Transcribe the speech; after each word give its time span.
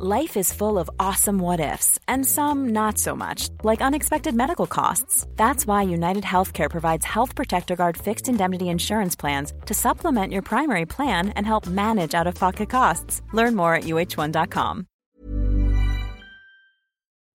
Life 0.00 0.36
is 0.36 0.52
full 0.52 0.78
of 0.78 0.88
awesome 1.00 1.40
what 1.40 1.58
ifs, 1.58 1.98
and 2.06 2.24
some 2.24 2.68
not 2.68 2.98
so 2.98 3.16
much, 3.16 3.48
like 3.64 3.82
unexpected 3.82 4.32
medical 4.32 4.68
costs. 4.68 5.26
That's 5.34 5.66
why 5.66 5.82
United 5.82 6.22
Healthcare 6.22 6.70
provides 6.70 7.04
Health 7.04 7.34
Protector 7.34 7.74
Guard 7.74 7.96
fixed 7.96 8.28
indemnity 8.28 8.68
insurance 8.68 9.16
plans 9.16 9.52
to 9.66 9.74
supplement 9.74 10.32
your 10.32 10.42
primary 10.42 10.86
plan 10.86 11.30
and 11.30 11.44
help 11.44 11.66
manage 11.66 12.14
out 12.14 12.28
of 12.28 12.36
pocket 12.36 12.70
costs. 12.70 13.22
Learn 13.32 13.56
more 13.56 13.74
at 13.74 13.86
uh1.com. 13.86 14.86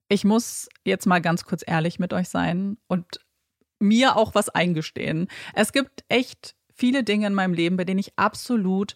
Ich 0.07 0.23
muss 0.23 0.69
jetzt 0.85 1.05
mal 1.05 1.19
ganz 1.19 1.43
kurz 1.43 1.63
ehrlich 1.67 1.99
mit 1.99 2.13
euch 2.13 2.29
sein 2.29 2.77
und 2.87 3.19
mir 3.79 4.15
auch 4.15 4.35
was 4.35 4.47
eingestehen. 4.47 5.27
Es 5.53 5.73
gibt 5.73 6.05
echt 6.07 6.55
viele 6.73 7.03
Dinge 7.03 7.27
in 7.27 7.33
meinem 7.33 7.53
Leben, 7.53 7.75
bei 7.75 7.83
denen 7.83 7.99
ich 7.99 8.17
absolut 8.17 8.95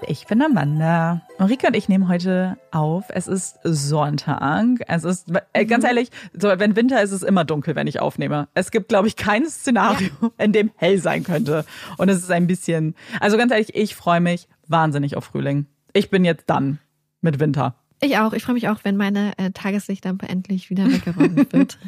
Und 0.00 0.10
ich 0.10 0.26
bin 0.26 0.42
Amanda. 0.42 1.22
Marika 1.38 1.68
und 1.68 1.76
ich 1.76 1.88
nehmen 1.88 2.08
heute 2.08 2.58
auf. 2.70 3.04
Es 3.08 3.28
ist 3.28 3.58
Sonntag. 3.62 4.64
Es 4.88 5.04
ist, 5.04 5.32
äh, 5.54 5.64
ganz 5.64 5.84
mhm. 5.84 5.88
ehrlich, 5.88 6.10
so, 6.34 6.48
wenn 6.48 6.76
Winter 6.76 7.02
ist, 7.02 7.12
ist 7.12 7.22
es 7.22 7.28
immer 7.28 7.44
dunkel, 7.44 7.76
wenn 7.76 7.86
ich 7.86 8.00
aufnehme. 8.00 8.48
Es 8.52 8.70
gibt, 8.70 8.88
glaube 8.88 9.08
ich, 9.08 9.16
kein 9.16 9.46
Szenario, 9.48 10.10
ja. 10.20 10.30
in 10.38 10.52
dem 10.52 10.70
hell 10.76 10.98
sein 10.98 11.24
könnte. 11.24 11.64
Und 11.96 12.10
es 12.10 12.18
ist 12.18 12.30
ein 12.30 12.46
bisschen, 12.46 12.94
also 13.20 13.38
ganz 13.38 13.52
ehrlich, 13.52 13.74
ich 13.74 13.94
freue 13.94 14.20
mich 14.20 14.48
wahnsinnig 14.66 15.16
auf 15.16 15.24
Frühling. 15.24 15.66
Ich 15.94 16.10
bin 16.10 16.24
jetzt 16.26 16.44
dann 16.48 16.78
mit 17.22 17.40
Winter. 17.40 17.74
Ich 18.02 18.18
auch. 18.18 18.34
Ich 18.34 18.42
freue 18.42 18.54
mich 18.54 18.68
auch, 18.68 18.80
wenn 18.82 18.96
meine 18.96 19.32
äh, 19.38 19.50
Tageslichtlampe 19.52 20.28
endlich 20.28 20.68
wieder 20.68 20.84
weggeräumt 20.92 21.52
wird. 21.52 21.78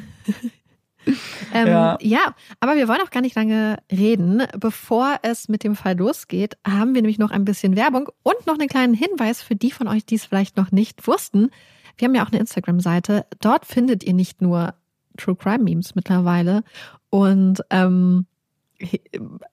Ähm, 1.54 1.66
ja. 1.66 1.98
ja, 2.00 2.34
aber 2.60 2.76
wir 2.76 2.88
wollen 2.88 3.00
auch 3.00 3.10
gar 3.10 3.22
nicht 3.22 3.36
lange 3.36 3.78
reden. 3.90 4.42
Bevor 4.58 5.18
es 5.22 5.48
mit 5.48 5.64
dem 5.64 5.76
Fall 5.76 5.96
losgeht, 5.96 6.58
haben 6.66 6.94
wir 6.94 7.02
nämlich 7.02 7.18
noch 7.18 7.30
ein 7.30 7.44
bisschen 7.44 7.76
Werbung 7.76 8.08
und 8.22 8.46
noch 8.46 8.58
einen 8.58 8.68
kleinen 8.68 8.94
Hinweis 8.94 9.42
für 9.42 9.56
die 9.56 9.70
von 9.70 9.88
euch, 9.88 10.04
die 10.04 10.16
es 10.16 10.26
vielleicht 10.26 10.56
noch 10.56 10.72
nicht 10.72 11.06
wussten. 11.06 11.50
Wir 11.96 12.06
haben 12.06 12.14
ja 12.14 12.24
auch 12.24 12.30
eine 12.30 12.40
Instagram-Seite. 12.40 13.26
Dort 13.40 13.64
findet 13.64 14.04
ihr 14.04 14.14
nicht 14.14 14.42
nur 14.42 14.74
True 15.16 15.36
Crime 15.36 15.64
Memes 15.64 15.94
mittlerweile 15.94 16.62
und 17.10 17.62
ähm, 17.70 18.26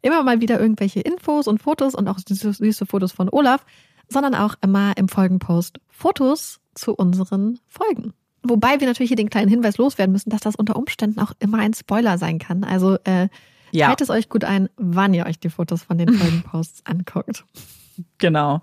immer 0.01 0.23
mal 0.23 0.41
wieder 0.41 0.59
irgendwelche 0.59 1.01
Infos 1.01 1.47
und 1.47 1.61
Fotos 1.61 1.95
und 1.95 2.07
auch 2.07 2.19
süße, 2.19 2.53
süße 2.53 2.85
Fotos 2.85 3.11
von 3.11 3.29
Olaf, 3.29 3.65
sondern 4.07 4.35
auch 4.35 4.55
immer 4.61 4.95
im 4.97 5.09
Folgenpost 5.09 5.79
Fotos 5.89 6.59
zu 6.75 6.93
unseren 6.93 7.59
Folgen. 7.67 8.13
Wobei 8.47 8.79
wir 8.79 8.87
natürlich 8.87 9.09
hier 9.09 9.17
den 9.17 9.29
kleinen 9.29 9.49
Hinweis 9.49 9.77
loswerden 9.77 10.11
müssen, 10.11 10.29
dass 10.29 10.41
das 10.41 10.55
unter 10.55 10.75
Umständen 10.75 11.19
auch 11.19 11.31
immer 11.39 11.59
ein 11.59 11.73
Spoiler 11.73 12.17
sein 12.17 12.39
kann. 12.39 12.63
Also 12.63 12.97
äh, 13.03 13.27
ja. 13.71 13.95
es 13.99 14.09
euch 14.09 14.29
gut 14.29 14.43
ein, 14.43 14.69
wann 14.77 15.13
ihr 15.13 15.25
euch 15.25 15.39
die 15.39 15.49
Fotos 15.49 15.83
von 15.83 15.97
den 15.97 16.13
Folgenposts 16.13 16.81
anguckt. 16.85 17.43
Genau. 18.17 18.61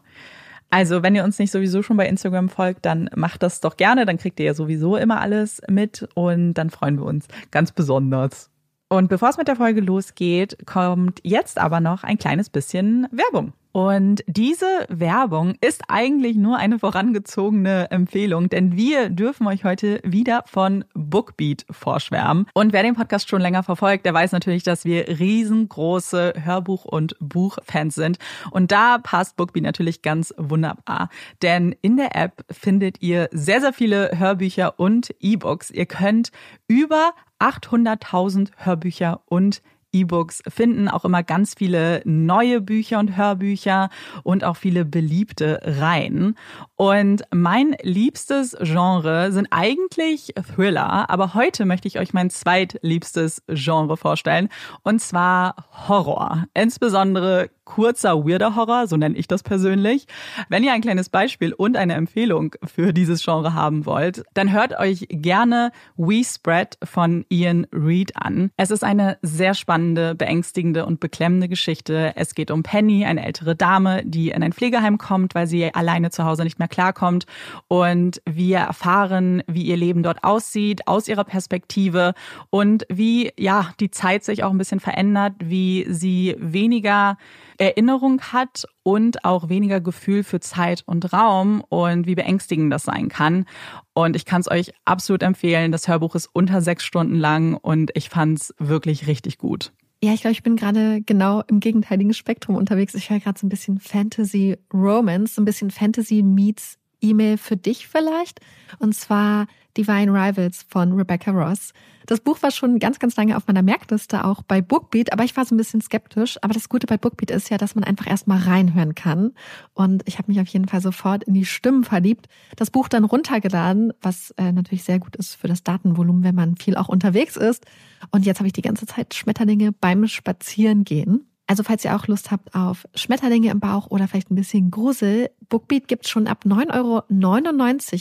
Also, 0.71 1.03
wenn 1.03 1.15
ihr 1.15 1.23
uns 1.23 1.39
nicht 1.39 1.51
sowieso 1.51 1.83
schon 1.83 1.99
bei 1.99 2.09
Instagram 2.09 2.49
folgt, 2.49 2.87
dann 2.87 3.11
macht 3.15 3.43
das 3.43 3.61
doch 3.61 3.77
gerne. 3.77 4.07
Dann 4.07 4.17
kriegt 4.17 4.41
ihr 4.41 4.47
ja 4.47 4.55
sowieso 4.55 4.97
immer 4.97 5.21
alles 5.21 5.61
mit 5.69 6.09
und 6.15 6.55
dann 6.55 6.71
freuen 6.71 6.97
wir 6.97 7.05
uns 7.05 7.29
ganz 7.51 7.73
besonders. 7.73 8.49
Und 8.89 9.09
bevor 9.09 9.29
es 9.29 9.37
mit 9.37 9.49
der 9.49 9.57
Folge 9.57 9.83
losgeht, 9.83 10.57
kommt 10.67 11.21
jetzt 11.25 11.59
aber 11.59 11.81
noch 11.81 12.05
ein 12.05 12.17
kleines 12.17 12.49
bisschen 12.49 13.07
Werbung. 13.11 13.53
Und 13.73 14.23
diese 14.27 14.67
Werbung 14.89 15.55
ist 15.63 15.85
eigentlich 15.89 16.37
nur 16.37 16.59
eine 16.59 16.79
vorangezogene 16.79 17.91
Empfehlung, 17.91 18.51
denn 18.51 18.77
wir 18.77 19.09
dürfen 19.09 19.47
euch 19.47 19.65
heute 19.65 20.01
wieder 20.05 20.45
von 20.47 20.85
Bookbeat 20.95 21.65
vorschwärmen. 21.71 22.47
Und 22.53 22.75
wer 22.75 22.83
den 22.83 22.95
Podcast 22.95 23.31
schon 23.31 23.41
länger 23.41 23.63
verfolgt, 23.63 24.05
der 24.05 24.13
weiß 24.13 24.33
natürlich, 24.33 24.63
dass 24.63 24.85
wir 24.85 25.09
riesengroße 25.09 26.35
Hörbuch- 26.45 26.85
und 26.85 27.17
Buchfans 27.19 27.95
sind. 27.95 28.19
Und 28.51 28.73
da 28.73 28.99
passt 28.99 29.37
Bookbeat 29.37 29.65
natürlich 29.65 30.03
ganz 30.03 30.35
wunderbar. 30.37 31.09
Denn 31.41 31.75
in 31.81 31.97
der 31.97 32.15
App 32.15 32.45
findet 32.51 33.01
ihr 33.01 33.31
sehr, 33.33 33.63
sehr 33.63 33.73
viele 33.73 34.19
Hörbücher 34.19 34.79
und 34.79 35.15
E-Books. 35.21 35.71
Ihr 35.71 35.87
könnt 35.87 36.31
über 36.69 37.13
800.000 37.39 38.51
Hörbücher 38.57 39.21
und 39.27 39.63
E-Books 39.93 40.43
finden, 40.49 40.89
auch 40.89 41.05
immer 41.05 41.23
ganz 41.23 41.55
viele 41.57 42.03
neue 42.05 42.61
Bücher 42.61 42.99
und 42.99 43.17
Hörbücher 43.17 43.91
und 44.23 44.45
auch 44.45 44.57
viele 44.57 44.85
beliebte 44.85 45.61
Reihen. 45.65 46.37
Und 46.77 47.23
mein 47.33 47.77
liebstes 47.83 48.57
Genre 48.61 49.33
sind 49.33 49.49
eigentlich 49.51 50.35
Thriller, 50.55 51.09
aber 51.11 51.35
heute 51.35 51.65
möchte 51.65 51.89
ich 51.89 51.99
euch 51.99 52.13
mein 52.13 52.31
zweitliebstes 52.31 53.43
Genre 53.49 53.97
vorstellen, 53.97 54.49
und 54.83 55.01
zwar 55.01 55.55
Horror. 55.89 56.47
Insbesondere 56.55 57.51
kurzer, 57.65 58.27
weirder 58.27 58.57
Horror, 58.57 58.87
so 58.87 58.97
nenne 58.97 59.17
ich 59.17 59.29
das 59.29 59.43
persönlich. 59.43 60.07
Wenn 60.49 60.65
ihr 60.65 60.73
ein 60.73 60.81
kleines 60.81 61.09
Beispiel 61.09 61.53
und 61.53 61.77
eine 61.77 61.95
Empfehlung 61.95 62.55
für 62.65 62.93
dieses 62.93 63.25
Genre 63.25 63.55
haben 63.55 63.87
wollt, 63.87 64.25
dann 64.35 64.53
hört 64.53 64.79
euch 64.79 65.07
gerne 65.09 65.71
We 65.97 66.23
Spread 66.25 66.79
von 66.83 67.25
Ian 67.29 67.67
Reed 67.73 68.17
an. 68.17 68.51
Es 68.57 68.71
ist 68.71 68.85
eine 68.85 69.19
sehr 69.23 69.55
spannende, 69.55 69.82
beängstigende 70.17 70.87
und 70.87 71.01
beklemmende 71.01 71.49
Geschichte. 71.49 72.13
Es 72.17 72.35
geht 72.35 72.51
um 72.51 72.63
Penny, 72.63 73.05
eine 73.05 73.25
ältere 73.25 73.57
Dame, 73.57 74.03
die 74.05 74.31
in 74.31 74.43
ein 74.43 74.53
Pflegeheim 74.53 74.99
kommt, 74.99 75.35
weil 75.35 75.47
sie 75.47 75.75
alleine 75.75 76.11
zu 76.11 76.25
Hause 76.25 76.45
nicht 76.45 76.59
mehr 76.59 76.69
klarkommt. 76.69 77.27
Und 77.69 78.23
wir 78.25 78.59
erfahren, 78.59 79.43
wie 79.47 79.63
ihr 79.63 79.77
Leben 79.77 80.03
dort 80.03 80.25
aussieht, 80.25 80.87
aus 80.87 81.09
ihrer 81.09 81.25
Perspektive 81.25 82.15
und 82.51 82.85
wie, 82.89 83.33
ja, 83.39 83.73
die 83.81 83.91
Zeit 83.91 84.25
sich 84.25 84.45
auch 84.45 84.51
ein 84.51 84.59
bisschen 84.59 84.81
verändert, 84.81 85.35
wie 85.41 85.87
sie 85.89 86.37
weniger 86.39 87.17
Erinnerung 87.63 88.21
hat 88.21 88.65
und 88.83 89.25
auch 89.25 89.49
weniger 89.49 89.81
Gefühl 89.81 90.25
für 90.25 90.41
Zeit 90.41 90.83
und 90.85 91.13
Raum 91.13 91.63
und 91.69 92.09
wie 92.09 92.17
beängstigend 92.17 92.73
das 92.73 92.83
sein 92.83 93.09
kann. 93.09 93.47
Und 93.95 94.17
ich 94.17 94.25
kann 94.25 94.41
es 94.41 94.51
euch 94.51 94.73
absolut 94.85 95.23
empfehlen. 95.23 95.71
Das 95.71 95.87
Hörbuch 95.87 96.17
ist 96.17 96.29
unter 96.33 96.61
sechs 96.61 96.85
Stunden 96.85 97.15
lang 97.15 97.55
und 97.55 97.93
ich 97.95 98.09
fand 98.09 98.41
es 98.41 98.55
wirklich 98.59 99.07
richtig 99.07 99.39
gut. 99.39 99.73
Ja, 100.03 100.13
ich 100.13 100.23
glaube, 100.23 100.33
ich 100.33 100.43
bin 100.43 100.57
gerade 100.57 101.03
genau 101.03 101.45
im 101.47 101.61
gegenteiligen 101.61 102.15
Spektrum 102.15 102.57
unterwegs. 102.57 102.95
Ich 102.95 103.11
höre 103.11 103.21
gerade 103.21 103.39
so 103.39 103.47
ein 103.47 103.51
bisschen 103.51 103.79
Fantasy 103.79 104.59
Romance, 104.75 105.37
so 105.37 105.43
ein 105.43 105.45
bisschen 105.45 105.71
Fantasy 105.71 106.25
meets 106.25 106.79
E-Mail 107.01 107.39
für 107.39 107.57
dich 107.57 107.87
vielleicht. 107.87 108.41
Und 108.81 108.97
zwar 108.97 109.47
Divine 109.77 110.13
Rivals 110.13 110.65
von 110.69 110.93
Rebecca 110.93 111.31
Ross. 111.31 111.73
Das 112.07 112.21
Buch 112.21 112.43
war 112.43 112.51
schon 112.51 112.79
ganz, 112.79 112.99
ganz 112.99 113.17
lange 113.17 113.37
auf 113.37 113.47
meiner 113.47 113.63
Merkliste, 113.63 114.25
auch 114.25 114.43
bei 114.43 114.61
Bookbeat, 114.61 115.13
aber 115.13 115.25
ich 115.25 115.37
war 115.37 115.45
so 115.45 115.55
ein 115.55 115.59
bisschen 115.59 115.81
skeptisch. 115.81 116.39
Aber 116.43 116.53
das 116.53 116.69
Gute 116.69 116.87
bei 116.87 116.97
Bookbeat 116.97 117.31
ist 117.31 117.51
ja, 117.51 117.59
dass 117.59 117.75
man 117.75 117.85
einfach 117.85 118.07
erstmal 118.07 118.39
reinhören 118.39 118.95
kann. 118.95 119.33
Und 119.75 120.03
ich 120.07 120.19
habe 120.19 120.31
mich 120.31 120.41
auf 120.41 120.49
jeden 120.49 120.69
Fall 120.69 120.81
sofort 120.81 121.25
in 121.25 121.35
die 121.35 121.47
Stimmen 121.47 121.85
verliebt. 121.85 122.29
Das 122.57 122.71
Buch 122.71 122.89
dann 122.89 123.05
runtergeladen, 123.05 123.93
was 124.01 124.33
äh, 124.33 124.53
natürlich 124.53 124.85
sehr 124.85 124.99
gut 124.99 125.17
ist 125.17 125.35
für 125.35 125.49
das 125.49 125.63
Datenvolumen, 125.63 126.25
wenn 126.25 126.35
man 126.35 126.57
viel 126.57 126.77
auch 126.77 126.89
unterwegs 126.89 127.37
ist. 127.37 127.65
Und 128.11 128.27
jetzt 128.27 128.39
habe 128.39 128.49
ich 128.49 128.53
die 128.53 128.63
ganze 128.63 128.87
Zeit 128.87 129.15
Schmetterlinge 129.15 129.73
beim 129.73 130.07
Spazierengehen. 130.07 131.32
Also 131.53 131.65
falls 131.65 131.85
ihr 131.85 131.95
auch 131.95 132.07
Lust 132.07 132.31
habt 132.31 132.55
auf 132.55 132.89
Schmetterlinge 132.95 133.51
im 133.51 133.61
Bauch 133.61 133.91
oder 133.91 134.09
vielleicht 134.09 134.31
ein 134.31 134.37
bisschen 134.37 134.71
Grusel, 134.71 135.29
Bookbeat 135.51 135.87
gibt's 135.87 136.09
schon 136.09 136.27
ab 136.27 136.47
9,99 136.47 136.71
Euro 136.75 137.03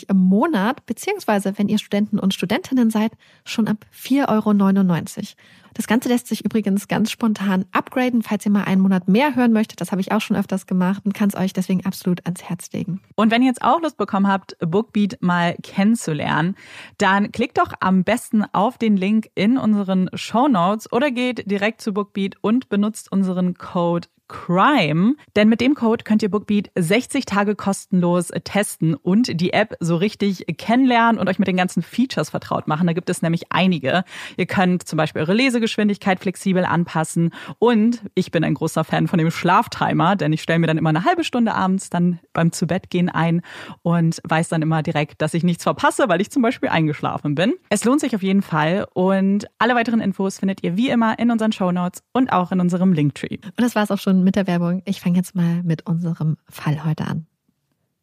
im 0.07 0.17
Monat, 0.19 0.85
beziehungsweise 0.85 1.57
wenn 1.57 1.67
ihr 1.67 1.77
Studenten 1.77 2.17
und 2.17 2.33
Studentinnen 2.33 2.89
seid, 2.89 3.11
schon 3.43 3.67
ab 3.67 3.85
4,99 3.93 4.29
Euro. 4.29 5.25
Das 5.73 5.87
Ganze 5.87 6.09
lässt 6.09 6.27
sich 6.27 6.43
übrigens 6.43 6.87
ganz 6.87 7.11
spontan 7.11 7.65
upgraden, 7.71 8.21
falls 8.21 8.45
ihr 8.45 8.51
mal 8.51 8.63
einen 8.63 8.81
Monat 8.81 9.07
mehr 9.07 9.35
hören 9.35 9.53
möchtet. 9.53 9.81
Das 9.81 9.91
habe 9.91 10.01
ich 10.01 10.11
auch 10.11 10.21
schon 10.21 10.35
öfters 10.35 10.67
gemacht 10.67 11.03
und 11.05 11.13
kann 11.13 11.29
es 11.29 11.35
euch 11.35 11.53
deswegen 11.53 11.85
absolut 11.85 12.25
ans 12.25 12.43
Herz 12.43 12.71
legen. 12.73 13.01
Und 13.15 13.31
wenn 13.31 13.41
ihr 13.41 13.47
jetzt 13.47 13.61
auch 13.61 13.81
Lust 13.81 13.97
bekommen 13.97 14.27
habt, 14.27 14.57
Bookbeat 14.59 15.17
mal 15.21 15.55
kennenzulernen, 15.63 16.55
dann 16.97 17.31
klickt 17.31 17.57
doch 17.57 17.73
am 17.79 18.03
besten 18.03 18.43
auf 18.53 18.77
den 18.77 18.97
Link 18.97 19.29
in 19.35 19.57
unseren 19.57 20.09
Show 20.13 20.47
Notes 20.47 20.91
oder 20.91 21.11
geht 21.11 21.49
direkt 21.49 21.81
zu 21.81 21.93
Bookbeat 21.93 22.35
und 22.41 22.69
benutzt 22.69 23.11
unseren 23.11 23.55
Code 23.55 24.07
Crime, 24.31 25.15
denn 25.35 25.49
mit 25.49 25.59
dem 25.59 25.75
Code 25.75 26.05
könnt 26.05 26.23
ihr 26.23 26.31
Bookbeat 26.31 26.71
60 26.75 27.25
Tage 27.25 27.53
kostenlos 27.53 28.29
testen 28.45 28.95
und 28.95 29.41
die 29.41 29.51
App 29.51 29.75
so 29.81 29.97
richtig 29.97 30.45
kennenlernen 30.57 31.19
und 31.19 31.27
euch 31.27 31.37
mit 31.37 31.49
den 31.49 31.57
ganzen 31.57 31.83
Features 31.83 32.29
vertraut 32.29 32.65
machen. 32.65 32.87
Da 32.87 32.93
gibt 32.93 33.09
es 33.09 33.21
nämlich 33.21 33.51
einige. 33.51 34.05
Ihr 34.37 34.45
könnt 34.45 34.87
zum 34.87 34.95
Beispiel 34.95 35.21
eure 35.21 35.33
Lesegeschwindigkeit 35.33 36.21
flexibel 36.21 36.63
anpassen 36.63 37.31
und 37.59 38.03
ich 38.15 38.31
bin 38.31 38.45
ein 38.45 38.53
großer 38.53 38.85
Fan 38.85 39.09
von 39.09 39.19
dem 39.19 39.31
Schlaftimer, 39.31 40.15
denn 40.15 40.31
ich 40.31 40.41
stelle 40.41 40.59
mir 40.59 40.67
dann 40.67 40.77
immer 40.77 40.89
eine 40.89 41.03
halbe 41.03 41.25
Stunde 41.25 41.53
abends 41.53 41.89
dann 41.89 42.19
beim 42.31 42.53
Zubettgehen 42.53 43.09
ein 43.09 43.41
und 43.81 44.21
weiß 44.23 44.47
dann 44.47 44.61
immer 44.61 44.81
direkt, 44.81 45.21
dass 45.21 45.33
ich 45.33 45.43
nichts 45.43 45.63
verpasse, 45.63 46.07
weil 46.07 46.21
ich 46.21 46.31
zum 46.31 46.41
Beispiel 46.41 46.69
eingeschlafen 46.69 47.35
bin. 47.35 47.53
Es 47.69 47.83
lohnt 47.83 47.99
sich 47.99 48.15
auf 48.15 48.23
jeden 48.23 48.43
Fall 48.43 48.87
und 48.93 49.47
alle 49.59 49.75
weiteren 49.75 49.99
Infos 49.99 50.39
findet 50.39 50.63
ihr 50.63 50.77
wie 50.77 50.89
immer 50.89 51.19
in 51.19 51.31
unseren 51.31 51.51
Show 51.51 51.73
Notes 51.73 52.01
und 52.13 52.31
auch 52.31 52.53
in 52.53 52.61
unserem 52.61 52.93
Linktree. 52.93 53.39
Und 53.43 53.59
das 53.61 53.75
war 53.75 53.83
es 53.83 53.91
auch 53.91 53.99
schon 53.99 54.20
mit 54.23 54.35
der 54.35 54.47
Werbung. 54.47 54.81
Ich 54.85 55.01
fange 55.01 55.17
jetzt 55.17 55.35
mal 55.35 55.63
mit 55.63 55.85
unserem 55.85 56.37
Fall 56.49 56.85
heute 56.85 57.05
an. 57.05 57.27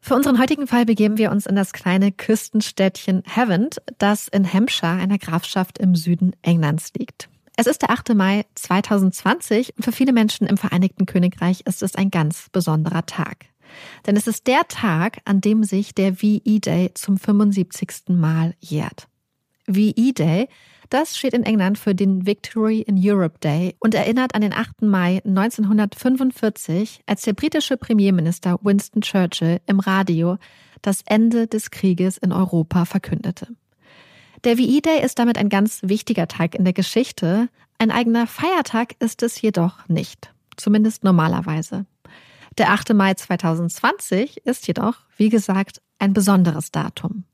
Für 0.00 0.14
unseren 0.14 0.38
heutigen 0.38 0.66
Fall 0.66 0.86
begeben 0.86 1.18
wir 1.18 1.30
uns 1.30 1.46
in 1.46 1.56
das 1.56 1.72
kleine 1.72 2.12
Küstenstädtchen 2.12 3.22
Havant, 3.26 3.82
das 3.98 4.28
in 4.28 4.50
Hampshire, 4.50 4.92
einer 4.92 5.18
Grafschaft 5.18 5.78
im 5.78 5.94
Süden 5.96 6.34
Englands 6.42 6.92
liegt. 6.96 7.28
Es 7.56 7.66
ist 7.66 7.82
der 7.82 7.90
8. 7.90 8.14
Mai 8.14 8.46
2020 8.54 9.76
und 9.76 9.82
für 9.82 9.92
viele 9.92 10.12
Menschen 10.12 10.46
im 10.46 10.56
Vereinigten 10.56 11.06
Königreich 11.06 11.62
ist 11.66 11.82
es 11.82 11.96
ein 11.96 12.10
ganz 12.10 12.48
besonderer 12.50 13.04
Tag. 13.04 13.46
Denn 14.06 14.16
es 14.16 14.26
ist 14.26 14.46
der 14.46 14.66
Tag, 14.68 15.18
an 15.24 15.40
dem 15.40 15.64
sich 15.64 15.94
der 15.94 16.22
VE 16.22 16.60
Day 16.60 16.92
zum 16.94 17.18
75. 17.18 18.10
Mal 18.10 18.54
jährt. 18.60 19.08
VE 19.66 20.12
Day 20.12 20.48
das 20.90 21.16
steht 21.16 21.34
in 21.34 21.42
England 21.42 21.78
für 21.78 21.94
den 21.94 22.26
Victory 22.26 22.80
in 22.80 22.96
Europe 22.98 23.38
Day 23.40 23.76
und 23.78 23.94
erinnert 23.94 24.34
an 24.34 24.40
den 24.40 24.52
8. 24.52 24.82
Mai 24.82 25.20
1945, 25.24 27.02
als 27.06 27.22
der 27.22 27.34
britische 27.34 27.76
Premierminister 27.76 28.58
Winston 28.62 29.02
Churchill 29.02 29.60
im 29.66 29.80
Radio 29.80 30.38
das 30.82 31.02
Ende 31.06 31.46
des 31.46 31.70
Krieges 31.70 32.18
in 32.18 32.32
Europa 32.32 32.84
verkündete. 32.84 33.48
Der 34.44 34.56
VE 34.56 34.80
Day 34.80 35.02
ist 35.04 35.18
damit 35.18 35.36
ein 35.36 35.48
ganz 35.48 35.80
wichtiger 35.82 36.28
Tag 36.28 36.54
in 36.54 36.64
der 36.64 36.72
Geschichte. 36.72 37.48
Ein 37.78 37.90
eigener 37.90 38.26
Feiertag 38.26 38.94
ist 39.00 39.22
es 39.22 39.40
jedoch 39.40 39.88
nicht. 39.88 40.32
Zumindest 40.56 41.04
normalerweise. 41.04 41.86
Der 42.56 42.70
8. 42.70 42.94
Mai 42.94 43.14
2020 43.14 44.38
ist 44.46 44.66
jedoch, 44.66 44.94
wie 45.16 45.28
gesagt, 45.28 45.80
ein 45.98 46.12
besonderes 46.12 46.70
Datum. 46.70 47.24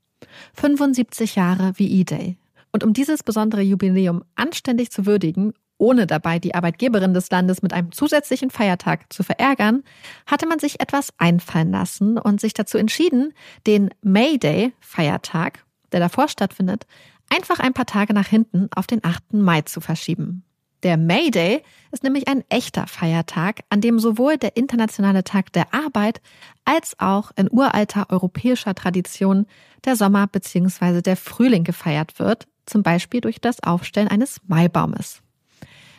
75 0.53 1.35
Jahre 1.35 1.73
VE 1.77 2.03
Day. 2.03 2.37
Und 2.75 2.83
um 2.83 2.91
dieses 2.91 3.23
besondere 3.23 3.61
Jubiläum 3.61 4.25
anständig 4.35 4.91
zu 4.91 5.05
würdigen, 5.05 5.53
ohne 5.77 6.07
dabei 6.07 6.39
die 6.39 6.55
Arbeitgeberin 6.55 7.13
des 7.13 7.29
Landes 7.29 7.61
mit 7.61 7.71
einem 7.71 7.93
zusätzlichen 7.93 8.49
Feiertag 8.49 9.13
zu 9.13 9.23
verärgern, 9.23 9.83
hatte 10.25 10.45
man 10.45 10.59
sich 10.59 10.81
etwas 10.81 11.13
einfallen 11.17 11.71
lassen 11.71 12.17
und 12.17 12.41
sich 12.41 12.53
dazu 12.53 12.77
entschieden, 12.77 13.33
den 13.65 13.91
May 14.01 14.37
Day 14.37 14.73
Feiertag, 14.81 15.63
der 15.93 16.01
davor 16.01 16.27
stattfindet, 16.27 16.85
einfach 17.29 17.59
ein 17.59 17.71
paar 17.71 17.85
Tage 17.85 18.13
nach 18.13 18.27
hinten 18.27 18.67
auf 18.75 18.87
den 18.87 19.05
8. 19.05 19.35
Mai 19.35 19.61
zu 19.61 19.79
verschieben. 19.79 20.43
Der 20.83 20.97
May 20.97 21.31
Day 21.31 21.63
ist 21.93 22.03
nämlich 22.03 22.27
ein 22.27 22.43
echter 22.49 22.87
Feiertag, 22.87 23.61
an 23.69 23.79
dem 23.79 23.99
sowohl 23.99 24.35
der 24.35 24.57
internationale 24.57 25.23
Tag 25.23 25.53
der 25.53 25.73
Arbeit 25.73 26.19
als 26.65 26.99
auch 26.99 27.31
in 27.37 27.47
uralter 27.49 28.07
europäischer 28.09 28.75
Tradition 28.75 29.45
der 29.85 29.95
Sommer 29.95 30.27
bzw. 30.27 31.01
der 31.01 31.15
Frühling 31.15 31.63
gefeiert 31.63 32.19
wird, 32.19 32.47
zum 32.65 32.83
Beispiel 32.83 33.21
durch 33.21 33.39
das 33.39 33.61
Aufstellen 33.61 34.07
eines 34.07 34.41
Maibaumes. 34.47 35.21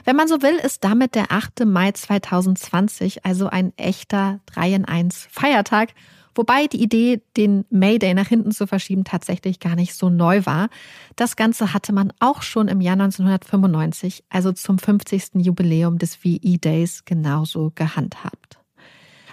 Wenn 0.04 0.16
man 0.16 0.28
so 0.28 0.40
will, 0.40 0.54
ist 0.54 0.84
damit 0.84 1.16
der 1.16 1.32
8. 1.32 1.64
Mai 1.66 1.90
2020 1.90 3.24
also 3.24 3.48
ein 3.48 3.72
echter 3.76 4.38
3 4.46 4.74
in 4.74 4.84
1 4.84 5.26
Feiertag, 5.30 5.94
wobei 6.36 6.68
die 6.68 6.80
Idee, 6.80 7.22
den 7.36 7.64
May 7.70 7.98
Day 7.98 8.14
nach 8.14 8.28
hinten 8.28 8.52
zu 8.52 8.68
verschieben, 8.68 9.02
tatsächlich 9.02 9.58
gar 9.58 9.74
nicht 9.74 9.94
so 9.94 10.08
neu 10.08 10.46
war. 10.46 10.68
Das 11.16 11.34
Ganze 11.34 11.72
hatte 11.74 11.92
man 11.92 12.12
auch 12.20 12.42
schon 12.42 12.68
im 12.68 12.80
Jahr 12.80 12.92
1995, 12.92 14.22
also 14.28 14.52
zum 14.52 14.78
50. 14.78 15.44
Jubiläum 15.44 15.98
des 15.98 16.24
VE 16.24 16.58
Days, 16.58 17.04
genauso 17.04 17.72
gehandhabt. 17.74 18.55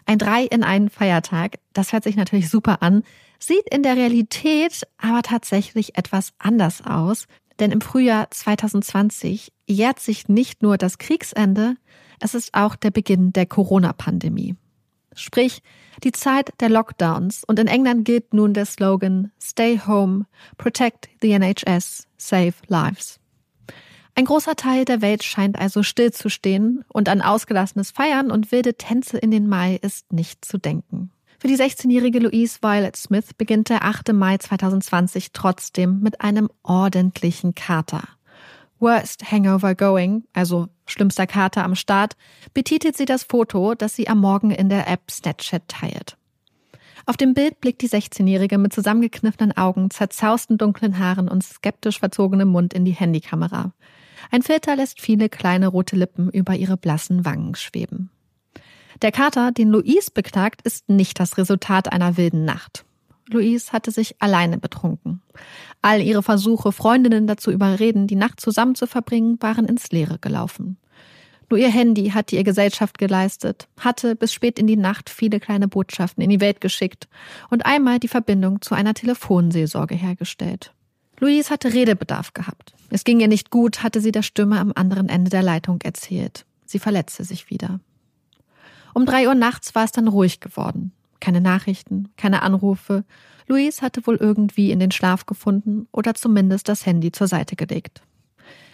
Ein 0.05 0.17
3 0.17 0.43
in 0.45 0.63
1 0.63 0.93
Feiertag, 0.93 1.60
das 1.74 1.93
hört 1.93 2.03
sich 2.03 2.15
natürlich 2.15 2.50
super 2.50 2.81
an, 2.81 3.03
sieht 3.39 3.67
in 3.72 3.83
der 3.83 3.95
Realität 3.95 4.83
aber 4.98 5.22
tatsächlich 5.22 5.98
etwas 5.98 6.33
anders 6.38 6.86
aus, 6.86 7.27
denn 7.60 7.72
im 7.72 7.81
Frühjahr 7.81 8.29
2020 8.31 9.51
jährt 9.67 10.00
sich 10.00 10.27
nicht 10.27 10.62
nur 10.62 10.77
das 10.77 10.98
Kriegsende, 10.98 11.75
es 12.19 12.33
ist 12.33 12.53
auch 12.53 12.75
der 12.75 12.91
Beginn 12.91 13.33
der 13.33 13.45
Corona-Pandemie. 13.45 14.55
Sprich, 15.15 15.62
die 16.03 16.12
Zeit 16.12 16.51
der 16.60 16.69
Lockdowns 16.69 17.43
und 17.43 17.60
in 17.60 17.67
England 17.67 18.05
gilt 18.05 18.33
nun 18.33 18.53
der 18.53 18.65
Slogan 18.65 19.31
Stay 19.41 19.79
Home, 19.86 20.25
Protect 20.57 21.10
the 21.22 21.38
NHS, 21.38 22.07
Save 22.17 22.53
Lives. 22.67 23.19
Ein 24.15 24.25
großer 24.25 24.55
Teil 24.55 24.86
der 24.86 25.01
Welt 25.01 25.24
scheint 25.24 25.58
also 25.58 25.82
stillzustehen 25.82 26.86
und 26.88 27.10
an 27.10 27.22
ausgelassenes 27.22 27.89
Feiern 27.89 28.29
und 28.29 28.51
wilde 28.51 28.75
Tänze 28.75 29.17
in 29.17 29.32
den 29.32 29.48
Mai 29.48 29.79
ist 29.82 30.13
nicht 30.13 30.46
zu 30.46 30.60
denken. 30.60 31.12
Für 31.39 31.48
die 31.48 31.58
16-jährige 31.58 32.20
Louise 32.20 32.60
Violet 32.62 32.96
Smith 32.96 33.34
beginnt 33.36 33.70
der 33.70 33.84
8. 33.84 34.13
Mai 34.13 34.38
2020 34.38 35.34
trotzdem 35.34 36.00
mit 36.01 36.22
einem 36.22 36.50
ordentlichen 36.62 37.55
Kater. 37.55 38.03
Worst 38.79 39.32
Hangover 39.32 39.74
Going, 39.74 40.25
also 40.34 40.67
schlimmster 40.86 41.25
Kater 41.25 41.63
am 41.63 41.75
Start, 41.75 42.15
betitelt 42.53 42.96
sie 42.96 43.05
das 43.05 43.24
Foto, 43.24 43.74
das 43.74 43.96
sie 43.96 44.08
am 44.08 44.20
Morgen 44.20 44.51
in 44.51 44.70
der 44.70 44.88
App 44.88 45.10
Snapchat 45.10 45.67
teilt. 45.67 46.17
Auf 47.05 47.17
dem 47.17 47.34
Bild 47.34 47.60
blickt 47.60 47.82
die 47.82 47.89
16-Jährige 47.89 48.58
mit 48.58 48.74
zusammengekniffenen 48.74 49.58
Augen, 49.58 49.89
zerzausten 49.89 50.58
dunklen 50.58 51.00
Haaren 51.00 51.27
und 51.27 51.43
skeptisch 51.43 52.00
verzogenem 52.00 52.50
Mund 52.50 52.74
in 52.74 52.86
die 52.86 52.91
Handykamera. 52.91 53.74
Ein 54.32 54.42
Filter 54.42 54.75
lässt 54.75 55.01
viele 55.01 55.30
kleine 55.30 55.68
rote 55.68 55.96
Lippen 55.96 56.30
über 56.30 56.56
ihre 56.56 56.77
blassen 56.77 57.25
Wangen 57.25 57.56
schweben. 57.56 58.10
Der 59.01 59.12
Kater, 59.12 59.51
den 59.51 59.70
Louise 59.70 60.12
beklagt, 60.13 60.62
ist 60.63 60.89
nicht 60.89 61.20
das 61.20 61.38
Resultat 61.38 61.92
einer 61.92 62.18
wilden 62.18 62.46
Nacht. 62.46 62.86
Louise 63.30 63.72
hatte 63.72 63.92
sich 63.92 64.15
alleine 64.22 64.58
betrunken. 64.58 65.22
All 65.82 66.01
ihre 66.01 66.24
Versuche, 66.24 66.72
Freundinnen 66.72 67.27
dazu 67.27 67.51
überreden, 67.51 68.08
die 68.08 68.15
Nacht 68.15 68.39
zusammen 68.39 68.75
zu 68.75 68.86
verbringen, 68.86 69.38
waren 69.42 69.65
ins 69.65 69.92
Leere 69.92 70.20
gelaufen. 70.20 70.77
Nur 71.50 71.60
ihr 71.60 71.70
Handy 71.70 72.10
hatte 72.10 72.36
ihr 72.36 72.44
Gesellschaft 72.44 72.98
geleistet, 72.98 73.68
hatte 73.80 74.15
bis 74.15 74.34
spät 74.34 74.58
in 74.58 74.68
die 74.68 74.77
Nacht 74.77 75.10
viele 75.10 75.39
kleine 75.39 75.68
Botschaften 75.68 76.24
in 76.24 76.30
die 76.30 76.42
Welt 76.42 76.62
geschickt 76.62 77.08
und 77.50 77.65
einmal 77.65 78.00
die 78.00 78.08
Verbindung 78.08 78.62
zu 78.62 78.74
einer 78.74 78.94
Telefonseelsorge 78.94 79.96
hergestellt. 79.96 80.74
Louise 81.20 81.50
hatte 81.50 81.74
Redebedarf 81.74 82.34
gehabt. 82.34 82.74
Es 82.89 83.03
ging 83.03 83.20
ihr 83.20 83.27
nicht 83.27 83.50
gut, 83.50 83.84
hatte 83.84 84.01
sie 84.01 84.12
der 84.12 84.24
Stimme 84.24 84.60
am 84.60 84.72
anderen 84.75 85.10
Ende 85.10 85.29
der 85.29 85.43
Leitung 85.43 85.82
erzählt. 85.82 86.46
Sie 86.65 86.79
verletzte 86.79 87.24
sich 87.24 87.50
wieder. 87.50 87.79
Um 88.93 89.05
drei 89.05 89.27
Uhr 89.27 89.36
nachts 89.36 89.74
war 89.75 89.84
es 89.84 89.91
dann 89.91 90.08
ruhig 90.08 90.39
geworden. 90.39 90.91
Keine 91.20 91.41
Nachrichten, 91.41 92.10
keine 92.17 92.41
Anrufe. 92.41 93.03
Louise 93.48 93.82
hatte 93.82 94.05
wohl 94.05 94.17
irgendwie 94.17 94.72
in 94.72 94.79
den 94.79 94.91
Schlaf 94.91 95.25
gefunden 95.25 95.88
oder 95.91 96.13
zumindest 96.13 96.67
das 96.67 96.86
Handy 96.86 97.12
zur 97.12 97.27
Seite 97.27 97.55
gelegt. 97.55 98.01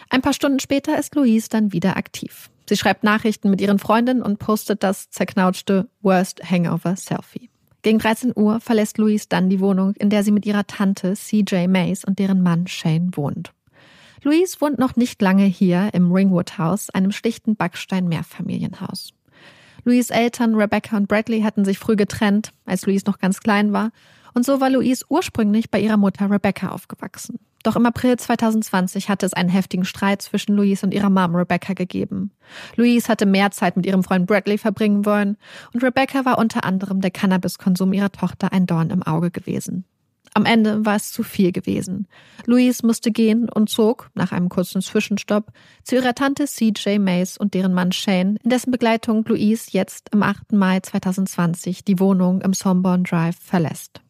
Ein 0.10 0.22
paar 0.22 0.34
Stunden 0.34 0.60
später 0.60 0.98
ist 0.98 1.16
Louise 1.16 1.50
dann 1.50 1.72
wieder 1.72 1.96
aktiv. 1.96 2.50
Sie 2.68 2.76
schreibt 2.76 3.04
Nachrichten 3.04 3.50
mit 3.50 3.62
ihren 3.62 3.80
Freundinnen 3.80 4.22
und 4.22 4.40
postet 4.40 4.84
das 4.84 5.10
zerknautschte 5.10 5.90
Worst 6.02 6.44
Hangover 6.44 6.96
Selfie. 6.96 7.50
Gegen 7.82 8.00
13 8.00 8.34
Uhr 8.36 8.60
verlässt 8.60 8.98
Louise 8.98 9.26
dann 9.30 9.50
die 9.50 9.62
Wohnung, 9.62 9.94
in 9.96 10.10
der 10.10 10.24
sie 10.24 10.32
mit 10.32 10.46
ihrer 10.46 10.68
Tante 10.68 11.14
CJ 11.14 11.68
Mays 11.68 12.04
und 12.04 12.20
deren 12.20 12.42
Mann 12.42 12.68
Shane 12.68 13.12
wohnt. 13.14 13.54
Louise 14.24 14.60
wohnt 14.60 14.80
noch 14.80 14.98
nicht 14.98 15.22
lange 15.22 15.46
hier 15.46 15.90
im 15.94 16.12
Ringwood 16.12 16.58
House, 16.58 16.90
einem 16.90 17.14
schlichten 17.14 17.56
Backstein-Mehrfamilienhaus. 17.56 19.14
Louise 19.86 20.14
Eltern, 20.14 20.56
Rebecca 20.56 20.98
und 20.98 21.08
Bradley 21.08 21.42
hatten 21.42 21.64
sich 21.64 21.80
früh 21.80 21.96
getrennt, 21.96 22.52
als 22.66 22.86
Louise 22.86 23.06
noch 23.08 23.20
ganz 23.20 23.40
klein 23.40 23.72
war, 23.72 23.92
und 24.34 24.46
so 24.46 24.60
war 24.60 24.70
Louise 24.70 25.06
ursprünglich 25.08 25.72
bei 25.72 25.80
ihrer 25.80 25.98
Mutter 25.98 26.30
Rebecca 26.30 26.70
aufgewachsen. 26.70 27.40
Doch 27.64 27.76
im 27.76 27.86
April 27.86 28.18
2020 28.18 29.10
hatte 29.10 29.26
es 29.26 29.34
einen 29.34 29.50
heftigen 29.50 29.86
Streit 29.86 30.22
zwischen 30.22 30.56
Louise 30.56 30.86
und 30.86 30.94
ihrer 30.94 31.10
Mom 31.10 31.36
Rebecca 31.36 31.74
gegeben. 31.74 32.32
Louise 32.76 33.08
hatte 33.08 33.26
mehr 33.26 33.52
Zeit 33.52 33.76
mit 33.76 33.86
ihrem 33.86 34.04
Freund 34.04 34.28
Bradley 34.28 34.58
verbringen 34.58 35.06
wollen 35.06 35.38
und 35.74 35.84
Rebecca 35.84 36.26
war 36.26 36.38
unter 36.38 36.64
anderem 36.64 37.02
der 37.02 37.12
Cannabiskonsum 37.12 37.92
ihrer 37.94 38.12
Tochter 38.12 38.54
ein 38.54 38.66
Dorn 38.66 38.90
im 38.90 39.04
Auge 39.04 39.32
gewesen. 39.32 39.86
Am 40.34 40.46
Ende 40.46 40.86
war 40.86 40.96
es 40.96 41.12
zu 41.12 41.24
viel 41.24 41.52
gewesen. 41.52 42.08
Louise 42.46 42.86
musste 42.86 43.12
gehen 43.12 43.50
und 43.50 43.70
zog, 43.70 44.10
nach 44.14 44.32
einem 44.32 44.50
kurzen 44.50 44.82
Zwischenstopp, 44.82 45.52
zu 45.84 45.96
ihrer 45.96 46.14
Tante 46.14 46.46
CJ 46.46 47.00
Mays 47.00 47.38
und 47.38 47.56
deren 47.56 47.74
Mann 47.74 47.92
Shane, 47.92 48.38
in 48.44 48.50
dessen 48.50 48.72
Begleitung 48.72 49.26
Louise 49.26 49.70
jetzt 49.72 50.14
am 50.14 50.24
8. 50.24 50.54
Mai 50.54 50.80
2020 50.80 51.84
die 51.84 52.00
Wohnung 52.00 52.42
im 52.42 52.54
Somborn 52.54 53.04
Drive 53.04 53.38
verlässt. 53.42 54.02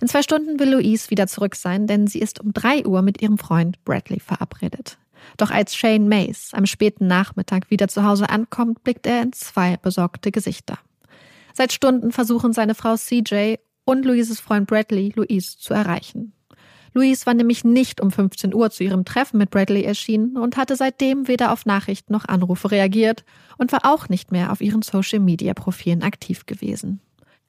In 0.00 0.08
zwei 0.08 0.22
Stunden 0.22 0.58
will 0.58 0.70
Louise 0.70 1.10
wieder 1.10 1.26
zurück 1.26 1.54
sein, 1.54 1.86
denn 1.86 2.06
sie 2.06 2.18
ist 2.18 2.40
um 2.40 2.52
drei 2.52 2.84
Uhr 2.84 3.02
mit 3.02 3.22
ihrem 3.22 3.38
Freund 3.38 3.82
Bradley 3.84 4.20
verabredet. 4.20 4.98
Doch 5.36 5.50
als 5.50 5.74
Shane 5.74 6.08
Mays 6.08 6.50
am 6.52 6.66
späten 6.66 7.06
Nachmittag 7.06 7.70
wieder 7.70 7.88
zu 7.88 8.04
Hause 8.04 8.28
ankommt, 8.28 8.84
blickt 8.84 9.06
er 9.06 9.22
in 9.22 9.32
zwei 9.32 9.76
besorgte 9.76 10.30
Gesichter. 10.30 10.78
Seit 11.54 11.72
Stunden 11.72 12.12
versuchen 12.12 12.52
seine 12.52 12.74
Frau 12.74 12.96
CJ 12.96 13.54
und 13.84 14.04
Louises 14.04 14.40
Freund 14.40 14.66
Bradley 14.66 15.12
Louise 15.14 15.56
zu 15.58 15.72
erreichen. 15.72 16.32
Louise 16.94 17.26
war 17.26 17.34
nämlich 17.34 17.64
nicht 17.64 18.00
um 18.00 18.12
15 18.12 18.54
Uhr 18.54 18.70
zu 18.70 18.84
ihrem 18.84 19.04
Treffen 19.04 19.38
mit 19.38 19.50
Bradley 19.50 19.82
erschienen 19.82 20.36
und 20.36 20.56
hatte 20.56 20.76
seitdem 20.76 21.26
weder 21.26 21.52
auf 21.52 21.66
Nachrichten 21.66 22.12
noch 22.12 22.26
Anrufe 22.26 22.70
reagiert 22.70 23.24
und 23.58 23.72
war 23.72 23.80
auch 23.82 24.08
nicht 24.08 24.30
mehr 24.30 24.52
auf 24.52 24.60
ihren 24.60 24.82
Social-Media-Profilen 24.82 26.02
aktiv 26.02 26.46
gewesen. 26.46 27.00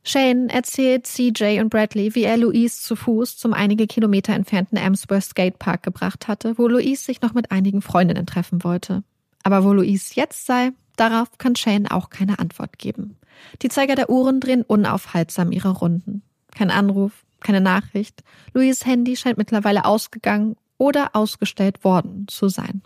Shane 0.08 0.50
erzählt 0.50 1.08
CJ 1.08 1.60
und 1.60 1.70
Bradley, 1.70 2.14
wie 2.14 2.24
er 2.24 2.38
Louise 2.38 2.80
zu 2.80 2.96
Fuß 2.96 3.38
zum 3.38 3.54
einige 3.54 3.88
Kilometer 3.88 4.34
entfernten 4.34 4.78
Amsworth 4.78 5.24
Skatepark 5.24 5.82
gebracht 5.82 6.28
hatte, 6.28 6.60
wo 6.60 6.68
Louise 6.68 7.04
sich 7.04 7.22
noch 7.22 7.34
mit 7.34 7.52
einigen 7.52 7.82
Freundinnen 7.82 8.28
treffen 8.28 8.64
wollte. 8.64 9.04
Aber 9.42 9.64
wo 9.64 9.74
Louise 9.74 10.14
jetzt 10.14 10.46
sei, 10.46 10.72
darauf 10.96 11.40
kann 11.40 11.56
Shane 11.56 11.90
auch 11.90 12.12
keine 12.12 12.38
Antwort 12.38 12.78
geben. 12.78 13.18
Die 13.64 13.70
Zeiger 13.70 13.96
der 13.96 14.12
Uhren 14.12 14.40
drehen 14.40 14.62
unaufhaltsam 14.62 15.52
ihre 15.52 15.72
Runden. 15.72 16.22
Kein 16.56 16.70
Anruf, 16.70 17.26
keine 17.42 17.62
Nachricht. 17.62 18.24
Louis 18.54 18.86
Handy 18.86 19.16
scheint 19.16 19.40
mittlerweile 19.40 19.86
ausgegangen 19.86 20.56
oder 20.78 21.16
ausgestellt 21.16 21.84
worden 21.84 22.28
zu 22.28 22.48
sein. 22.48 22.84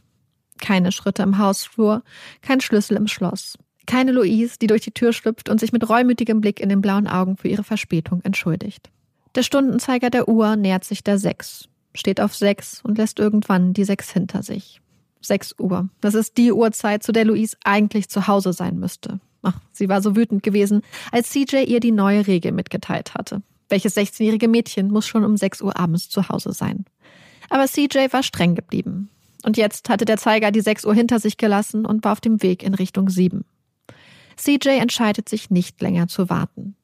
Keine 0.58 0.94
Schritte 0.94 1.24
im 1.24 1.38
Hausflur, 1.38 2.02
kein 2.42 2.62
Schlüssel 2.62 2.96
im 2.96 3.08
Schloss. 3.08 3.58
Keine 3.90 4.12
Louise, 4.12 4.60
die 4.62 4.68
durch 4.68 4.84
die 4.84 4.92
Tür 4.92 5.14
schlüpft 5.14 5.50
und 5.50 5.60
sich 5.60 5.72
mit 5.72 5.90
reumütigem 5.90 6.42
Blick 6.42 6.60
in 6.60 6.70
den 6.70 6.80
blauen 6.80 7.08
Augen 7.08 7.38
für 7.38 7.48
ihre 7.48 7.64
Verspätung 7.64 8.22
entschuldigt. 8.22 8.92
Der 9.34 9.42
Stundenzeiger 9.42 10.12
der 10.12 10.30
Uhr 10.30 10.56
nähert 10.56 10.84
sich 10.84 11.04
der 11.04 11.18
sechs, 11.18 11.68
steht 11.96 12.22
auf 12.22 12.36
sechs 12.36 12.82
und 12.84 13.00
lässt 13.00 13.18
irgendwann 13.18 13.74
die 13.74 13.86
sechs 13.86 14.12
hinter 14.12 14.44
sich. 14.44 14.80
Sechs 15.22 15.56
Uhr. 15.58 15.90
Das 16.02 16.14
ist 16.14 16.38
die 16.38 16.52
Uhrzeit, 16.52 17.02
zu 17.02 17.12
der 17.12 17.26
Louise 17.26 17.58
eigentlich 17.64 18.10
zu 18.10 18.28
Hause 18.28 18.54
sein 18.54 18.78
müsste. 18.78 19.20
Ach, 19.42 19.60
sie 19.74 19.90
war 19.90 20.04
so 20.04 20.16
wütend 20.16 20.44
gewesen, 20.44 20.84
als 21.12 21.32
CJ 21.32 21.64
ihr 21.66 21.80
die 21.80 21.92
neue 21.92 22.28
Regel 22.28 22.52
mitgeteilt 22.52 23.16
hatte. 23.16 23.42
Welches 23.70 23.98
16-jährige 23.98 24.48
Mädchen 24.48 24.92
muss 24.92 25.08
schon 25.08 25.26
um 25.26 25.36
6 25.36 25.64
Uhr 25.64 25.76
abends 25.80 26.10
zu 26.10 26.30
Hause 26.30 26.54
sein? 26.54 26.86
Aber 27.50 27.66
CJ 27.66 28.14
war 28.14 28.22
streng 28.22 28.54
geblieben. 28.54 29.10
Und 29.44 29.58
jetzt 29.58 29.90
hatte 29.90 30.06
der 30.06 30.18
Zeiger 30.18 30.52
die 30.52 30.62
6 30.62 30.86
Uhr 30.86 30.94
hinter 30.94 31.18
sich 31.18 31.38
gelassen 31.38 31.88
und 31.88 32.04
war 32.04 32.12
auf 32.12 32.22
dem 32.22 32.44
Weg 32.44 32.62
in 32.62 32.76
Richtung 32.76 33.10
7. 33.10 33.46
CJ 34.40 34.80
entscheidet 34.80 35.28
sich 35.28 35.50
nicht 35.50 35.82
länger 35.82 36.08
zu 36.08 36.30
warten. 36.30 36.76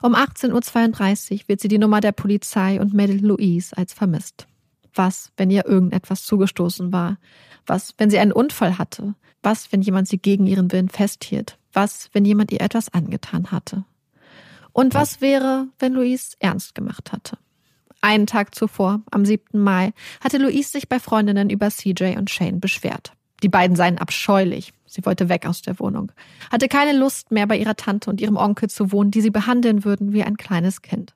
Um 0.00 0.14
18.32 0.14 1.32
Uhr 1.32 1.48
wird 1.48 1.60
sie 1.60 1.68
die 1.68 1.78
Nummer 1.78 2.00
der 2.00 2.12
Polizei 2.12 2.80
und 2.80 2.94
meldet 2.94 3.20
Louise 3.20 3.76
als 3.76 3.92
vermisst. 3.92 4.46
Was, 4.94 5.32
wenn 5.36 5.50
ihr 5.50 5.66
irgendetwas 5.66 6.24
zugestoßen 6.24 6.92
war? 6.92 7.18
Was, 7.66 7.94
wenn 7.98 8.10
sie 8.10 8.18
einen 8.18 8.32
Unfall 8.32 8.78
hatte? 8.78 9.14
Was, 9.42 9.72
wenn 9.72 9.82
jemand 9.82 10.08
sie 10.08 10.18
gegen 10.18 10.46
ihren 10.46 10.70
Willen 10.72 10.88
festhielt? 10.88 11.58
Was, 11.72 12.10
wenn 12.12 12.24
jemand 12.24 12.52
ihr 12.52 12.60
etwas 12.60 12.92
angetan 12.92 13.50
hatte? 13.50 13.84
Und 14.72 14.94
was 14.94 15.20
wäre, 15.20 15.66
wenn 15.78 15.92
Louise 15.92 16.36
ernst 16.38 16.74
gemacht 16.74 17.12
hatte? 17.12 17.38
Einen 18.00 18.26
Tag 18.26 18.54
zuvor, 18.54 19.02
am 19.10 19.26
7. 19.26 19.60
Mai, 19.60 19.92
hatte 20.20 20.38
Louise 20.38 20.70
sich 20.70 20.88
bei 20.88 21.00
Freundinnen 21.00 21.50
über 21.50 21.70
CJ 21.70 22.16
und 22.16 22.30
Shane 22.30 22.60
beschwert. 22.60 23.12
Die 23.42 23.48
beiden 23.48 23.76
seien 23.76 23.98
abscheulich. 23.98 24.72
Sie 24.86 25.04
wollte 25.06 25.28
weg 25.28 25.46
aus 25.46 25.62
der 25.62 25.78
Wohnung. 25.78 26.12
Hatte 26.50 26.68
keine 26.68 26.98
Lust 26.98 27.30
mehr 27.30 27.46
bei 27.46 27.56
ihrer 27.56 27.76
Tante 27.76 28.10
und 28.10 28.20
ihrem 28.20 28.36
Onkel 28.36 28.68
zu 28.68 28.92
wohnen, 28.92 29.10
die 29.10 29.20
sie 29.20 29.30
behandeln 29.30 29.84
würden 29.84 30.12
wie 30.12 30.22
ein 30.22 30.36
kleines 30.36 30.82
Kind. 30.82 31.14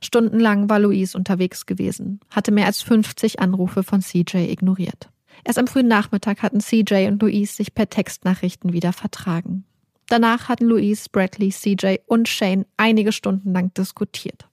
Stundenlang 0.00 0.68
war 0.68 0.80
Louise 0.80 1.16
unterwegs 1.16 1.66
gewesen, 1.66 2.20
hatte 2.30 2.50
mehr 2.50 2.66
als 2.66 2.82
50 2.82 3.38
Anrufe 3.38 3.84
von 3.84 4.00
CJ 4.00 4.50
ignoriert. 4.50 5.10
Erst 5.44 5.58
am 5.58 5.66
frühen 5.66 5.88
Nachmittag 5.88 6.42
hatten 6.42 6.60
CJ 6.60 7.06
und 7.08 7.22
Louise 7.22 7.54
sich 7.54 7.74
per 7.74 7.88
Textnachrichten 7.88 8.72
wieder 8.72 8.92
vertragen. 8.92 9.64
Danach 10.08 10.48
hatten 10.48 10.66
Louise, 10.66 11.08
Bradley, 11.10 11.50
CJ 11.50 11.96
und 12.06 12.28
Shane 12.28 12.66
einige 12.76 13.12
Stunden 13.12 13.52
lang 13.52 13.72
diskutiert. 13.74 14.48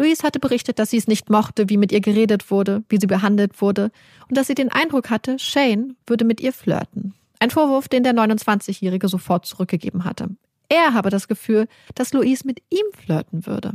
Louise 0.00 0.22
hatte 0.22 0.40
berichtet, 0.40 0.78
dass 0.78 0.90
sie 0.90 0.96
es 0.96 1.08
nicht 1.08 1.28
mochte, 1.28 1.68
wie 1.68 1.76
mit 1.76 1.92
ihr 1.92 2.00
geredet 2.00 2.50
wurde, 2.50 2.82
wie 2.88 2.96
sie 2.98 3.06
behandelt 3.06 3.60
wurde 3.60 3.90
und 4.28 4.36
dass 4.38 4.46
sie 4.46 4.54
den 4.54 4.72
Eindruck 4.72 5.10
hatte, 5.10 5.38
Shane 5.38 5.94
würde 6.06 6.24
mit 6.24 6.40
ihr 6.40 6.54
flirten. 6.54 7.12
Ein 7.38 7.50
Vorwurf, 7.50 7.86
den 7.86 8.02
der 8.02 8.14
29-Jährige 8.14 9.08
sofort 9.08 9.44
zurückgegeben 9.44 10.04
hatte. 10.04 10.28
Er 10.70 10.94
habe 10.94 11.10
das 11.10 11.28
Gefühl, 11.28 11.68
dass 11.94 12.14
Louise 12.14 12.46
mit 12.46 12.62
ihm 12.70 12.86
flirten 12.96 13.44
würde. 13.46 13.74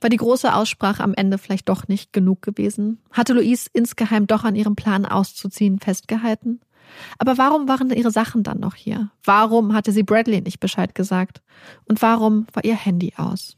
War 0.00 0.10
die 0.10 0.16
große 0.16 0.54
Aussprache 0.54 1.02
am 1.02 1.12
Ende 1.12 1.38
vielleicht 1.38 1.68
doch 1.68 1.88
nicht 1.88 2.12
genug 2.12 2.42
gewesen? 2.42 3.00
Hatte 3.10 3.32
Louise 3.32 3.68
insgeheim 3.72 4.28
doch 4.28 4.44
an 4.44 4.54
ihrem 4.54 4.76
Plan 4.76 5.04
auszuziehen 5.04 5.80
festgehalten? 5.80 6.60
Aber 7.18 7.36
warum 7.36 7.66
waren 7.66 7.90
ihre 7.90 8.12
Sachen 8.12 8.44
dann 8.44 8.60
noch 8.60 8.76
hier? 8.76 9.10
Warum 9.24 9.72
hatte 9.72 9.90
sie 9.90 10.04
Bradley 10.04 10.40
nicht 10.40 10.60
Bescheid 10.60 10.94
gesagt? 10.94 11.42
Und 11.86 12.00
warum 12.00 12.46
war 12.52 12.62
ihr 12.62 12.76
Handy 12.76 13.14
aus? 13.16 13.56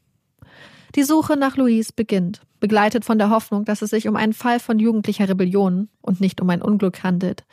Die 0.97 1.03
Suche 1.03 1.37
nach 1.37 1.57
Louise 1.57 1.93
beginnt, 1.95 2.41
begleitet 2.59 3.05
von 3.05 3.19
der 3.19 3.29
Hoffnung, 3.29 3.65
dass 3.65 3.83
es 3.83 3.91
sich 3.91 4.07
um 4.07 4.15
einen 4.15 4.33
Fall 4.33 4.59
von 4.59 4.79
jugendlicher 4.79 5.29
Rebellion 5.29 5.89
und 6.01 6.19
nicht 6.19 6.41
um 6.41 6.49
ein 6.49 6.63
Unglück 6.63 7.03
handelt, 7.03 7.45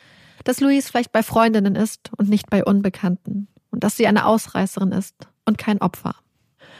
dass 0.45 0.61
Louise 0.61 0.87
vielleicht 0.87 1.11
bei 1.11 1.21
Freundinnen 1.21 1.75
ist 1.75 2.09
und 2.17 2.27
nicht 2.27 2.49
bei 2.49 2.65
Unbekannten 2.65 3.47
und 3.69 3.83
dass 3.83 3.97
sie 3.97 4.07
eine 4.07 4.25
Ausreißerin 4.25 4.91
ist 4.91 5.13
und 5.45 5.59
kein 5.59 5.79
Opfer. 5.79 6.15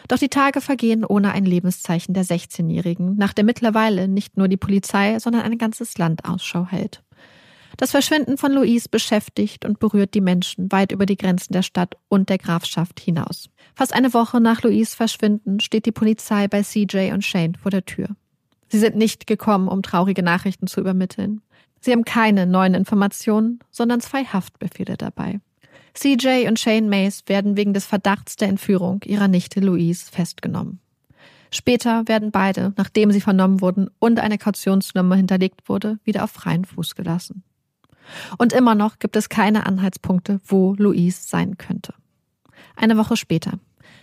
Doch 0.08 0.18
die 0.18 0.30
Tage 0.30 0.60
vergehen 0.60 1.06
ohne 1.06 1.34
ein 1.34 1.46
Lebenszeichen 1.46 2.16
der 2.16 2.26
16-Jährigen, 2.26 3.16
nach 3.16 3.34
der 3.34 3.44
mittlerweile 3.44 4.08
nicht 4.08 4.36
nur 4.36 4.48
die 4.48 4.58
Polizei, 4.58 5.20
sondern 5.20 5.44
ein 5.44 5.60
ganzes 5.60 6.00
Land 6.00 6.26
Ausschau 6.26 6.66
hält. 6.66 7.04
Das 7.78 7.92
Verschwinden 7.92 8.38
von 8.38 8.54
Louise 8.54 8.88
beschäftigt 8.90 9.66
und 9.66 9.80
berührt 9.80 10.14
die 10.14 10.22
Menschen 10.22 10.72
weit 10.72 10.92
über 10.92 11.06
die 11.06 11.18
Grenzen 11.18 11.52
der 11.52 11.62
Stadt 11.62 11.96
und 12.08 12.30
der 12.30 12.38
Grafschaft 12.38 13.00
hinaus. 13.00 13.50
Fast 13.76 13.94
eine 13.94 14.14
Woche 14.14 14.40
nach 14.40 14.62
Louise 14.62 14.96
Verschwinden 14.96 15.60
steht 15.60 15.86
die 15.86 15.92
Polizei 15.92 16.48
bei 16.48 16.62
CJ 16.62 17.12
und 17.12 17.26
Shane 17.26 17.56
vor 17.56 17.72
der 17.72 17.84
Tür. 17.84 18.08
Sie 18.70 18.80
sind 18.80 18.96
nicht 18.96 19.28
gekommen, 19.28 19.68
um 19.68 19.82
traurige 19.82 20.24
Nachrichten 20.24 20.68
zu 20.68 20.80
übermitteln. 20.80 21.42
Sie 21.82 21.92
haben 21.92 22.06
keine 22.06 22.48
neuen 22.48 22.74
Informationen, 22.74 23.60
sondern 23.72 24.00
zwei 24.00 24.24
Haftbefehle 24.24 24.98
dabei. 24.98 25.40
CJ 25.94 26.48
und 26.48 26.60
Shane 26.60 26.90
Mays 26.90 27.24
werden 27.28 27.58
wegen 27.58 27.74
des 27.74 27.86
Verdachts 27.86 28.36
der 28.36 28.50
Entführung 28.50 29.02
ihrer 29.06 29.28
Nichte 29.28 29.60
Louise 29.60 30.06
festgenommen. 30.12 30.80
Später 31.52 32.08
werden 32.08 32.32
beide, 32.32 32.74
nachdem 32.76 33.12
sie 33.12 33.22
vernommen 33.22 33.62
wurden 33.62 33.90
und 34.00 34.20
eine 34.20 34.38
Kautionsnummer 34.38 35.16
hinterlegt 35.16 35.70
wurde, 35.70 36.00
wieder 36.04 36.24
auf 36.24 36.32
freien 36.32 36.66
Fuß 36.66 36.96
gelassen. 36.96 37.44
Und 38.38 38.54
immer 38.54 38.76
noch 38.76 39.00
gibt 39.00 39.16
es 39.16 39.30
keine 39.30 39.66
Anhaltspunkte, 39.66 40.40
wo 40.46 40.74
Louise 40.78 41.22
sein 41.28 41.58
könnte. 41.58 41.94
Eine 42.76 42.98
Woche 42.98 43.18
später. 43.18 43.60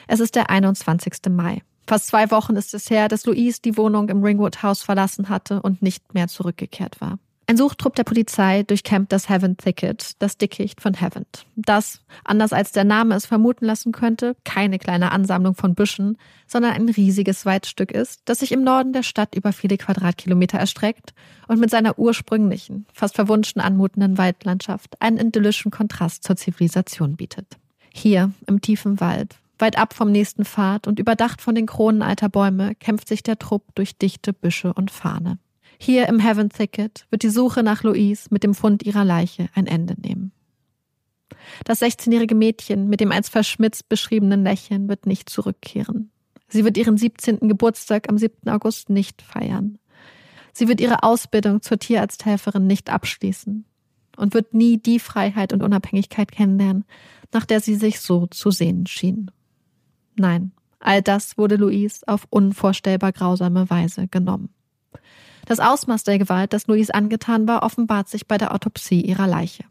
Es 0.09 0.21
ist 0.21 0.35
der 0.35 0.51
21. 0.51 1.15
Mai. 1.31 1.63
Fast 1.87 2.07
zwei 2.07 2.31
Wochen 2.31 2.57
ist 2.57 2.75
es 2.75 2.91
her, 2.91 3.09
dass 3.09 3.27
Louise 3.27 3.61
die 3.63 3.77
Wohnung 3.77 4.09
im 4.09 4.23
Ringwood 4.23 4.63
House 4.63 4.83
verlassen 4.83 5.29
hatte 5.29 5.61
und 5.63 5.83
nicht 5.83 6.15
mehr 6.15 6.29
zurückgekehrt 6.29 7.01
war. 7.01 7.19
Ein 7.53 7.59
Suchtrupp 7.59 7.95
der 7.97 8.05
Polizei 8.05 8.63
durchkämmt 8.63 9.13
das 9.13 9.29
Heaven 9.29 9.59
Thicket, 9.59 10.13
das 10.21 10.39
Dickicht 10.39 10.81
von 10.81 10.95
Heaven. 10.95 11.27
Das, 11.55 12.01
anders 12.25 12.55
als 12.55 12.73
der 12.73 12.85
Name 12.85 13.15
es 13.15 13.27
vermuten 13.27 13.67
lassen 13.67 13.93
könnte, 13.93 14.37
keine 14.43 14.79
kleine 14.79 15.13
Ansammlung 15.13 15.55
von 15.55 15.75
Büschen, 15.75 16.17
sondern 16.47 16.73
ein 16.73 16.89
riesiges 16.89 17.45
Waldstück 17.45 17.93
ist, 17.93 18.23
das 18.25 18.39
sich 18.39 18.53
im 18.53 18.65
Norden 18.65 18.95
der 18.95 19.03
Stadt 19.03 19.35
über 19.35 19.53
viele 19.53 19.77
Quadratkilometer 19.77 20.57
erstreckt 20.57 21.13
und 21.47 21.61
mit 21.61 21.69
seiner 21.69 21.99
ursprünglichen, 21.99 22.87
fast 22.95 23.17
verwunschen 23.17 23.61
anmutenden 23.61 24.17
Waldlandschaft 24.17 24.97
einen 25.01 25.19
idyllischen 25.19 25.71
Kontrast 25.71 26.25
zur 26.25 26.37
Zivilisation 26.37 27.17
bietet. 27.17 27.59
Hier, 27.93 28.33
im 28.47 28.63
tiefen 28.63 28.99
Wald, 28.99 29.37
weit 29.59 29.77
ab 29.77 29.93
vom 29.93 30.11
nächsten 30.11 30.47
Pfad 30.47 30.87
und 30.87 30.99
überdacht 30.99 31.43
von 31.43 31.55
den 31.55 31.67
Kronen 31.67 32.01
alter 32.01 32.31
Bäume, 32.31 32.75
kämpft 32.77 33.09
sich 33.09 33.23
der 33.23 33.39
Trupp 33.39 33.75
durch 33.75 33.99
dichte 33.99 34.33
Büsche 34.33 34.73
und 34.73 34.91
Fahne. 34.91 35.37
Hier 35.85 36.09
im 36.09 36.21
Heaven 36.21 36.49
Thicket 36.49 37.09
wird 37.11 37.25
die 37.25 37.29
Suche 37.29 37.65
nach 37.65 37.83
Louise 37.83 38.29
mit 38.31 38.45
dem 38.45 38.55
Fund 38.55 38.85
ihrer 38.85 39.05
Leiche 39.05 39.49
ein 39.53 39.67
Ende 39.67 40.01
nehmen. 40.01 40.31
Das 41.65 41.83
16-jährige 41.83 42.37
Mädchen 42.37 42.89
mit 42.89 43.01
dem 43.01 43.11
als 43.11 43.29
verschmitzt 43.29 43.89
beschriebenen 43.89 44.45
Lächeln 44.45 44.89
wird 44.89 45.07
nicht 45.07 45.29
zurückkehren. 45.29 46.13
Sie 46.47 46.65
wird 46.65 46.77
ihren 46.77 46.97
17. 46.97 47.49
Geburtstag 47.49 48.09
am 48.09 48.17
7. 48.17 48.49
August 48.49 48.91
nicht 48.91 49.23
feiern. 49.23 49.81
Sie 50.53 50.69
wird 50.69 50.81
ihre 50.81 51.03
Ausbildung 51.03 51.63
zur 51.63 51.81
Tierarzthelferin 51.81 52.65
nicht 52.65 52.89
abschließen 52.89 53.65
und 54.17 54.35
wird 54.35 54.55
nie 54.55 54.79
die 54.79 55.01
Freiheit 55.01 55.53
und 55.53 55.65
Unabhängigkeit 55.65 56.31
kennenlernen, 56.31 56.85
nach 57.33 57.45
der 57.45 57.59
sie 57.59 57.75
sich 57.75 57.99
so 57.99 58.29
zu 58.29 58.53
sehen 58.53 58.87
schien. 58.87 59.33
Nein, 60.15 60.53
all 60.79 61.03
das 61.03 61.37
wurde 61.39 61.57
Louise 61.57 62.07
auf 62.07 62.29
unvorstellbar 62.31 63.11
grausame 63.11 63.69
Weise 63.69 64.07
genommen. 64.07 64.51
Das 65.47 65.61
Ausmaß 65.61 66.05
der 66.05 66.19
Gewalt, 66.19 66.53
das 66.53 66.67
Louise 66.67 66.95
angetan 66.95 67.49
war, 67.49 67.63
offenbart 67.63 68.09
sich 68.09 68.27
bei 68.27 68.39
der 68.39 68.55
Autopsie 68.55 69.01
ihrer 69.01 69.27
Leiche. 69.27 69.65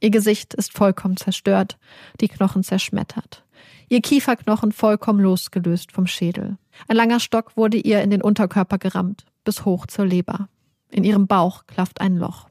Ihr 0.00 0.10
Gesicht 0.10 0.54
ist 0.54 0.76
vollkommen 0.76 1.16
zerstört, 1.16 1.78
die 2.20 2.28
Knochen 2.28 2.62
zerschmettert. 2.62 3.44
Ihr 3.88 4.00
Kieferknochen 4.00 4.72
vollkommen 4.72 5.20
losgelöst 5.20 5.92
vom 5.92 6.06
Schädel. 6.06 6.58
Ein 6.88 6.96
langer 6.96 7.20
Stock 7.20 7.56
wurde 7.56 7.78
ihr 7.78 8.02
in 8.02 8.10
den 8.10 8.22
Unterkörper 8.22 8.78
gerammt, 8.78 9.24
bis 9.44 9.64
hoch 9.64 9.86
zur 9.86 10.06
Leber. 10.06 10.48
In 10.90 11.04
ihrem 11.04 11.26
Bauch 11.26 11.66
klafft 11.66 12.00
ein 12.00 12.16
Loch. 12.16 12.48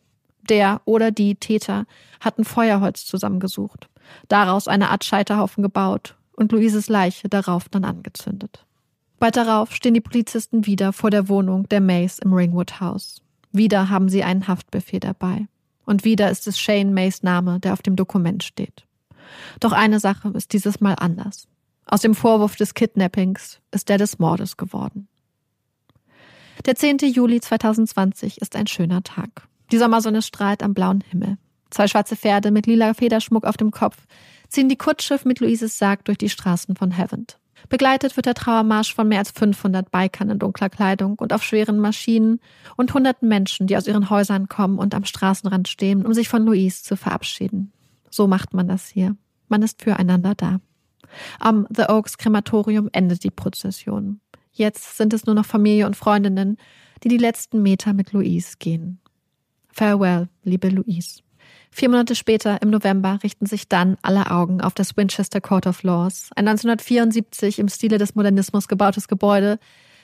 Der 0.50 0.82
oder 0.86 1.12
die 1.12 1.36
Täter 1.36 1.86
hatten 2.20 2.44
Feuerholz 2.44 3.06
zusammengesucht, 3.06 3.90
daraus 4.28 4.68
eine 4.68 4.90
Art 4.90 5.04
Scheiterhaufen 5.04 5.62
gebaut 5.62 6.16
und 6.34 6.52
Luises 6.52 6.90
Leiche 6.90 7.30
darauf 7.30 7.70
dann 7.70 7.84
angezündet. 7.84 8.66
Bald 9.20 9.36
darauf 9.36 9.74
stehen 9.74 9.94
die 9.94 10.02
Polizisten 10.02 10.66
wieder 10.66 10.94
vor 10.94 11.10
der 11.10 11.28
Wohnung 11.28 11.68
der 11.70 11.82
Mays 11.82 12.20
im 12.20 12.34
Ringwood 12.34 12.80
House. 12.80 13.22
Wieder 13.52 13.90
haben 13.90 14.10
sie 14.10 14.24
einen 14.24 14.48
Haftbefehl 14.48 15.00
dabei. 15.00 15.48
Und 15.86 16.04
wieder 16.04 16.30
ist 16.30 16.48
es 16.48 16.60
Shane 16.60 16.94
Mays 16.94 17.24
Name, 17.24 17.60
der 17.60 17.74
auf 17.74 17.82
dem 17.82 17.96
Dokument 17.96 18.44
steht. 18.44 18.86
Doch 19.60 19.72
eine 19.72 20.00
Sache 20.00 20.30
ist 20.30 20.54
dieses 20.54 20.82
Mal 20.82 20.94
anders. 20.94 21.48
Aus 21.86 22.02
dem 22.02 22.14
Vorwurf 22.14 22.56
des 22.56 22.74
Kidnappings 22.74 23.60
ist 23.72 23.90
der 23.90 23.98
des 23.98 24.20
Mordes 24.20 24.58
geworden. 24.58 25.08
Der 26.66 26.76
10. 26.76 26.98
Juli 27.00 27.40
2020 27.40 28.42
ist 28.42 28.56
ein 28.56 28.68
schöner 28.68 29.04
Tag. 29.04 29.48
Die 29.72 29.78
Sommersonne 29.78 30.22
strahlt 30.22 30.64
am 30.64 30.74
blauen 30.74 31.02
Himmel. 31.10 31.38
Zwei 31.70 31.88
schwarze 31.88 32.16
Pferde 32.16 32.52
mit 32.52 32.68
lila 32.68 32.94
Federschmuck 32.94 33.46
auf 33.46 33.58
dem 33.58 33.72
Kopf 33.72 33.98
ziehen 34.50 34.70
die 34.70 34.78
Kutschschiff 34.78 35.26
mit 35.26 35.40
Luises 35.40 35.78
Sarg 35.78 36.06
durch 36.06 36.18
die 36.18 36.30
Straßen 36.30 36.76
von 36.76 36.98
Havant. 36.98 37.38
Begleitet 37.70 38.16
wird 38.16 38.26
der 38.26 38.34
Trauermarsch 38.34 38.94
von 38.94 39.08
mehr 39.08 39.20
als 39.20 39.32
500 39.32 39.92
Bikern 39.92 40.30
in 40.30 40.40
dunkler 40.40 40.70
Kleidung 40.70 41.16
und 41.16 41.34
auf 41.34 41.44
schweren 41.44 41.80
Maschinen 41.80 42.40
und 42.76 42.94
hunderten 42.94 43.28
Menschen, 43.28 43.68
die 43.68 43.76
aus 43.76 43.88
ihren 43.88 44.10
Häusern 44.10 44.48
kommen 44.48 44.80
und 44.80 44.96
am 44.96 45.06
Straßenrand 45.06 45.68
stehen, 45.68 46.06
um 46.06 46.14
sich 46.14 46.30
von 46.30 46.46
Louise 46.46 46.84
zu 46.84 46.96
verabschieden. 46.96 47.72
So 48.10 48.28
macht 48.28 48.54
man 48.54 48.68
das 48.68 48.88
hier. 48.88 49.16
Man 49.48 49.62
ist 49.62 49.82
füreinander 49.82 50.36
da. 50.36 50.60
Am 51.40 51.68
The 51.70 51.84
Oaks 51.84 52.18
Krematorium 52.18 52.90
endet 52.92 53.24
die 53.24 53.32
Prozession. 53.32 54.20
Jetzt 54.52 54.98
sind 54.98 55.14
es 55.14 55.26
nur 55.26 55.36
noch 55.36 55.46
Familie 55.46 55.86
und 55.86 55.96
Freundinnen, 55.96 56.58
die 57.04 57.10
die 57.10 57.18
letzten 57.18 57.62
Meter 57.62 57.94
mit 57.94 58.12
Louise 58.12 58.56
gehen. 58.60 59.00
Farewell, 59.70 60.30
liebe 60.44 60.70
Louise. 60.70 61.22
Vier 61.72 61.90
Monate 61.90 62.16
später, 62.16 62.62
im 62.62 62.70
November, 62.70 63.20
richten 63.24 63.46
sich 63.46 63.68
dann 63.68 63.98
alle 64.02 64.32
Augen 64.32 64.62
auf 64.62 64.74
das 64.74 64.98
Winchester 64.98 65.42
Court 65.42 65.68
of 65.68 65.84
Laws, 65.84 66.30
ein 66.36 66.48
1974 66.48 67.60
im 67.60 67.68
Stile 67.68 67.98
des 67.98 68.16
Modernismus 68.16 68.68
gebautes 68.68 69.08
Gebäude, 69.08 69.60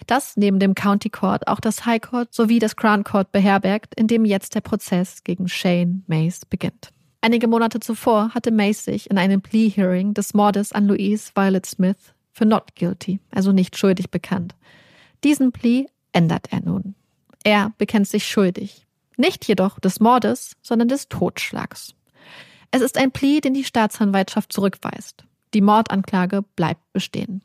das 0.08 0.36
neben 0.36 0.60
dem 0.60 0.76
County 0.76 1.10
Court 1.10 1.48
auch 1.48 1.60
das 1.60 1.86
High 1.86 2.02
Court 2.02 2.34
sowie 2.34 2.60
das 2.60 2.76
Crown 2.76 3.04
Court 3.04 3.32
beherbergt, 3.32 3.96
in 3.96 4.08
dem 4.08 4.26
jetzt 4.26 4.56
der 4.56 4.62
Prozess 4.62 5.24
gegen 5.24 5.48
Shane 5.48 6.04
Mays 6.08 6.46
beginnt. 6.46 6.90
Einige 7.22 7.48
Monate 7.48 7.80
zuvor 7.80 8.34
hatte 8.34 8.52
Mays 8.52 8.84
sich 8.84 9.10
in 9.10 9.18
einem 9.18 9.42
Plea 9.42 9.70
Hearing 9.70 10.14
des 10.14 10.34
Mordes 10.34 10.74
an 10.74 10.88
Louise 10.88 11.32
Violet 11.34 11.66
Smith 11.66 12.14
für 12.34 12.46
not 12.46 12.76
guilty, 12.76 13.20
also 13.32 13.52
nicht 13.52 13.78
schuldig 13.78 14.12
bekannt. 14.12 14.56
Diesen 15.24 15.54
Plea 15.54 15.88
ändert 16.12 16.52
er 16.52 16.62
nun. 16.62 16.96
Er 17.44 17.72
bekennt 17.78 18.08
sich 18.08 18.28
schuldig, 18.28 18.83
nicht 19.18 19.48
jedoch 19.48 19.80
des 19.80 20.00
Mordes, 20.00 20.56
sondern 20.62 20.88
des 20.88 21.10
Totschlags. 21.10 21.96
Es 22.72 22.82
ist 22.82 22.98
ein 22.98 23.12
Plea, 23.12 23.40
den 23.40 23.54
die 23.54 23.64
Staatsanwaltschaft 23.64 24.52
zurückweist. 24.52 25.26
Die 25.54 25.62
Mordanklage 25.62 26.42
bleibt 26.56 26.92
bestehen. 26.94 27.44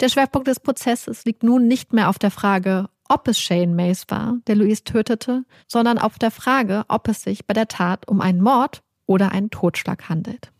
Der 0.00 0.08
Schwerpunkt 0.08 0.48
des 0.48 0.60
Prozesses 0.60 1.24
liegt 1.24 1.42
nun 1.42 1.66
nicht 1.66 1.92
mehr 1.92 2.08
auf 2.08 2.18
der 2.18 2.30
Frage, 2.30 2.88
ob 3.08 3.28
es 3.28 3.38
Shane 3.38 3.74
Mays 3.74 4.04
war, 4.08 4.38
der 4.46 4.56
Louise 4.56 4.84
tötete, 4.84 5.44
sondern 5.66 5.98
auf 5.98 6.18
der 6.18 6.30
Frage, 6.30 6.84
ob 6.88 7.08
es 7.08 7.22
sich 7.22 7.46
bei 7.46 7.54
der 7.54 7.68
Tat 7.68 8.08
um 8.08 8.20
einen 8.20 8.40
Mord 8.40 8.82
oder 9.06 9.32
einen 9.32 9.50
Totschlag 9.50 10.08
handelt. 10.08 10.50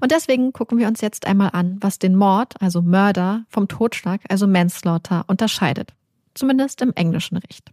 Und 0.00 0.12
deswegen 0.12 0.52
gucken 0.52 0.78
wir 0.78 0.88
uns 0.88 1.00
jetzt 1.00 1.26
einmal 1.26 1.50
an, 1.52 1.78
was 1.80 1.98
den 1.98 2.14
Mord, 2.14 2.60
also 2.60 2.82
Mörder, 2.82 3.44
vom 3.48 3.66
Totschlag, 3.66 4.20
also 4.28 4.46
Manslaughter, 4.46 5.24
unterscheidet. 5.26 5.94
Zumindest 6.34 6.82
im 6.82 6.92
englischen 6.94 7.38
Recht. 7.38 7.72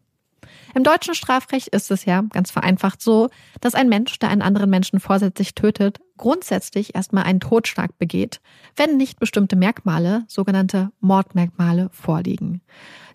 Im 0.75 0.83
deutschen 0.83 1.15
Strafrecht 1.15 1.69
ist 1.69 1.91
es 1.91 2.05
ja 2.05 2.23
ganz 2.31 2.51
vereinfacht 2.51 3.01
so, 3.01 3.29
dass 3.61 3.75
ein 3.75 3.89
Mensch, 3.89 4.17
der 4.19 4.29
einen 4.29 4.41
anderen 4.41 4.69
Menschen 4.69 4.99
vorsätzlich 4.99 5.55
tötet, 5.55 5.99
grundsätzlich 6.17 6.95
erstmal 6.95 7.23
einen 7.23 7.39
Totschlag 7.39 7.97
begeht, 7.97 8.41
wenn 8.75 8.97
nicht 8.97 9.19
bestimmte 9.19 9.55
Merkmale, 9.55 10.25
sogenannte 10.27 10.91
Mordmerkmale, 10.99 11.89
vorliegen. 11.91 12.61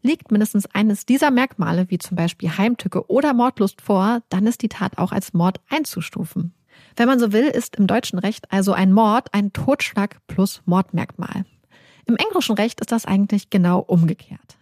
Liegt 0.03 0.31
mindestens 0.31 0.67
eines 0.75 1.07
dieser 1.07 1.31
Merkmale, 1.31 1.87
wie 1.91 1.99
zum 1.99 2.17
Beispiel 2.17 2.57
Heimtücke 2.57 3.11
oder 3.11 3.35
Mordlust 3.35 3.81
vor, 3.81 4.21
dann 4.29 4.47
ist 4.47 4.63
die 4.63 4.69
Tat 4.69 4.99
auch 4.99 5.13
als 5.13 5.33
Mord 5.33 5.61
einzustufen. 5.69 6.55
Wenn 6.97 7.09
man 7.09 7.19
so 7.19 7.33
will, 7.33 7.47
ist 7.47 7.77
im 7.77 7.87
deutschen 7.87 8.19
Recht 8.19 8.53
also 8.53 8.73
ein 8.73 8.93
Mord 8.93 9.33
ein 9.33 9.53
Totschlag 9.53 10.19
plus 10.27 10.63
Mordmerkmal. 10.65 11.45
Im 12.07 12.17
englischen 12.17 12.57
Recht 12.57 12.81
ist 12.81 12.93
das 12.93 13.05
eigentlich 13.05 13.51
genau 13.51 13.81
umgekehrt. 13.81 14.58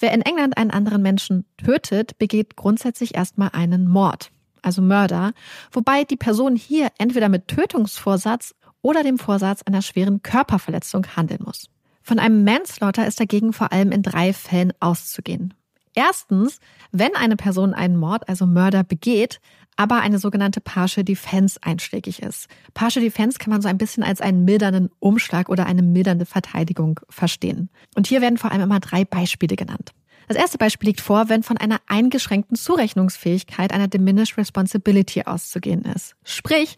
Wer 0.00 0.12
in 0.12 0.22
England 0.22 0.56
einen 0.56 0.70
anderen 0.70 1.02
Menschen 1.02 1.44
tötet, 1.58 2.18
begeht 2.18 2.56
grundsätzlich 2.56 3.14
erstmal 3.14 3.50
einen 3.52 3.86
Mord. 3.86 4.32
also 4.62 4.82
Mörder, 4.82 5.32
wobei 5.72 6.04
die 6.04 6.16
Person 6.16 6.56
hier 6.56 6.88
entweder 6.98 7.28
mit 7.28 7.48
Tötungsvorsatz 7.48 8.54
oder 8.82 9.02
dem 9.02 9.18
Vorsatz 9.18 9.62
einer 9.62 9.82
schweren 9.82 10.22
Körperverletzung 10.22 11.06
handeln 11.16 11.42
muss. 11.44 11.68
Von 12.02 12.18
einem 12.18 12.44
Manslaughter 12.44 13.06
ist 13.06 13.20
dagegen 13.20 13.52
vor 13.52 13.72
allem 13.72 13.92
in 13.92 14.02
drei 14.02 14.32
Fällen 14.32 14.72
auszugehen. 14.80 15.54
Erstens, 15.94 16.60
wenn 16.92 17.16
eine 17.16 17.36
Person 17.36 17.74
einen 17.74 17.96
Mord, 17.96 18.28
also 18.28 18.46
Mörder, 18.46 18.84
begeht, 18.84 19.40
aber 19.80 20.02
eine 20.02 20.18
sogenannte 20.18 20.60
Partial 20.60 21.04
Defense 21.04 21.58
einschlägig 21.62 22.20
ist. 22.20 22.48
Partial 22.74 23.02
Defense 23.02 23.38
kann 23.38 23.50
man 23.50 23.62
so 23.62 23.68
ein 23.68 23.78
bisschen 23.78 24.02
als 24.02 24.20
einen 24.20 24.44
mildernden 24.44 24.90
Umschlag 24.98 25.48
oder 25.48 25.64
eine 25.64 25.80
mildernde 25.80 26.26
Verteidigung 26.26 27.00
verstehen. 27.08 27.70
Und 27.94 28.06
hier 28.06 28.20
werden 28.20 28.36
vor 28.36 28.52
allem 28.52 28.60
immer 28.60 28.80
drei 28.80 29.06
Beispiele 29.06 29.56
genannt. 29.56 29.92
Das 30.28 30.36
erste 30.36 30.58
Beispiel 30.58 30.90
liegt 30.90 31.00
vor, 31.00 31.30
wenn 31.30 31.42
von 31.42 31.56
einer 31.56 31.80
eingeschränkten 31.86 32.58
Zurechnungsfähigkeit 32.58 33.72
einer 33.72 33.88
Diminished 33.88 34.36
Responsibility 34.36 35.22
auszugehen 35.22 35.86
ist. 35.86 36.14
Sprich, 36.24 36.76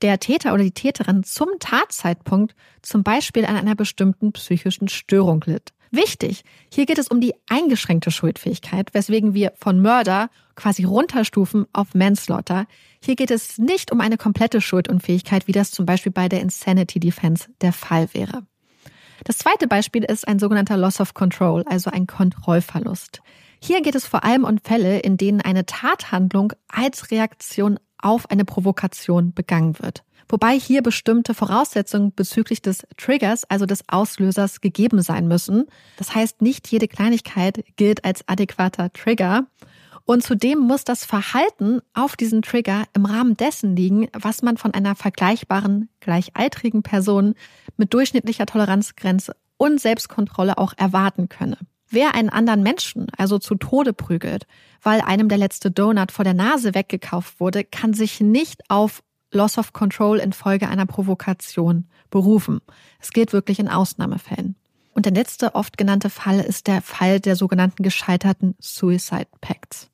der 0.00 0.18
Täter 0.18 0.54
oder 0.54 0.62
die 0.62 0.72
Täterin 0.72 1.24
zum 1.24 1.50
Tatzeitpunkt 1.58 2.54
zum 2.80 3.02
Beispiel 3.02 3.44
an 3.44 3.56
einer 3.56 3.74
bestimmten 3.74 4.32
psychischen 4.32 4.88
Störung 4.88 5.44
litt. 5.44 5.74
Wichtig, 5.90 6.44
hier 6.72 6.86
geht 6.86 6.98
es 6.98 7.08
um 7.08 7.20
die 7.20 7.34
eingeschränkte 7.48 8.12
Schuldfähigkeit, 8.12 8.94
weswegen 8.94 9.34
wir 9.34 9.52
von 9.56 9.80
Mörder 9.82 10.30
quasi 10.54 10.84
runterstufen 10.84 11.66
auf 11.72 11.94
Manslaughter. 11.94 12.66
Hier 13.02 13.16
geht 13.16 13.32
es 13.32 13.58
nicht 13.58 13.90
um 13.90 14.00
eine 14.00 14.16
komplette 14.16 14.60
Schuldunfähigkeit, 14.60 15.48
wie 15.48 15.52
das 15.52 15.72
zum 15.72 15.86
Beispiel 15.86 16.12
bei 16.12 16.28
der 16.28 16.42
Insanity 16.42 17.00
Defense 17.00 17.48
der 17.60 17.72
Fall 17.72 18.08
wäre. 18.12 18.46
Das 19.24 19.38
zweite 19.38 19.66
Beispiel 19.66 20.04
ist 20.04 20.28
ein 20.28 20.38
sogenannter 20.38 20.76
Loss 20.76 21.00
of 21.00 21.14
Control, 21.14 21.64
also 21.64 21.90
ein 21.90 22.06
Kontrollverlust. 22.06 23.20
Hier 23.62 23.82
geht 23.82 23.94
es 23.94 24.06
vor 24.06 24.24
allem 24.24 24.44
um 24.44 24.58
Fälle, 24.58 25.00
in 25.00 25.16
denen 25.16 25.40
eine 25.40 25.66
Tathandlung 25.66 26.52
als 26.68 27.10
Reaktion 27.10 27.78
auf 27.98 28.30
eine 28.30 28.44
Provokation 28.44 29.34
begangen 29.34 29.78
wird. 29.80 30.04
Wobei 30.30 30.58
hier 30.58 30.80
bestimmte 30.80 31.34
Voraussetzungen 31.34 32.14
bezüglich 32.14 32.62
des 32.62 32.86
Triggers, 32.96 33.42
also 33.50 33.66
des 33.66 33.82
Auslösers, 33.88 34.60
gegeben 34.60 35.02
sein 35.02 35.26
müssen. 35.26 35.66
Das 35.96 36.14
heißt, 36.14 36.40
nicht 36.40 36.68
jede 36.68 36.86
Kleinigkeit 36.86 37.64
gilt 37.74 38.04
als 38.04 38.26
adäquater 38.28 38.92
Trigger. 38.92 39.46
Und 40.04 40.22
zudem 40.22 40.60
muss 40.60 40.84
das 40.84 41.04
Verhalten 41.04 41.80
auf 41.94 42.14
diesen 42.16 42.42
Trigger 42.42 42.84
im 42.94 43.06
Rahmen 43.06 43.36
dessen 43.36 43.74
liegen, 43.74 44.06
was 44.12 44.42
man 44.42 44.56
von 44.56 44.72
einer 44.72 44.94
vergleichbaren, 44.94 45.88
gleichaltrigen 45.98 46.84
Person 46.84 47.34
mit 47.76 47.92
durchschnittlicher 47.92 48.46
Toleranzgrenze 48.46 49.34
und 49.56 49.80
Selbstkontrolle 49.80 50.58
auch 50.58 50.74
erwarten 50.76 51.28
könne. 51.28 51.58
Wer 51.88 52.14
einen 52.14 52.28
anderen 52.28 52.62
Menschen 52.62 53.08
also 53.16 53.40
zu 53.40 53.56
Tode 53.56 53.92
prügelt, 53.92 54.46
weil 54.80 55.00
einem 55.00 55.28
der 55.28 55.38
letzte 55.38 55.72
Donut 55.72 56.12
vor 56.12 56.24
der 56.24 56.34
Nase 56.34 56.72
weggekauft 56.76 57.40
wurde, 57.40 57.64
kann 57.64 57.94
sich 57.94 58.20
nicht 58.20 58.62
auf 58.70 59.02
Loss 59.32 59.58
of 59.58 59.72
Control 59.72 60.18
infolge 60.18 60.68
einer 60.68 60.86
Provokation 60.86 61.86
berufen. 62.10 62.60
Es 63.00 63.10
gilt 63.10 63.32
wirklich 63.32 63.58
in 63.58 63.68
Ausnahmefällen. 63.68 64.56
Und 64.92 65.06
der 65.06 65.12
letzte 65.12 65.54
oft 65.54 65.78
genannte 65.78 66.10
Fall 66.10 66.40
ist 66.40 66.66
der 66.66 66.82
Fall 66.82 67.20
der 67.20 67.36
sogenannten 67.36 67.82
gescheiterten 67.82 68.56
Suicide 68.58 69.28
Pacts. 69.40 69.90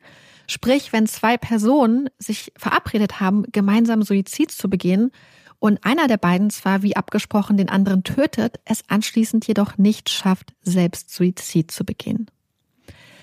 Sprich, 0.47 0.93
wenn 0.93 1.07
zwei 1.07 1.37
Personen 1.37 2.09
sich 2.19 2.53
verabredet 2.57 3.21
haben, 3.21 3.45
gemeinsam 3.53 4.03
Suizid 4.03 4.51
zu 4.53 4.71
begehen 4.71 5.11
und 5.59 5.85
einer 5.85 6.07
der 6.07 6.19
beiden 6.19 6.51
zwar 6.51 6.83
wie 6.83 6.97
abgesprochen 6.97 7.57
den 7.57 7.69
anderen 7.69 8.05
tötet, 8.05 8.61
es 8.65 8.85
anschließend 8.89 9.47
jedoch 9.47 9.77
nicht 9.77 10.09
schafft, 10.09 10.55
selbst 10.63 11.11
Suizid 11.11 11.71
zu 11.71 11.85
begehen. 11.85 12.31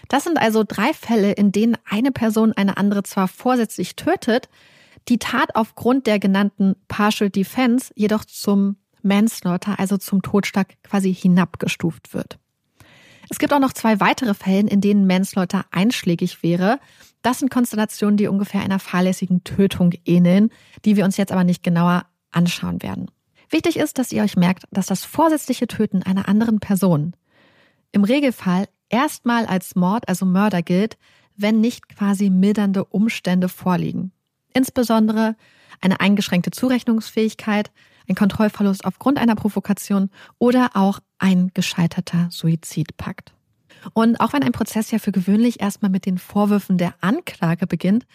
Das 0.10 0.26
sind 0.26 0.38
also 0.38 0.64
drei 0.68 0.94
Fälle, 0.94 1.32
in 1.32 1.52
denen 1.52 1.78
eine 1.90 2.12
Person 2.12 2.54
eine 2.54 2.78
andere 2.78 3.04
zwar 3.04 3.28
vorsätzlich 3.28 3.96
tötet, 3.96 4.50
die 5.10 5.20
Tat 5.20 5.56
aufgrund 5.56 6.08
der 6.08 6.20
genannten 6.20 6.76
Partial 6.88 7.30
Defense 7.30 7.92
jedoch 7.96 8.26
zum 8.26 8.78
Manslaughter, 9.02 9.80
also 9.80 9.98
zum 9.98 10.22
Totschlag 10.22 10.76
quasi 10.84 11.14
hinabgestuft 11.14 12.14
wird. 12.14 12.40
Es 13.30 13.40
gibt 13.40 13.54
auch 13.54 13.60
noch 13.60 13.74
zwei 13.74 14.00
weitere 14.00 14.34
Fälle, 14.34 14.70
in 14.70 14.82
denen 14.82 15.08
Manslaughter 15.08 15.66
einschlägig 15.72 16.44
wäre. 16.44 16.80
Das 17.22 17.40
sind 17.40 17.52
Konstellationen, 17.52 18.18
die 18.18 18.28
ungefähr 18.28 18.62
einer 18.62 18.80
fahrlässigen 18.80 19.44
Tötung 19.44 19.94
ähneln, 20.06 20.50
die 20.86 20.96
wir 20.96 21.06
uns 21.06 21.18
jetzt 21.18 21.32
aber 21.32 21.44
nicht 21.44 21.64
genauer 21.64 22.06
anschauen 22.32 22.82
werden. 22.82 23.10
Wichtig 23.50 23.78
ist, 23.78 23.98
dass 23.98 24.12
ihr 24.12 24.24
euch 24.24 24.36
merkt, 24.36 24.64
dass 24.72 24.88
das 24.88 25.06
vorsätzliche 25.06 25.68
Töten 25.68 26.04
einer 26.04 26.28
anderen 26.28 26.60
Person 26.60 27.16
im 27.92 28.04
Regelfall 28.04 28.68
erstmal 28.90 29.46
als 29.46 29.76
Mord, 29.76 30.08
also 30.08 30.26
Mörder 30.26 30.62
gilt, 30.62 30.98
wenn 31.36 31.62
nicht 31.62 31.90
quasi 31.90 32.30
mildernde 32.30 32.86
Umstände 32.86 33.50
vorliegen. 33.50 34.12
Insbesondere 34.54 35.36
eine 35.82 36.00
eingeschränkte 36.00 36.52
Zurechnungsfähigkeit, 36.52 37.72
ein 38.08 38.16
Kontrollverlust 38.16 38.86
aufgrund 38.86 39.18
einer 39.18 39.36
Provokation 39.36 40.10
oder 40.40 40.72
auch 40.74 41.00
ein 41.20 41.52
gescheiterter 41.54 42.28
Suizidpakt. 42.32 43.34
Und 43.94 44.20
auch 44.20 44.34
wenn 44.34 44.44
ein 44.44 44.52
Prozess 44.52 44.92
ja 44.92 45.00
für 45.00 45.12
gewöhnlich 45.12 45.62
erstmal 45.62 45.92
mit 45.92 46.06
den 46.06 46.18
Vorwürfen 46.18 46.78
der 46.78 46.96
Anklage 47.02 47.68
beginnt, 47.68 48.06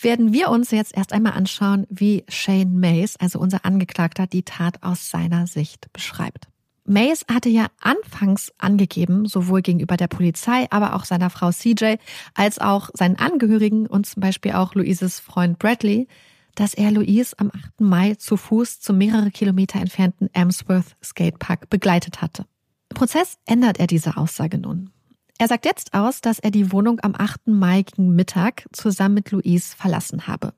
werden 0.00 0.32
wir 0.32 0.50
uns 0.50 0.70
jetzt 0.70 0.96
erst 0.96 1.12
einmal 1.12 1.32
anschauen, 1.32 1.86
wie 1.88 2.24
Shane 2.28 2.78
Mays, 2.78 3.16
also 3.16 3.38
unser 3.38 3.64
Angeklagter, 3.64 4.26
die 4.26 4.42
Tat 4.42 4.82
aus 4.82 5.08
seiner 5.08 5.46
Sicht 5.46 5.92
beschreibt. 5.92 6.48
Mays 6.86 7.24
hatte 7.32 7.48
ja 7.48 7.66
anfangs 7.80 8.52
angegeben, 8.58 9.26
sowohl 9.26 9.62
gegenüber 9.62 9.96
der 9.96 10.08
Polizei, 10.08 10.66
aber 10.70 10.94
auch 10.94 11.04
seiner 11.04 11.30
Frau 11.30 11.50
CJ, 11.50 11.96
als 12.34 12.58
auch 12.58 12.90
seinen 12.92 13.16
Angehörigen 13.16 13.86
und 13.86 14.06
zum 14.06 14.20
Beispiel 14.20 14.52
auch 14.52 14.74
Louises 14.74 15.18
Freund 15.18 15.58
Bradley, 15.58 16.08
dass 16.54 16.74
er 16.74 16.90
Louise 16.90 17.34
am 17.38 17.50
8. 17.50 17.80
Mai 17.80 18.14
zu 18.14 18.36
Fuß 18.36 18.80
zum 18.80 18.98
mehrere 18.98 19.30
Kilometer 19.30 19.80
entfernten 19.80 20.28
Amsworth 20.34 20.96
Skatepark 21.02 21.70
begleitet 21.70 22.20
hatte. 22.20 22.46
Im 22.90 22.96
Prozess 22.96 23.38
ändert 23.46 23.80
er 23.80 23.86
diese 23.86 24.16
Aussage 24.16 24.58
nun. 24.58 24.90
Er 25.38 25.48
sagt 25.48 25.64
jetzt 25.64 25.94
aus, 25.94 26.20
dass 26.20 26.38
er 26.38 26.50
die 26.50 26.70
Wohnung 26.70 27.00
am 27.00 27.14
8. 27.16 27.48
Mai 27.48 27.82
gegen 27.82 28.14
Mittag 28.14 28.66
zusammen 28.72 29.14
mit 29.14 29.30
Louise 29.32 29.74
verlassen 29.76 30.28
habe. 30.28 30.54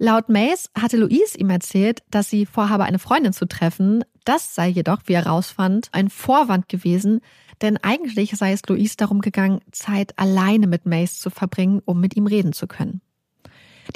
Laut 0.00 0.28
Mays 0.28 0.70
hatte 0.78 0.96
Louise 0.96 1.36
ihm 1.36 1.50
erzählt, 1.50 2.04
dass 2.10 2.30
sie 2.30 2.46
vorhabe, 2.46 2.84
eine 2.84 3.00
Freundin 3.00 3.32
zu 3.32 3.48
treffen. 3.48 4.04
Das 4.24 4.54
sei 4.54 4.68
jedoch, 4.68 5.00
wie 5.06 5.14
er 5.14 5.26
rausfand, 5.26 5.88
ein 5.90 6.08
Vorwand 6.08 6.68
gewesen, 6.68 7.20
denn 7.62 7.78
eigentlich 7.78 8.30
sei 8.36 8.52
es 8.52 8.62
Louise 8.68 8.96
darum 8.96 9.20
gegangen, 9.20 9.60
Zeit 9.72 10.16
alleine 10.16 10.68
mit 10.68 10.86
Mays 10.86 11.18
zu 11.18 11.30
verbringen, 11.30 11.82
um 11.84 12.00
mit 12.00 12.16
ihm 12.16 12.28
reden 12.28 12.52
zu 12.52 12.68
können. 12.68 13.00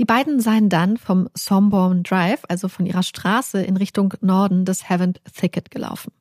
Die 0.00 0.04
beiden 0.04 0.40
seien 0.40 0.68
dann 0.68 0.96
vom 0.96 1.28
Somborn 1.34 2.02
Drive, 2.02 2.42
also 2.48 2.66
von 2.66 2.84
ihrer 2.86 3.04
Straße 3.04 3.62
in 3.62 3.76
Richtung 3.76 4.14
Norden 4.20 4.64
des 4.64 4.88
Heaven 4.88 5.14
Thicket 5.36 5.70
gelaufen. 5.70 6.12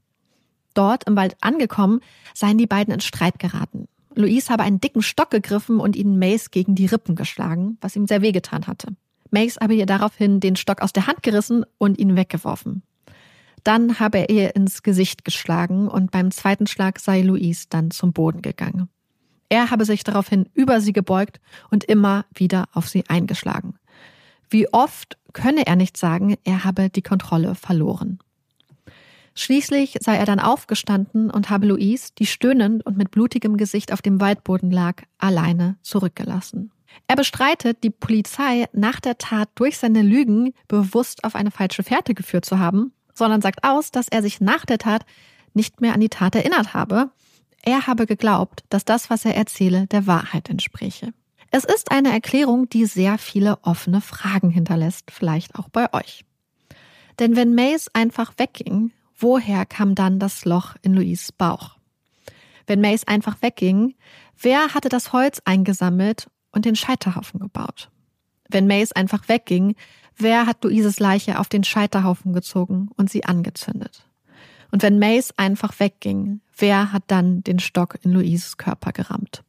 Dort 0.75 1.05
im 1.05 1.15
Wald 1.15 1.35
angekommen, 1.41 2.01
seien 2.35 2.59
die 2.59 2.67
beiden 2.67 2.93
in 2.93 2.99
Streit 2.99 3.39
geraten. 3.39 3.87
Louise 4.13 4.49
habe 4.49 4.63
einen 4.63 4.79
dicken 4.81 5.01
Stock 5.01 5.31
gegriffen 5.31 5.79
und 5.79 5.95
ihnen 5.95 6.19
Mace 6.19 6.51
gegen 6.51 6.75
die 6.75 6.85
Rippen 6.85 7.15
geschlagen, 7.15 7.77
was 7.81 7.95
ihm 7.95 8.05
sehr 8.05 8.21
wehgetan 8.21 8.67
hatte. 8.67 8.89
Mace 9.31 9.57
habe 9.61 9.73
ihr 9.73 9.85
daraufhin 9.85 10.39
den 10.39 10.55
Stock 10.55 10.81
aus 10.81 10.93
der 10.93 11.07
Hand 11.07 11.23
gerissen 11.23 11.65
und 11.77 11.97
ihn 11.97 12.15
weggeworfen. 12.15 12.83
Dann 13.63 13.99
habe 13.99 14.19
er 14.19 14.29
ihr 14.29 14.55
ins 14.55 14.83
Gesicht 14.83 15.23
geschlagen 15.23 15.87
und 15.87 16.11
beim 16.11 16.31
zweiten 16.31 16.67
Schlag 16.67 16.99
sei 16.99 17.21
Louise 17.21 17.65
dann 17.69 17.91
zum 17.91 18.11
Boden 18.13 18.41
gegangen. 18.41 18.89
Er 19.49 19.69
habe 19.69 19.85
sich 19.85 20.03
daraufhin 20.03 20.49
über 20.53 20.81
sie 20.81 20.93
gebeugt 20.93 21.39
und 21.69 21.83
immer 21.83 22.25
wieder 22.33 22.69
auf 22.73 22.87
sie 22.87 23.03
eingeschlagen. 23.07 23.75
Wie 24.49 24.71
oft 24.73 25.17
könne 25.33 25.67
er 25.67 25.75
nicht 25.75 25.97
sagen, 25.97 26.35
er 26.43 26.63
habe 26.63 26.89
die 26.89 27.01
Kontrolle 27.01 27.55
verloren. 27.55 28.19
Schließlich 29.33 29.97
sei 30.01 30.17
er 30.17 30.25
dann 30.25 30.39
aufgestanden 30.39 31.31
und 31.31 31.49
habe 31.49 31.67
Louise, 31.67 32.09
die 32.17 32.25
stöhnend 32.25 32.85
und 32.85 32.97
mit 32.97 33.11
blutigem 33.11 33.57
Gesicht 33.57 33.93
auf 33.93 34.01
dem 34.01 34.19
Waldboden 34.19 34.71
lag, 34.71 35.03
alleine 35.17 35.77
zurückgelassen. 35.81 36.71
Er 37.07 37.15
bestreitet, 37.15 37.83
die 37.83 37.89
Polizei 37.89 38.67
nach 38.73 38.99
der 38.99 39.17
Tat 39.17 39.49
durch 39.55 39.77
seine 39.77 40.01
Lügen 40.01 40.53
bewusst 40.67 41.23
auf 41.23 41.35
eine 41.35 41.51
falsche 41.51 41.83
Fährte 41.83 42.13
geführt 42.13 42.45
zu 42.45 42.59
haben, 42.59 42.93
sondern 43.13 43.41
sagt 43.41 43.63
aus, 43.63 43.91
dass 43.91 44.07
er 44.07 44.21
sich 44.21 44.39
nach 44.39 44.65
der 44.65 44.77
Tat 44.77 45.05
nicht 45.53 45.81
mehr 45.81 45.93
an 45.93 45.99
die 45.99 46.09
Tat 46.09 46.35
erinnert 46.35 46.73
habe. 46.73 47.11
Er 47.63 47.85
habe 47.87 48.05
geglaubt, 48.05 48.63
dass 48.69 48.85
das, 48.85 49.09
was 49.09 49.25
er 49.25 49.35
erzähle, 49.35 49.87
der 49.87 50.07
Wahrheit 50.07 50.49
entspräche. 50.49 51.13
Es 51.51 51.65
ist 51.65 51.91
eine 51.91 52.11
Erklärung, 52.11 52.69
die 52.69 52.85
sehr 52.85 53.17
viele 53.17 53.59
offene 53.63 53.99
Fragen 53.99 54.49
hinterlässt, 54.49 55.11
vielleicht 55.11 55.55
auch 55.55 55.67
bei 55.67 55.93
euch. 55.93 56.23
Denn 57.19 57.35
wenn 57.35 57.53
Mace 57.53 57.89
einfach 57.93 58.33
wegging, 58.37 58.91
woher 59.19 59.65
kam 59.65 59.95
dann 59.95 60.17
das 60.17 60.45
Loch 60.45 60.75
in 60.81 60.93
Louises 60.93 61.33
Bauch? 61.33 61.77
Wenn 62.67 62.79
Mace 62.79 63.05
einfach 63.05 63.41
wegging, 63.41 63.95
wer 64.39 64.73
hatte 64.73 64.87
das 64.87 65.11
Holz 65.11 65.41
eingesammelt 65.43 66.27
und 66.51 66.65
den 66.65 66.75
Scheiterhaufen 66.75 67.39
gebaut. 67.39 67.89
Wenn 68.49 68.67
Mace 68.67 68.91
einfach 68.91 69.27
wegging, 69.27 69.75
wer 70.17 70.45
hat 70.45 70.63
Louises 70.63 70.99
Leiche 70.99 71.39
auf 71.39 71.47
den 71.47 71.63
Scheiterhaufen 71.63 72.33
gezogen 72.33 72.89
und 72.95 73.09
sie 73.09 73.23
angezündet? 73.23 74.05
Und 74.71 74.83
wenn 74.83 74.99
Mace 74.99 75.33
einfach 75.37 75.79
wegging, 75.79 76.41
wer 76.57 76.91
hat 76.91 77.03
dann 77.07 77.43
den 77.43 77.59
Stock 77.59 77.97
in 78.03 78.11
Louises 78.11 78.57
Körper 78.57 78.91
gerammt? 78.91 79.43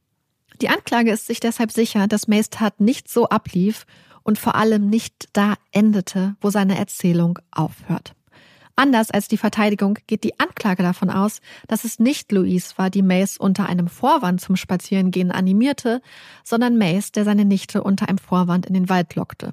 Die 0.60 0.68
Anklage 0.68 1.10
ist 1.10 1.26
sich 1.26 1.40
deshalb 1.40 1.72
sicher, 1.72 2.06
dass 2.06 2.28
Mays 2.28 2.50
Tat 2.50 2.80
nicht 2.80 3.08
so 3.08 3.28
ablief 3.28 3.86
und 4.22 4.38
vor 4.38 4.54
allem 4.54 4.88
nicht 4.88 5.28
da 5.32 5.54
endete, 5.72 6.36
wo 6.40 6.50
seine 6.50 6.78
Erzählung 6.78 7.38
aufhört. 7.50 8.14
Anders 8.74 9.10
als 9.10 9.28
die 9.28 9.36
Verteidigung 9.36 9.98
geht 10.06 10.24
die 10.24 10.38
Anklage 10.40 10.82
davon 10.82 11.10
aus, 11.10 11.40
dass 11.68 11.84
es 11.84 11.98
nicht 11.98 12.32
Louise 12.32 12.74
war, 12.76 12.90
die 12.90 13.02
Mace 13.02 13.36
unter 13.36 13.68
einem 13.68 13.88
Vorwand 13.88 14.40
zum 14.40 14.56
Spazierengehen 14.56 15.30
animierte, 15.30 16.00
sondern 16.42 16.78
Mace, 16.78 17.12
der 17.12 17.24
seine 17.24 17.44
Nichte 17.44 17.82
unter 17.82 18.08
einem 18.08 18.18
Vorwand 18.18 18.66
in 18.66 18.74
den 18.74 18.88
Wald 18.88 19.14
lockte. 19.14 19.52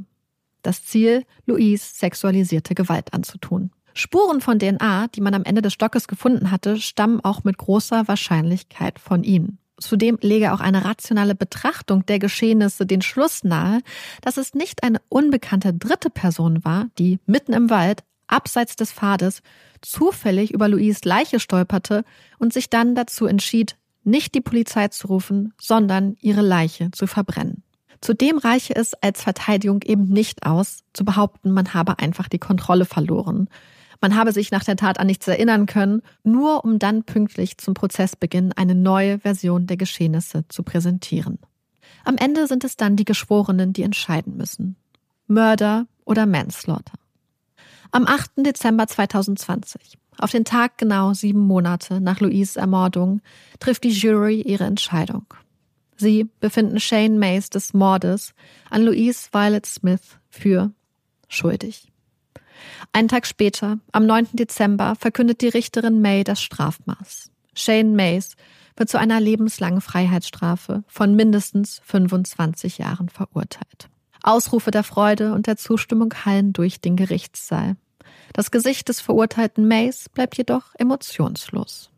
Das 0.61 0.83
Ziel, 0.83 1.25
Louise 1.45 1.95
sexualisierte 1.95 2.75
Gewalt 2.75 3.13
anzutun. 3.13 3.71
Spuren 3.93 4.39
von 4.39 4.59
DNA, 4.59 5.07
die 5.07 5.21
man 5.21 5.33
am 5.33 5.43
Ende 5.43 5.61
des 5.61 5.73
Stockes 5.73 6.07
gefunden 6.07 6.51
hatte, 6.51 6.77
stammen 6.77 7.19
auch 7.21 7.43
mit 7.43 7.57
großer 7.57 8.07
Wahrscheinlichkeit 8.07 8.99
von 8.99 9.23
ihm. 9.23 9.57
Zudem 9.79 10.17
lege 10.21 10.53
auch 10.53 10.59
eine 10.59 10.83
rationale 10.85 11.35
Betrachtung 11.35 12.05
der 12.05 12.19
Geschehnisse 12.19 12.85
den 12.85 13.01
Schluss 13.01 13.43
nahe, 13.43 13.81
dass 14.21 14.37
es 14.37 14.53
nicht 14.53 14.83
eine 14.83 14.99
unbekannte 15.07 15.73
dritte 15.73 16.09
Person 16.09 16.63
war, 16.65 16.87
die 16.97 17.19
mitten 17.25 17.53
im 17.53 17.69
Wald 17.69 18.03
abseits 18.31 18.75
des 18.75 18.91
Pfades 18.91 19.41
zufällig 19.81 20.53
über 20.53 20.67
Louise 20.67 21.01
Leiche 21.03 21.39
stolperte 21.39 22.03
und 22.37 22.53
sich 22.53 22.69
dann 22.69 22.95
dazu 22.95 23.25
entschied, 23.25 23.77
nicht 24.03 24.33
die 24.33 24.41
Polizei 24.41 24.87
zu 24.87 25.07
rufen, 25.07 25.53
sondern 25.59 26.15
ihre 26.21 26.41
Leiche 26.41 26.91
zu 26.91 27.07
verbrennen. 27.07 27.63
Zudem 28.01 28.37
reiche 28.37 28.75
es 28.75 28.93
als 28.93 29.23
Verteidigung 29.23 29.81
eben 29.83 30.07
nicht 30.07 30.45
aus, 30.45 30.83
zu 30.93 31.03
behaupten, 31.03 31.51
man 31.51 31.73
habe 31.73 31.99
einfach 31.99 32.29
die 32.29 32.39
Kontrolle 32.39 32.85
verloren. 32.85 33.49
Man 34.01 34.15
habe 34.15 34.31
sich 34.31 34.51
nach 34.51 34.63
der 34.63 34.77
Tat 34.77 34.99
an 34.99 35.07
nichts 35.07 35.27
erinnern 35.27 35.65
können, 35.65 36.01
nur 36.23 36.63
um 36.63 36.79
dann 36.79 37.03
pünktlich 37.03 37.57
zum 37.57 37.73
Prozessbeginn 37.73 38.53
eine 38.53 38.75
neue 38.75 39.19
Version 39.19 39.67
der 39.67 39.75
Geschehnisse 39.75 40.45
zu 40.47 40.63
präsentieren. 40.63 41.39
Am 42.05 42.15
Ende 42.15 42.47
sind 42.47 42.63
es 42.63 42.77
dann 42.77 42.95
die 42.95 43.03
Geschworenen, 43.03 43.73
die 43.73 43.83
entscheiden 43.83 44.37
müssen. 44.37 44.77
Mörder 45.27 45.85
oder 46.05 46.25
Manslaughter. 46.25 46.93
Am 47.91 48.05
8. 48.05 48.31
Dezember 48.37 48.85
2020, 48.85 49.97
auf 50.19 50.29
den 50.29 50.45
Tag 50.45 50.77
genau 50.77 51.13
sieben 51.13 51.39
Monate 51.39 51.99
nach 51.99 52.19
Louises 52.19 52.55
Ermordung, 52.55 53.21
trifft 53.59 53.83
die 53.83 53.89
Jury 53.89 54.41
ihre 54.41 54.65
Entscheidung. 54.65 55.25
Sie 55.97 56.29
befinden 56.39 56.79
Shane 56.79 57.17
Mays 57.17 57.49
des 57.49 57.73
Mordes 57.73 58.35
an 58.69 58.83
Louise 58.83 59.29
Violet 59.31 59.65
Smith 59.65 60.19
für 60.29 60.71
schuldig. 61.27 61.87
Einen 62.93 63.07
Tag 63.07 63.25
später, 63.25 63.79
am 63.91 64.05
9. 64.05 64.29
Dezember, 64.33 64.95
verkündet 64.95 65.41
die 65.41 65.47
Richterin 65.47 65.99
May 65.99 66.23
das 66.23 66.43
Strafmaß. 66.43 67.31
Shane 67.55 67.95
Mays 67.95 68.35
wird 68.75 68.89
zu 68.89 68.99
einer 68.99 69.19
lebenslangen 69.19 69.81
Freiheitsstrafe 69.81 70.83
von 70.87 71.15
mindestens 71.15 71.81
25 71.85 72.77
Jahren 72.77 73.09
verurteilt. 73.09 73.89
Ausrufe 74.23 74.71
der 74.71 74.83
Freude 74.83 75.33
und 75.33 75.47
der 75.47 75.57
Zustimmung 75.57 76.13
hallen 76.25 76.53
durch 76.53 76.81
den 76.81 76.95
Gerichtssaal. 76.95 77.75
Das 78.33 78.51
Gesicht 78.51 78.89
des 78.89 79.01
verurteilten 79.01 79.67
Mays 79.67 80.09
bleibt 80.09 80.37
jedoch 80.37 80.75
emotionslos. 80.75 81.89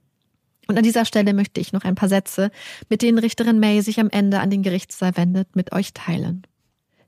Und 0.68 0.78
an 0.78 0.84
dieser 0.84 1.06
Stelle 1.06 1.34
möchte 1.34 1.60
ich 1.60 1.74
noch 1.74 1.84
ein 1.84 1.96
paar 1.96 2.10
Sätze, 2.10 2.52
mit 2.90 3.02
denen 3.02 3.18
Richterin 3.18 3.60
May 3.60 3.82
sich 3.82 4.00
am 4.00 4.10
Ende 4.10 4.40
an 4.40 4.50
den 4.50 4.64
Gerichtssaal 4.64 5.18
wendet, 5.18 5.56
mit 5.56 5.74
euch 5.74 5.94
teilen. 5.94 6.48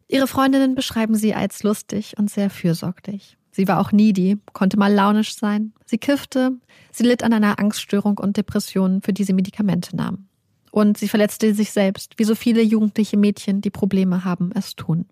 Ihre 0.07 0.27
Freundinnen 0.27 0.75
beschreiben 0.75 1.15
sie 1.15 1.33
als 1.33 1.63
lustig 1.63 2.15
und 2.17 2.29
sehr 2.29 2.49
fürsorglich. 2.49 3.37
Sie 3.51 3.67
war 3.67 3.79
auch 3.79 3.91
needy, 3.91 4.37
konnte 4.51 4.77
mal 4.77 4.91
launisch 4.91 5.35
sein. 5.35 5.73
Sie 5.85 5.97
kiffte, 5.97 6.53
sie 6.91 7.03
litt 7.03 7.23
an 7.23 7.33
einer 7.33 7.59
Angststörung 7.59 8.17
und 8.17 8.35
Depressionen, 8.35 9.01
für 9.01 9.13
die 9.13 9.23
sie 9.23 9.33
Medikamente 9.33 9.95
nahm. 9.95 10.27
Und 10.73 10.97
sie 10.97 11.07
verletzte 11.07 11.53
sich 11.53 11.71
selbst, 11.71 12.15
wie 12.17 12.23
so 12.23 12.33
viele 12.33 12.63
jugendliche 12.63 13.15
Mädchen, 13.15 13.61
die 13.61 13.69
Probleme 13.69 14.25
haben, 14.25 14.49
es 14.55 14.75
tun. 14.75 15.05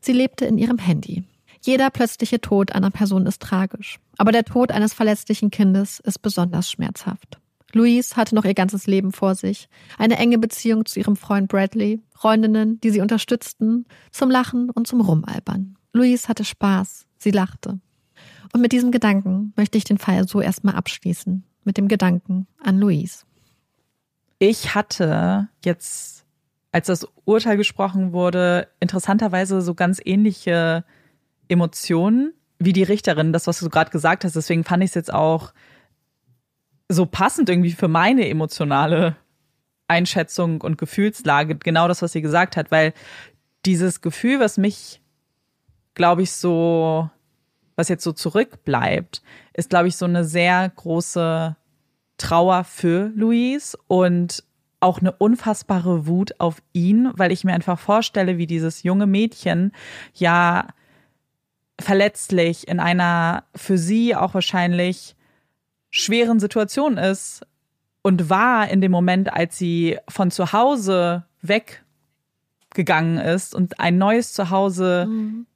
Sie 0.00 0.12
lebte 0.12 0.44
in 0.44 0.58
ihrem 0.58 0.78
Handy. 0.78 1.22
Jeder 1.62 1.90
plötzliche 1.90 2.40
Tod 2.40 2.72
einer 2.72 2.90
Person 2.90 3.24
ist 3.26 3.40
tragisch, 3.40 4.00
aber 4.18 4.32
der 4.32 4.44
Tod 4.44 4.72
eines 4.72 4.92
verletzlichen 4.92 5.52
Kindes 5.52 6.00
ist 6.00 6.20
besonders 6.20 6.68
schmerzhaft. 6.68 7.38
Louise 7.72 8.16
hatte 8.16 8.34
noch 8.34 8.44
ihr 8.44 8.54
ganzes 8.54 8.88
Leben 8.88 9.12
vor 9.12 9.36
sich, 9.36 9.68
eine 9.98 10.16
enge 10.16 10.36
Beziehung 10.36 10.84
zu 10.84 10.98
ihrem 10.98 11.14
Freund 11.14 11.46
Bradley, 11.46 12.02
Freundinnen, 12.10 12.80
die 12.80 12.90
sie 12.90 13.00
unterstützten, 13.00 13.86
zum 14.10 14.32
Lachen 14.32 14.68
und 14.68 14.88
zum 14.88 15.00
Rumalbern. 15.00 15.76
Louise 15.92 16.26
hatte 16.26 16.44
Spaß, 16.44 17.06
sie 17.18 17.30
lachte. 17.30 17.78
Und 18.52 18.60
mit 18.60 18.72
diesem 18.72 18.90
Gedanken 18.90 19.52
möchte 19.54 19.78
ich 19.78 19.84
den 19.84 19.98
Fall 19.98 20.26
so 20.26 20.40
erstmal 20.40 20.74
abschließen, 20.74 21.44
mit 21.62 21.76
dem 21.76 21.86
Gedanken 21.86 22.48
an 22.60 22.78
Louise. 22.78 23.20
Ich 24.38 24.74
hatte 24.74 25.48
jetzt, 25.64 26.24
als 26.72 26.88
das 26.88 27.06
Urteil 27.24 27.56
gesprochen 27.56 28.12
wurde, 28.12 28.68
interessanterweise 28.80 29.62
so 29.62 29.74
ganz 29.74 30.00
ähnliche 30.04 30.84
Emotionen 31.48 32.32
wie 32.58 32.72
die 32.72 32.82
Richterin, 32.82 33.32
das, 33.32 33.46
was 33.46 33.60
du 33.60 33.68
gerade 33.68 33.90
gesagt 33.90 34.24
hast. 34.24 34.36
Deswegen 34.36 34.64
fand 34.64 34.82
ich 34.82 34.90
es 34.90 34.94
jetzt 34.94 35.12
auch 35.12 35.52
so 36.88 37.06
passend 37.06 37.48
irgendwie 37.48 37.72
für 37.72 37.88
meine 37.88 38.28
emotionale 38.28 39.16
Einschätzung 39.88 40.60
und 40.60 40.78
Gefühlslage, 40.78 41.56
genau 41.56 41.88
das, 41.88 42.02
was 42.02 42.12
sie 42.12 42.22
gesagt 42.22 42.56
hat, 42.56 42.70
weil 42.70 42.92
dieses 43.66 44.00
Gefühl, 44.00 44.40
was 44.40 44.58
mich, 44.58 45.00
glaube 45.94 46.22
ich, 46.22 46.32
so, 46.32 47.10
was 47.76 47.88
jetzt 47.88 48.04
so 48.04 48.12
zurückbleibt, 48.12 49.22
ist, 49.52 49.70
glaube 49.70 49.88
ich, 49.88 49.96
so 49.96 50.04
eine 50.04 50.24
sehr 50.24 50.70
große 50.74 51.56
Trauer 52.18 52.64
für 52.64 53.10
Louise 53.14 53.76
und 53.88 54.44
auch 54.80 55.00
eine 55.00 55.12
unfassbare 55.12 56.06
Wut 56.06 56.38
auf 56.38 56.62
ihn, 56.72 57.10
weil 57.14 57.32
ich 57.32 57.42
mir 57.42 57.54
einfach 57.54 57.78
vorstelle, 57.78 58.36
wie 58.38 58.46
dieses 58.46 58.82
junge 58.82 59.06
Mädchen 59.06 59.72
ja 60.12 60.68
verletzlich 61.80 62.68
in 62.68 62.80
einer 62.80 63.44
für 63.56 63.78
sie 63.78 64.14
auch 64.14 64.34
wahrscheinlich 64.34 65.16
schweren 65.90 66.38
Situation 66.38 66.98
ist 66.98 67.46
und 68.02 68.28
war 68.28 68.68
in 68.68 68.80
dem 68.80 68.92
Moment, 68.92 69.32
als 69.32 69.56
sie 69.56 69.98
von 70.08 70.30
zu 70.30 70.52
Hause 70.52 71.24
weggegangen 71.40 73.18
ist 73.18 73.54
und 73.54 73.80
ein 73.80 73.96
neues 73.96 74.34
Zuhause 74.34 75.06
mhm. 75.08 75.46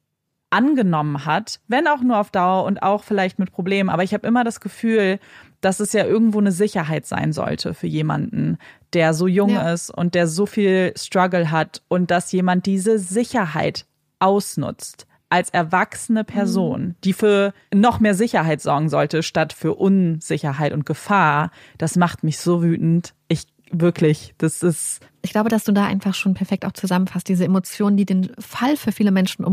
angenommen 0.49 1.25
hat, 1.25 1.59
wenn 1.67 1.87
auch 1.87 2.01
nur 2.01 2.17
auf 2.17 2.31
Dauer 2.31 2.63
und 2.65 2.81
auch 2.81 3.03
vielleicht 3.03 3.37
mit 3.37 3.51
Problemen. 3.51 3.89
Aber 3.89 4.03
ich 4.03 4.13
habe 4.13 4.27
immer 4.27 4.43
das 4.43 4.59
Gefühl, 4.59 5.19
dass 5.61 5.79
es 5.79 5.93
ja 5.93 6.05
irgendwo 6.05 6.39
eine 6.39 6.51
Sicherheit 6.51 7.05
sein 7.05 7.33
sollte 7.33 7.73
für 7.73 7.87
jemanden, 7.87 8.57
der 8.93 9.13
so 9.13 9.27
jung 9.27 9.51
ja. 9.51 9.73
ist 9.73 9.89
und 9.89 10.15
der 10.15 10.27
so 10.27 10.45
viel 10.45 10.93
Struggle 10.95 11.51
hat 11.51 11.81
und 11.87 12.11
dass 12.11 12.31
jemand 12.31 12.65
diese 12.65 12.99
Sicherheit 12.99 13.85
ausnutzt 14.19 15.05
als 15.29 15.49
erwachsene 15.51 16.23
Person, 16.23 16.81
mhm. 16.81 16.95
die 17.03 17.13
für 17.13 17.53
noch 17.73 17.99
mehr 17.99 18.15
Sicherheit 18.15 18.61
sorgen 18.61 18.89
sollte, 18.89 19.21
statt 19.21 19.53
für 19.53 19.75
Unsicherheit 19.75 20.73
und 20.73 20.85
Gefahr, 20.85 21.51
das 21.77 21.95
macht 21.95 22.23
mich 22.23 22.39
so 22.39 22.63
wütend. 22.63 23.13
Ich 23.27 23.45
wirklich, 23.71 24.33
das 24.39 24.63
ist. 24.63 25.01
Ich 25.21 25.31
glaube, 25.31 25.49
dass 25.49 25.63
du 25.63 25.71
da 25.71 25.85
einfach 25.85 26.15
schon 26.15 26.33
perfekt 26.33 26.65
auch 26.65 26.71
zusammenfasst, 26.71 27.27
diese 27.27 27.45
Emotionen, 27.45 27.97
die 27.97 28.05
den 28.05 28.31
Fall 28.39 28.75
für 28.77 28.91
viele 28.91 29.11
Menschen 29.11 29.45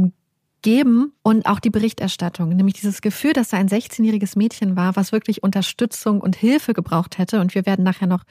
umgeben 0.67 1.13
und 1.23 1.47
auch 1.47 1.61
die 1.61 1.71
Berichterstattung, 1.71 2.49
nämlich 2.49 2.75
dieses 2.75 3.01
Gefühl, 3.01 3.33
dass 3.33 3.51
da 3.51 3.57
ein 3.57 3.69
16-jähriges 3.69 4.37
Mädchen 4.37 4.75
war, 4.77 4.97
was 4.97 5.13
wirklich 5.13 5.43
Unterstützung 5.43 6.21
und 6.21 6.35
Hilfe 6.35 6.75
gebraucht 6.75 7.19
hätte. 7.19 7.41
Und 7.41 7.55
wir 7.55 7.67
werden 7.67 7.85
nachher 7.85 8.09
noch 8.09 8.25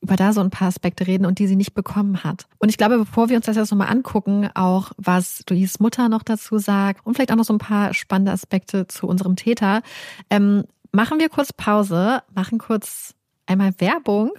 über 0.00 0.16
da 0.16 0.32
so 0.32 0.40
ein 0.40 0.50
paar 0.50 0.68
Aspekte 0.68 1.06
reden 1.06 1.26
und 1.26 1.38
die 1.38 1.46
sie 1.46 1.54
nicht 1.54 1.74
bekommen 1.74 2.24
hat. 2.24 2.46
Und 2.58 2.70
ich 2.70 2.78
glaube, 2.78 2.96
bevor 2.96 3.28
wir 3.28 3.36
uns 3.36 3.46
das 3.46 3.56
jetzt 3.56 3.70
nochmal 3.70 3.90
angucken, 3.90 4.48
auch 4.54 4.92
was 4.96 5.44
Louise 5.50 5.76
Mutter 5.80 6.08
noch 6.08 6.22
dazu 6.22 6.58
sagt 6.58 7.06
und 7.06 7.14
vielleicht 7.14 7.30
auch 7.30 7.36
noch 7.36 7.44
so 7.44 7.52
ein 7.52 7.58
paar 7.58 7.92
spannende 7.92 8.32
Aspekte 8.32 8.88
zu 8.88 9.06
unserem 9.06 9.36
Täter, 9.36 9.82
ähm, 10.30 10.64
machen 10.92 11.20
wir 11.20 11.28
kurz 11.28 11.52
Pause, 11.52 12.22
machen 12.34 12.58
kurz 12.58 13.14
einmal 13.46 13.74
Werbung 13.78 14.32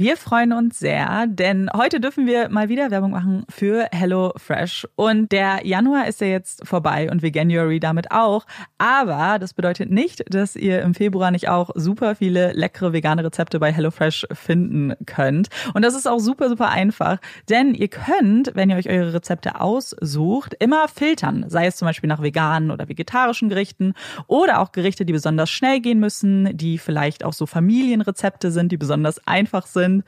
wir 0.00 0.16
freuen 0.16 0.54
uns 0.54 0.78
sehr, 0.78 1.26
denn 1.26 1.68
heute 1.76 2.00
dürfen 2.00 2.26
wir 2.26 2.48
mal 2.48 2.70
wieder 2.70 2.90
Werbung 2.90 3.10
machen 3.10 3.44
für 3.50 3.86
Hello 3.92 4.32
Fresh. 4.38 4.88
Und 4.96 5.30
der 5.30 5.66
Januar 5.66 6.08
ist 6.08 6.22
ja 6.22 6.26
jetzt 6.26 6.66
vorbei 6.66 7.10
und 7.10 7.20
Veganuary 7.20 7.80
damit 7.80 8.10
auch. 8.10 8.46
Aber 8.78 9.38
das 9.38 9.52
bedeutet 9.52 9.90
nicht, 9.90 10.24
dass 10.32 10.56
ihr 10.56 10.80
im 10.80 10.94
Februar 10.94 11.30
nicht 11.30 11.50
auch 11.50 11.68
super 11.74 12.14
viele 12.14 12.54
leckere 12.54 12.94
vegane 12.94 13.22
Rezepte 13.22 13.60
bei 13.60 13.74
HelloFresh 13.74 14.26
finden 14.32 14.94
könnt. 15.04 15.50
Und 15.74 15.84
das 15.84 15.94
ist 15.94 16.08
auch 16.08 16.18
super, 16.18 16.48
super 16.48 16.70
einfach, 16.70 17.18
denn 17.50 17.74
ihr 17.74 17.88
könnt, 17.88 18.52
wenn 18.54 18.70
ihr 18.70 18.76
euch 18.76 18.88
eure 18.88 19.12
Rezepte 19.12 19.60
aussucht, 19.60 20.56
immer 20.60 20.88
filtern. 20.88 21.44
Sei 21.48 21.66
es 21.66 21.76
zum 21.76 21.84
Beispiel 21.84 22.08
nach 22.08 22.22
veganen 22.22 22.70
oder 22.70 22.88
vegetarischen 22.88 23.50
Gerichten 23.50 23.92
oder 24.28 24.60
auch 24.60 24.72
Gerichte, 24.72 25.04
die 25.04 25.12
besonders 25.12 25.50
schnell 25.50 25.80
gehen 25.80 26.00
müssen, 26.00 26.56
die 26.56 26.78
vielleicht 26.78 27.22
auch 27.22 27.34
so 27.34 27.44
Familienrezepte 27.44 28.50
sind, 28.50 28.72
die 28.72 28.78
besonders 28.78 29.26
einfach 29.26 29.66
sind 29.66 29.89
sind. 29.90 30.04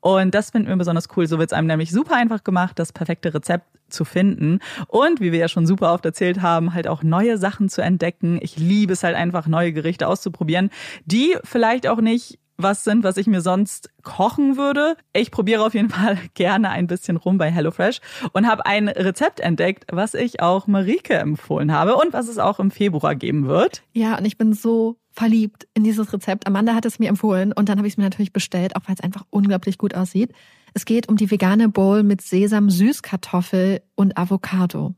Und 0.00 0.34
das 0.34 0.50
finden 0.50 0.68
wir 0.68 0.76
besonders 0.76 1.08
cool. 1.16 1.26
So 1.26 1.38
wird 1.38 1.50
es 1.50 1.56
einem 1.56 1.66
nämlich 1.66 1.90
super 1.90 2.14
einfach 2.16 2.44
gemacht, 2.44 2.78
das 2.78 2.92
perfekte 2.92 3.34
Rezept 3.34 3.66
zu 3.88 4.04
finden. 4.04 4.60
Und 4.88 5.20
wie 5.20 5.32
wir 5.32 5.38
ja 5.38 5.48
schon 5.48 5.66
super 5.66 5.92
oft 5.92 6.04
erzählt 6.04 6.42
haben, 6.42 6.74
halt 6.74 6.88
auch 6.88 7.02
neue 7.02 7.38
Sachen 7.38 7.68
zu 7.68 7.82
entdecken. 7.82 8.38
Ich 8.42 8.56
liebe 8.56 8.92
es 8.92 9.04
halt 9.04 9.14
einfach, 9.14 9.46
neue 9.46 9.72
Gerichte 9.72 10.08
auszuprobieren, 10.08 10.70
die 11.04 11.36
vielleicht 11.44 11.86
auch 11.86 12.00
nicht 12.00 12.38
was 12.58 12.84
sind, 12.84 13.04
was 13.04 13.18
ich 13.18 13.26
mir 13.26 13.42
sonst 13.42 13.90
kochen 14.02 14.56
würde. 14.56 14.96
Ich 15.12 15.30
probiere 15.30 15.62
auf 15.62 15.74
jeden 15.74 15.90
Fall 15.90 16.18
gerne 16.34 16.70
ein 16.70 16.86
bisschen 16.86 17.18
rum 17.18 17.36
bei 17.36 17.50
HelloFresh 17.50 18.00
und 18.32 18.48
habe 18.48 18.64
ein 18.64 18.88
Rezept 18.88 19.40
entdeckt, 19.40 19.84
was 19.92 20.14
ich 20.14 20.40
auch 20.40 20.66
Marike 20.66 21.14
empfohlen 21.14 21.70
habe 21.70 21.96
und 21.96 22.14
was 22.14 22.28
es 22.28 22.38
auch 22.38 22.58
im 22.58 22.70
Februar 22.70 23.14
geben 23.14 23.46
wird. 23.46 23.82
Ja, 23.92 24.16
und 24.16 24.24
ich 24.24 24.38
bin 24.38 24.54
so 24.54 24.96
verliebt 25.16 25.66
in 25.74 25.82
dieses 25.82 26.12
Rezept. 26.12 26.46
Amanda 26.46 26.74
hat 26.74 26.84
es 26.84 26.98
mir 26.98 27.08
empfohlen 27.08 27.52
und 27.52 27.68
dann 27.68 27.78
habe 27.78 27.88
ich 27.88 27.94
es 27.94 27.96
mir 27.96 28.04
natürlich 28.04 28.32
bestellt, 28.32 28.76
auch 28.76 28.82
weil 28.86 28.94
es 28.94 29.00
einfach 29.00 29.24
unglaublich 29.30 29.78
gut 29.78 29.94
aussieht. 29.94 30.32
Es 30.74 30.84
geht 30.84 31.08
um 31.08 31.16
die 31.16 31.30
vegane 31.30 31.70
Bowl 31.70 32.02
mit 32.02 32.20
Sesam, 32.20 32.68
Süßkartoffel 32.68 33.80
und 33.94 34.18
Avocado. 34.18 34.94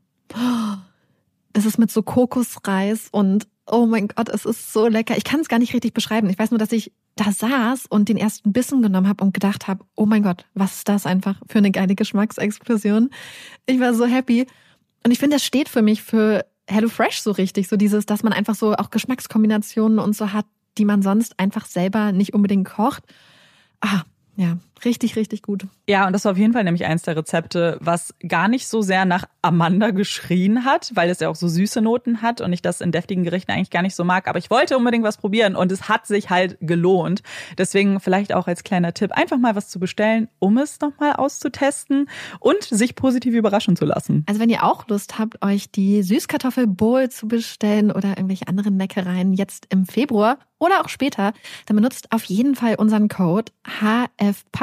Das 1.53 1.65
ist 1.65 1.79
mit 1.79 1.89
so 1.89 2.03
Kokosreis 2.03 3.07
und 3.11 3.47
oh 3.65 3.85
mein 3.85 4.09
Gott, 4.09 4.29
es 4.29 4.45
ist 4.45 4.73
so 4.73 4.87
lecker. 4.87 5.15
Ich 5.17 5.23
kann 5.23 5.39
es 5.39 5.47
gar 5.47 5.59
nicht 5.59 5.73
richtig 5.73 5.93
beschreiben. 5.93 6.29
Ich 6.29 6.37
weiß 6.37 6.51
nur, 6.51 6.57
dass 6.57 6.71
ich 6.71 6.91
da 7.15 7.31
saß 7.31 7.85
und 7.87 8.09
den 8.09 8.17
ersten 8.17 8.51
Bissen 8.51 8.81
genommen 8.81 9.07
habe 9.07 9.23
und 9.23 9.33
gedacht 9.33 9.67
habe, 9.67 9.85
oh 9.95 10.05
mein 10.05 10.23
Gott, 10.23 10.45
was 10.53 10.77
ist 10.77 10.89
das 10.89 11.05
einfach 11.05 11.41
für 11.47 11.59
eine 11.59 11.71
geile 11.71 11.95
Geschmacksexplosion. 11.95 13.09
Ich 13.65 13.79
war 13.79 13.93
so 13.93 14.05
happy. 14.05 14.47
Und 15.05 15.11
ich 15.11 15.19
finde, 15.19 15.37
das 15.37 15.45
steht 15.45 15.69
für 15.69 15.81
mich 15.81 16.01
für 16.01 16.45
HelloFresh 16.69 17.21
so 17.21 17.31
richtig. 17.31 17.67
So 17.67 17.75
dieses, 17.75 18.05
dass 18.05 18.23
man 18.23 18.33
einfach 18.33 18.55
so 18.55 18.73
auch 18.73 18.89
Geschmackskombinationen 18.89 19.99
und 19.99 20.15
so 20.15 20.33
hat, 20.33 20.45
die 20.77 20.85
man 20.85 21.01
sonst 21.01 21.39
einfach 21.39 21.65
selber 21.65 22.11
nicht 22.11 22.33
unbedingt 22.33 22.67
kocht. 22.67 23.03
Ah, 23.81 24.03
ja, 24.35 24.57
richtig, 24.85 25.15
richtig 25.15 25.41
gut. 25.41 25.67
Ja, 25.87 26.07
und 26.07 26.13
das 26.13 26.25
war 26.25 26.33
auf 26.33 26.37
jeden 26.37 26.53
Fall 26.53 26.63
nämlich 26.63 26.85
eins 26.85 27.03
der 27.03 27.15
Rezepte, 27.15 27.77
was 27.81 28.13
gar 28.27 28.47
nicht 28.47 28.67
so 28.67 28.81
sehr 28.81 29.05
nach 29.05 29.25
Amanda 29.41 29.91
geschrien 29.91 30.65
hat, 30.65 30.91
weil 30.93 31.09
es 31.09 31.19
ja 31.19 31.29
auch 31.29 31.35
so 31.35 31.47
süße 31.47 31.81
Noten 31.81 32.21
hat 32.21 32.41
und 32.41 32.53
ich 32.53 32.61
das 32.61 32.81
in 32.81 32.91
deftigen 32.91 33.23
Gerichten 33.23 33.51
eigentlich 33.51 33.69
gar 33.69 33.81
nicht 33.81 33.95
so 33.95 34.03
mag. 34.03 34.27
Aber 34.27 34.39
ich 34.39 34.49
wollte 34.49 34.77
unbedingt 34.77 35.03
was 35.03 35.17
probieren 35.17 35.55
und 35.55 35.71
es 35.71 35.89
hat 35.89 36.07
sich 36.07 36.29
halt 36.29 36.57
gelohnt. 36.61 37.21
Deswegen 37.57 37.99
vielleicht 37.99 38.33
auch 38.33 38.47
als 38.47 38.63
kleiner 38.63 38.93
Tipp, 38.93 39.11
einfach 39.11 39.37
mal 39.37 39.55
was 39.55 39.69
zu 39.69 39.79
bestellen, 39.79 40.27
um 40.39 40.57
es 40.57 40.79
nochmal 40.79 41.13
auszutesten 41.13 42.09
und 42.39 42.63
sich 42.63 42.95
positiv 42.95 43.33
überraschen 43.33 43.75
zu 43.75 43.85
lassen. 43.85 44.23
Also 44.27 44.39
wenn 44.39 44.49
ihr 44.49 44.63
auch 44.63 44.87
Lust 44.87 45.19
habt, 45.19 45.43
euch 45.43 45.71
die 45.71 46.03
Süßkartoffelbowl 46.03 47.09
zu 47.09 47.27
bestellen 47.27 47.91
oder 47.91 48.09
irgendwelche 48.09 48.47
anderen 48.47 48.77
Leckereien 48.77 49.33
jetzt 49.33 49.67
im 49.69 49.85
Februar 49.85 50.37
oder 50.59 50.81
auch 50.81 50.89
später, 50.89 51.33
dann 51.65 51.77
benutzt 51.77 52.11
auf 52.11 52.25
jeden 52.25 52.55
Fall 52.55 52.75
unseren 52.75 53.07
Code 53.07 53.51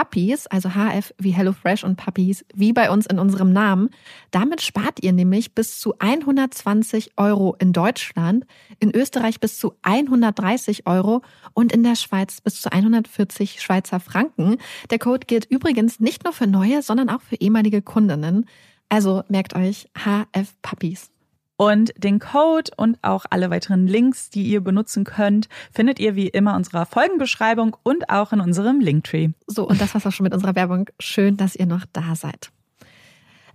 HFPuppies, 0.06 0.46
also 0.46 0.70
HF 0.70 1.14
wie 1.18 1.32
HelloFresh 1.32 1.84
und 1.84 1.96
Puppies, 1.96 2.44
wie 2.54 2.72
bei 2.72 2.90
uns 2.90 3.06
in 3.06 3.18
unserem 3.18 3.52
Namen. 3.52 3.90
Damit 4.30 4.62
spart 4.62 5.02
ihr 5.02 5.12
nämlich 5.12 5.54
bis 5.54 5.78
zu 5.80 5.94
120 5.98 7.12
Euro 7.16 7.56
in 7.58 7.72
Deutschland, 7.72 8.46
in 8.78 8.94
Österreich 8.94 9.40
bis 9.40 9.58
zu 9.58 9.74
130 9.82 10.86
Euro 10.86 11.22
und 11.54 11.72
in 11.72 11.82
der 11.82 11.96
Schweiz 11.96 12.40
bis 12.40 12.60
zu 12.60 12.72
140 12.72 13.60
Schweizer 13.60 14.00
Franken. 14.00 14.56
Der 14.90 14.98
Code 14.98 15.26
gilt 15.26 15.46
übrigens 15.46 16.00
nicht 16.00 16.24
nur 16.24 16.32
für 16.32 16.46
neue, 16.46 16.82
sondern 16.82 17.08
auch 17.08 17.22
für 17.22 17.36
ehemalige 17.36 17.82
Kundinnen. 17.82 18.46
Also 18.88 19.22
merkt 19.28 19.54
euch 19.54 19.88
HF 19.96 20.54
Puppies. 20.62 21.10
Und 21.56 21.92
den 21.96 22.18
Code 22.18 22.70
und 22.76 22.98
auch 23.02 23.24
alle 23.30 23.48
weiteren 23.50 23.86
Links, 23.86 24.28
die 24.28 24.44
ihr 24.44 24.60
benutzen 24.60 25.04
könnt, 25.04 25.48
findet 25.72 25.98
ihr 25.98 26.14
wie 26.14 26.28
immer 26.28 26.50
in 26.50 26.58
unserer 26.58 26.84
Folgenbeschreibung 26.84 27.76
und 27.82 28.10
auch 28.10 28.32
in 28.32 28.40
unserem 28.40 28.80
Linktree. 28.80 29.30
So, 29.46 29.66
und 29.66 29.80
das 29.80 29.94
war's 29.94 30.06
auch 30.06 30.12
schon 30.12 30.24
mit 30.24 30.34
unserer 30.34 30.54
Werbung. 30.54 30.90
Schön, 31.00 31.36
dass 31.36 31.56
ihr 31.56 31.66
noch 31.66 31.86
da 31.92 32.14
seid. 32.14 32.50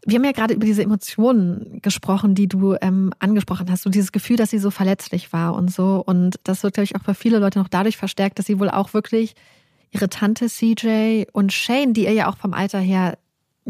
Wir 0.04 0.16
haben 0.16 0.26
ja 0.26 0.32
gerade 0.32 0.56
über 0.56 0.66
diese 0.66 0.82
Emotionen 0.82 1.80
gesprochen, 1.84 2.34
die 2.34 2.48
du 2.48 2.76
ähm, 2.82 3.14
angesprochen 3.20 3.70
hast. 3.70 3.84
So 3.84 3.92
dieses 3.92 4.12
Gefühl, 4.12 4.36
dass 4.36 4.50
sie 4.50 4.58
so 4.58 4.72
verletzlich 4.72 5.32
war 5.32 5.54
und 5.54 5.70
so. 5.72 6.02
Und 6.04 6.40
das 6.44 6.64
wird, 6.64 6.74
glaube 6.74 6.86
ich, 6.86 6.96
auch 6.96 7.04
für 7.04 7.14
viele 7.14 7.38
Leute 7.38 7.60
noch 7.60 7.68
dadurch 7.68 7.98
verstärkt, 7.98 8.40
dass 8.40 8.48
sie 8.48 8.60
wohl 8.60 8.72
auch 8.72 8.96
wirklich 8.96 9.36
ihre 9.92 10.10
Tante 10.10 10.48
CJ 10.48 11.26
und 11.34 11.54
Shane, 11.54 11.94
die 11.94 12.06
ihr 12.06 12.14
ja 12.14 12.30
auch 12.30 12.38
vom 12.38 12.54
Alter 12.54 12.80
her 12.80 13.18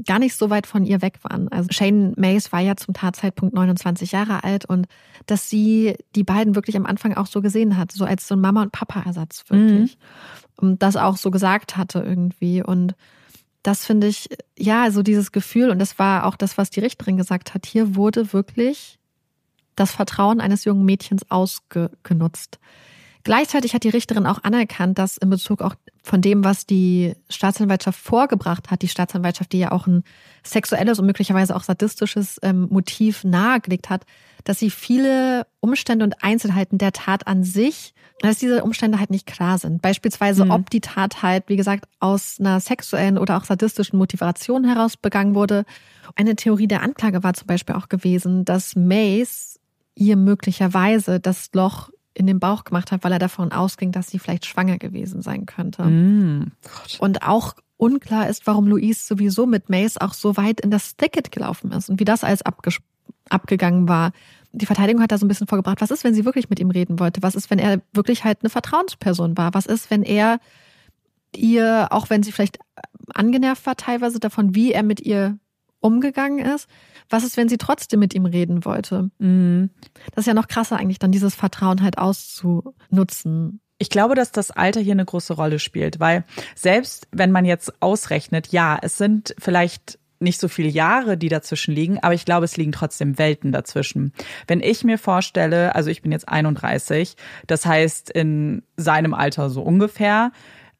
gar 0.05 0.19
nicht 0.19 0.35
so 0.35 0.49
weit 0.49 0.67
von 0.67 0.83
ihr 0.83 1.01
weg 1.01 1.19
waren. 1.23 1.47
Also 1.49 1.69
Shane 1.71 2.13
Mays 2.17 2.51
war 2.51 2.59
ja 2.59 2.75
zum 2.75 2.93
Tatzeitpunkt 2.93 3.53
29 3.53 4.11
Jahre 4.11 4.43
alt 4.43 4.65
und 4.65 4.87
dass 5.25 5.49
sie 5.49 5.95
die 6.15 6.23
beiden 6.23 6.55
wirklich 6.55 6.75
am 6.75 6.85
Anfang 6.85 7.15
auch 7.15 7.27
so 7.27 7.41
gesehen 7.41 7.77
hat, 7.77 7.91
so 7.91 8.05
als 8.05 8.27
so 8.27 8.35
ein 8.35 8.41
Mama- 8.41 8.63
und 8.63 8.71
Papa-Ersatz 8.71 9.43
wirklich. 9.49 9.97
Mhm. 9.97 10.67
Und 10.67 10.83
das 10.83 10.95
auch 10.95 11.17
so 11.17 11.31
gesagt 11.31 11.77
hatte 11.77 11.99
irgendwie. 11.99 12.63
Und 12.63 12.95
das 13.63 13.85
finde 13.85 14.07
ich, 14.07 14.29
ja, 14.57 14.91
so 14.91 15.03
dieses 15.03 15.31
Gefühl, 15.31 15.69
und 15.69 15.79
das 15.79 15.99
war 15.99 16.25
auch 16.25 16.35
das, 16.35 16.57
was 16.57 16.69
die 16.69 16.79
Richterin 16.79 17.17
gesagt 17.17 17.53
hat, 17.53 17.65
hier 17.65 17.95
wurde 17.95 18.33
wirklich 18.33 18.99
das 19.75 19.91
Vertrauen 19.91 20.41
eines 20.41 20.65
jungen 20.65 20.85
Mädchens 20.85 21.29
ausgenutzt. 21.29 22.59
Gleichzeitig 23.23 23.73
hat 23.73 23.83
die 23.83 23.89
Richterin 23.89 24.25
auch 24.25 24.43
anerkannt, 24.43 24.97
dass 24.97 25.17
in 25.17 25.29
Bezug 25.29 25.61
auch 25.61 25.75
von 26.03 26.21
dem, 26.21 26.43
was 26.43 26.65
die 26.65 27.13
Staatsanwaltschaft 27.29 27.99
vorgebracht 27.99 28.71
hat, 28.71 28.81
die 28.81 28.87
Staatsanwaltschaft, 28.87 29.51
die 29.51 29.59
ja 29.59 29.71
auch 29.71 29.87
ein 29.87 30.03
sexuelles 30.43 30.99
und 30.99 31.05
möglicherweise 31.05 31.55
auch 31.55 31.63
sadistisches 31.63 32.39
ähm, 32.41 32.67
Motiv 32.71 33.23
nahegelegt 33.23 33.89
hat, 33.89 34.05
dass 34.43 34.59
sie 34.59 34.71
viele 34.71 35.45
Umstände 35.59 36.03
und 36.03 36.23
Einzelheiten 36.23 36.79
der 36.79 36.91
Tat 36.91 37.27
an 37.27 37.43
sich, 37.43 37.93
dass 38.21 38.37
diese 38.37 38.63
Umstände 38.63 38.99
halt 38.99 39.11
nicht 39.11 39.27
klar 39.27 39.57
sind. 39.57 39.81
Beispielsweise, 39.81 40.45
mhm. 40.45 40.51
ob 40.51 40.69
die 40.69 40.81
Tat 40.81 41.21
halt, 41.21 41.43
wie 41.47 41.57
gesagt, 41.57 41.85
aus 41.99 42.37
einer 42.39 42.59
sexuellen 42.59 43.17
oder 43.17 43.37
auch 43.37 43.45
sadistischen 43.45 43.97
Motivation 43.97 44.63
heraus 44.63 44.97
begangen 44.97 45.35
wurde. 45.35 45.65
Eine 46.15 46.35
Theorie 46.35 46.67
der 46.67 46.81
Anklage 46.81 47.23
war 47.23 47.33
zum 47.33 47.47
Beispiel 47.47 47.75
auch 47.75 47.89
gewesen, 47.89 48.45
dass 48.45 48.75
Mace 48.75 49.59
ihr 49.95 50.15
möglicherweise 50.15 51.19
das 51.19 51.49
Loch 51.53 51.89
in 52.13 52.27
den 52.27 52.39
Bauch 52.39 52.63
gemacht 52.63 52.91
hat, 52.91 53.03
weil 53.03 53.13
er 53.13 53.19
davon 53.19 53.51
ausging, 53.51 53.91
dass 53.91 54.07
sie 54.07 54.19
vielleicht 54.19 54.45
schwanger 54.45 54.77
gewesen 54.77 55.21
sein 55.21 55.45
könnte. 55.45 55.83
Mm, 55.83 56.51
und 56.99 57.23
auch 57.23 57.55
unklar 57.77 58.29
ist, 58.29 58.45
warum 58.47 58.67
Louise 58.67 59.05
sowieso 59.05 59.45
mit 59.45 59.69
Mace 59.69 59.97
auch 59.97 60.13
so 60.13 60.37
weit 60.37 60.61
in 60.61 60.71
das 60.71 60.97
Thicket 60.97 61.31
gelaufen 61.31 61.71
ist 61.71 61.89
und 61.89 61.99
wie 61.99 62.05
das 62.05 62.23
alles 62.23 62.41
abgegangen 63.29 63.87
war. 63.87 64.11
Die 64.51 64.65
Verteidigung 64.65 65.01
hat 65.01 65.11
da 65.11 65.17
so 65.17 65.25
ein 65.25 65.29
bisschen 65.29 65.47
vorgebracht, 65.47 65.81
was 65.81 65.91
ist, 65.91 66.03
wenn 66.03 66.13
sie 66.13 66.25
wirklich 66.25 66.49
mit 66.49 66.59
ihm 66.59 66.69
reden 66.69 66.99
wollte? 66.99 67.23
Was 67.23 67.35
ist, 67.35 67.49
wenn 67.49 67.59
er 67.59 67.81
wirklich 67.93 68.23
halt 68.23 68.39
eine 68.41 68.49
Vertrauensperson 68.49 69.37
war? 69.37 69.53
Was 69.53 69.65
ist, 69.65 69.89
wenn 69.89 70.03
er 70.03 70.39
ihr, 71.35 71.87
auch 71.91 72.09
wenn 72.09 72.23
sie 72.23 72.31
vielleicht 72.31 72.59
angenervt 73.13 73.65
war 73.65 73.77
teilweise 73.77 74.19
davon, 74.19 74.53
wie 74.53 74.73
er 74.73 74.83
mit 74.83 75.01
ihr 75.01 75.39
umgegangen 75.81 76.39
ist. 76.39 76.67
Was 77.09 77.23
ist, 77.23 77.35
wenn 77.35 77.49
sie 77.49 77.57
trotzdem 77.57 77.99
mit 77.99 78.13
ihm 78.13 78.25
reden 78.25 78.63
wollte? 78.63 79.11
Mhm. 79.19 79.69
Das 80.15 80.23
ist 80.23 80.27
ja 80.27 80.33
noch 80.33 80.47
krasser 80.47 80.77
eigentlich, 80.77 80.99
dann 80.99 81.11
dieses 81.11 81.35
Vertrauen 81.35 81.81
halt 81.81 81.97
auszunutzen. 81.97 83.59
Ich 83.77 83.89
glaube, 83.89 84.15
dass 84.15 84.31
das 84.31 84.51
Alter 84.51 84.79
hier 84.79 84.93
eine 84.93 85.05
große 85.05 85.33
Rolle 85.33 85.57
spielt, 85.57 85.99
weil 85.99 86.23
selbst 86.55 87.07
wenn 87.11 87.31
man 87.31 87.45
jetzt 87.45 87.81
ausrechnet, 87.81 88.49
ja, 88.49 88.77
es 88.79 88.97
sind 88.97 89.33
vielleicht 89.39 89.97
nicht 90.19 90.39
so 90.39 90.47
viele 90.47 90.69
Jahre, 90.69 91.17
die 91.17 91.29
dazwischen 91.29 91.73
liegen, 91.73 91.97
aber 91.99 92.13
ich 92.13 92.25
glaube, 92.25 92.45
es 92.45 92.55
liegen 92.55 92.71
trotzdem 92.71 93.17
Welten 93.17 93.51
dazwischen. 93.51 94.13
Wenn 94.47 94.61
ich 94.61 94.83
mir 94.83 94.99
vorstelle, 94.99 95.75
also 95.75 95.89
ich 95.89 96.03
bin 96.03 96.11
jetzt 96.11 96.29
31, 96.29 97.15
das 97.47 97.65
heißt 97.65 98.11
in 98.11 98.61
seinem 98.77 99.15
Alter 99.15 99.49
so 99.49 99.63
ungefähr, 99.63 100.31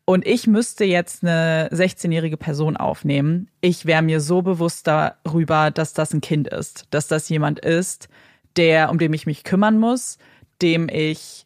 und 0.06 0.26
ich 0.26 0.48
müsste 0.48 0.84
jetzt 0.84 1.24
eine 1.24 1.70
16-jährige 1.72 2.38
Person 2.38 2.76
aufnehmen. 2.76 3.50
Ich 3.62 3.86
wäre 3.86 4.02
mir 4.02 4.20
so 4.20 4.42
bewusst 4.42 4.88
darüber, 4.88 5.72
dass 5.72 5.94
das 5.94 6.14
ein 6.14 6.22
Kind 6.22 6.48
ist, 6.48 6.88
dass 6.90 7.08
das 7.08 7.30
jemand 7.30 7.60
ist, 7.60 8.10
der, 8.58 8.90
um 8.90 8.98
den 8.98 9.14
ich 9.14 9.26
mich 9.26 9.44
kümmern 9.44 9.80
muss, 9.80 10.18
dem 10.62 10.90
ich 10.90 11.46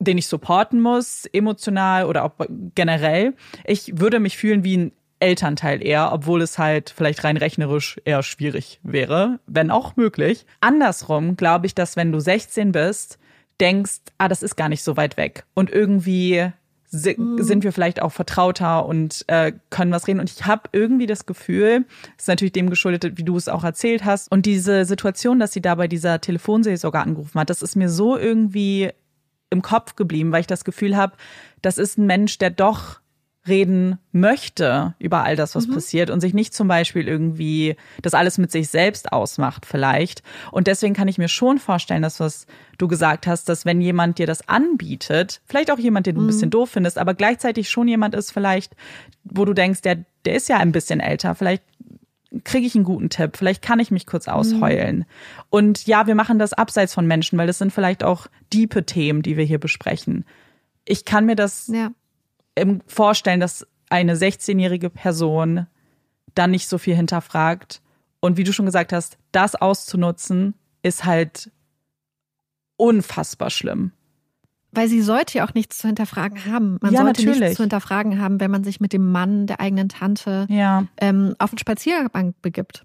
den 0.00 0.18
ich 0.18 0.26
supporten 0.26 0.80
muss, 0.80 1.24
emotional 1.32 2.06
oder 2.06 2.24
auch 2.24 2.32
generell. 2.74 3.34
Ich 3.64 3.98
würde 3.98 4.20
mich 4.20 4.36
fühlen 4.36 4.64
wie 4.64 4.76
ein 4.76 4.92
Elternteil 5.20 5.82
eher, 5.82 6.12
obwohl 6.12 6.42
es 6.42 6.58
halt 6.58 6.92
vielleicht 6.94 7.24
rein 7.24 7.36
rechnerisch 7.36 7.98
eher 8.04 8.22
schwierig 8.22 8.80
wäre, 8.82 9.38
wenn 9.46 9.70
auch 9.70 9.96
möglich. 9.96 10.44
Andersrum 10.60 11.36
glaube 11.36 11.66
ich, 11.66 11.74
dass 11.74 11.96
wenn 11.96 12.12
du 12.12 12.20
16 12.20 12.72
bist, 12.72 13.18
denkst, 13.60 14.00
ah, 14.18 14.28
das 14.28 14.42
ist 14.42 14.56
gar 14.56 14.68
nicht 14.68 14.82
so 14.82 14.96
weit 14.96 15.16
weg 15.16 15.44
und 15.54 15.70
irgendwie. 15.70 16.52
Sind 16.94 17.64
wir 17.64 17.72
vielleicht 17.72 18.00
auch 18.00 18.12
vertrauter 18.12 18.86
und 18.86 19.24
äh, 19.26 19.52
können 19.70 19.92
was 19.92 20.06
reden. 20.06 20.20
Und 20.20 20.30
ich 20.30 20.46
habe 20.46 20.68
irgendwie 20.72 21.06
das 21.06 21.26
Gefühl, 21.26 21.84
ist 22.16 22.28
natürlich 22.28 22.52
dem 22.52 22.70
geschuldet, 22.70 23.18
wie 23.18 23.24
du 23.24 23.36
es 23.36 23.48
auch 23.48 23.64
erzählt 23.64 24.04
hast. 24.04 24.30
Und 24.30 24.46
diese 24.46 24.84
Situation, 24.84 25.38
dass 25.38 25.52
sie 25.52 25.60
da 25.60 25.74
bei 25.74 25.88
dieser 25.88 26.20
Telefonseelsorge 26.20 26.98
angerufen 27.00 27.40
hat, 27.40 27.50
das 27.50 27.62
ist 27.62 27.76
mir 27.76 27.88
so 27.88 28.16
irgendwie 28.16 28.90
im 29.50 29.62
Kopf 29.62 29.96
geblieben, 29.96 30.32
weil 30.32 30.40
ich 30.40 30.46
das 30.46 30.64
Gefühl 30.64 30.96
habe, 30.96 31.14
das 31.62 31.78
ist 31.78 31.98
ein 31.98 32.06
Mensch, 32.06 32.38
der 32.38 32.50
doch 32.50 33.00
reden 33.46 33.98
möchte 34.12 34.94
über 34.98 35.22
all 35.22 35.36
das, 35.36 35.54
was 35.54 35.66
mhm. 35.66 35.74
passiert 35.74 36.10
und 36.10 36.20
sich 36.20 36.32
nicht 36.32 36.54
zum 36.54 36.66
Beispiel 36.66 37.06
irgendwie 37.06 37.76
das 38.00 38.14
alles 38.14 38.38
mit 38.38 38.50
sich 38.50 38.68
selbst 38.68 39.12
ausmacht 39.12 39.66
vielleicht. 39.66 40.22
Und 40.50 40.66
deswegen 40.66 40.94
kann 40.94 41.08
ich 41.08 41.18
mir 41.18 41.28
schon 41.28 41.58
vorstellen, 41.58 42.02
dass 42.02 42.20
was 42.20 42.46
du 42.78 42.88
gesagt 42.88 43.26
hast, 43.26 43.48
dass 43.48 43.66
wenn 43.66 43.80
jemand 43.80 44.18
dir 44.18 44.26
das 44.26 44.48
anbietet, 44.48 45.42
vielleicht 45.44 45.70
auch 45.70 45.78
jemand, 45.78 46.06
den 46.06 46.14
du 46.14 46.22
mhm. 46.22 46.26
ein 46.26 46.30
bisschen 46.30 46.50
doof 46.50 46.70
findest, 46.70 46.96
aber 46.96 47.14
gleichzeitig 47.14 47.68
schon 47.68 47.86
jemand 47.86 48.14
ist 48.14 48.32
vielleicht, 48.32 48.74
wo 49.24 49.44
du 49.44 49.52
denkst, 49.52 49.82
der, 49.82 50.04
der 50.24 50.34
ist 50.36 50.48
ja 50.48 50.56
ein 50.56 50.72
bisschen 50.72 51.00
älter, 51.00 51.34
vielleicht 51.34 51.62
kriege 52.44 52.66
ich 52.66 52.74
einen 52.74 52.84
guten 52.84 53.10
Tipp, 53.10 53.36
vielleicht 53.36 53.62
kann 53.62 53.78
ich 53.78 53.90
mich 53.90 54.06
kurz 54.06 54.26
ausheulen. 54.26 54.98
Mhm. 54.98 55.04
Und 55.50 55.86
ja, 55.86 56.06
wir 56.06 56.14
machen 56.14 56.38
das 56.38 56.52
abseits 56.52 56.94
von 56.94 57.06
Menschen, 57.06 57.38
weil 57.38 57.46
das 57.46 57.58
sind 57.58 57.72
vielleicht 57.72 58.02
auch 58.02 58.26
diepe 58.52 58.84
Themen, 58.86 59.22
die 59.22 59.36
wir 59.36 59.44
hier 59.44 59.60
besprechen. 59.60 60.24
Ich 60.84 61.04
kann 61.04 61.26
mir 61.26 61.36
das 61.36 61.68
ja 61.68 61.90
vorstellen, 62.86 63.40
dass 63.40 63.66
eine 63.90 64.14
16-jährige 64.16 64.90
Person 64.90 65.66
dann 66.34 66.50
nicht 66.50 66.68
so 66.68 66.78
viel 66.78 66.94
hinterfragt. 66.96 67.80
Und 68.20 68.36
wie 68.36 68.44
du 68.44 68.52
schon 68.52 68.66
gesagt 68.66 68.92
hast, 68.92 69.18
das 69.32 69.54
auszunutzen, 69.54 70.54
ist 70.82 71.04
halt 71.04 71.50
unfassbar 72.76 73.50
schlimm. 73.50 73.92
Weil 74.72 74.88
sie 74.88 75.02
sollte 75.02 75.38
ja 75.38 75.46
auch 75.46 75.54
nichts 75.54 75.78
zu 75.78 75.86
hinterfragen 75.86 76.46
haben. 76.46 76.78
Man 76.80 76.92
Ja, 76.92 77.02
sollte 77.02 77.20
natürlich. 77.22 77.40
nichts 77.40 77.56
zu 77.56 77.62
hinterfragen 77.62 78.20
haben, 78.20 78.40
wenn 78.40 78.50
man 78.50 78.64
sich 78.64 78.80
mit 78.80 78.92
dem 78.92 79.12
Mann 79.12 79.46
der 79.46 79.60
eigenen 79.60 79.88
Tante 79.88 80.46
Ja. 80.50 80.86
ähm, 81.00 81.34
auf 81.38 81.50
den 81.50 81.58
Spaziergang 81.58 82.34
begibt. 82.42 82.84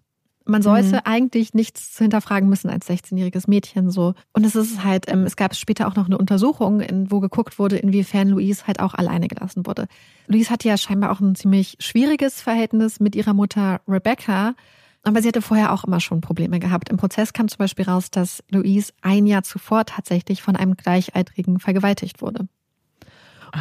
Man 0.50 0.62
sollte 0.62 0.96
Mhm. 0.98 1.02
eigentlich 1.06 1.54
nichts 1.54 1.94
zu 1.94 2.04
hinterfragen 2.04 2.50
müssen 2.50 2.70
als 2.70 2.88
16-jähriges 2.90 3.48
Mädchen 3.48 3.90
so. 3.92 4.14
Und 4.34 4.46
es 4.46 4.56
ist 4.56 4.84
halt, 4.84 5.06
ähm, 5.08 5.24
es 5.24 5.36
gab 5.36 5.56
später 5.56 5.88
auch 5.88 5.96
noch 5.96 6.08
eine 6.08 6.18
Untersuchung, 6.18 6.82
in, 6.82 7.12
wo 7.12 7.20
geguckt 7.20 7.60
wurde, 7.60 7.78
inwiefern 7.78 8.30
Louise 8.30 8.66
halt 8.68 8.80
auch 8.80 8.94
alleine 8.94 9.28
gelassen 9.28 9.66
wurde. 9.66 9.88
Louise 10.28 10.50
hatte 10.50 10.68
ja 10.68 10.78
scheinbar 10.78 11.12
auch 11.12 11.20
ein 11.20 11.36
ziemlich 11.36 11.78
schwieriges 11.80 12.42
Verhältnis 12.42 13.00
mit 13.00 13.16
ihrer 13.16 13.34
Mutter 13.34 13.82
Rebecca. 13.88 14.56
Aber 15.04 15.22
sie 15.22 15.30
hatte 15.30 15.42
vorher 15.42 15.72
auch 15.72 15.86
immer 15.86 16.02
schon 16.02 16.20
Probleme 16.20 16.60
gehabt. 16.60 16.90
Im 16.90 16.98
Prozess 16.98 17.32
kam 17.32 17.48
zum 17.48 17.60
Beispiel 17.60 17.86
raus, 17.86 18.12
dass 18.12 18.44
Louise 18.50 18.92
ein 19.02 19.26
Jahr 19.28 19.44
zuvor 19.44 19.86
tatsächlich 19.86 20.42
von 20.42 20.58
einem 20.58 20.76
Gleichaltrigen 20.76 21.60
vergewaltigt 21.60 22.22
wurde. 22.22 22.50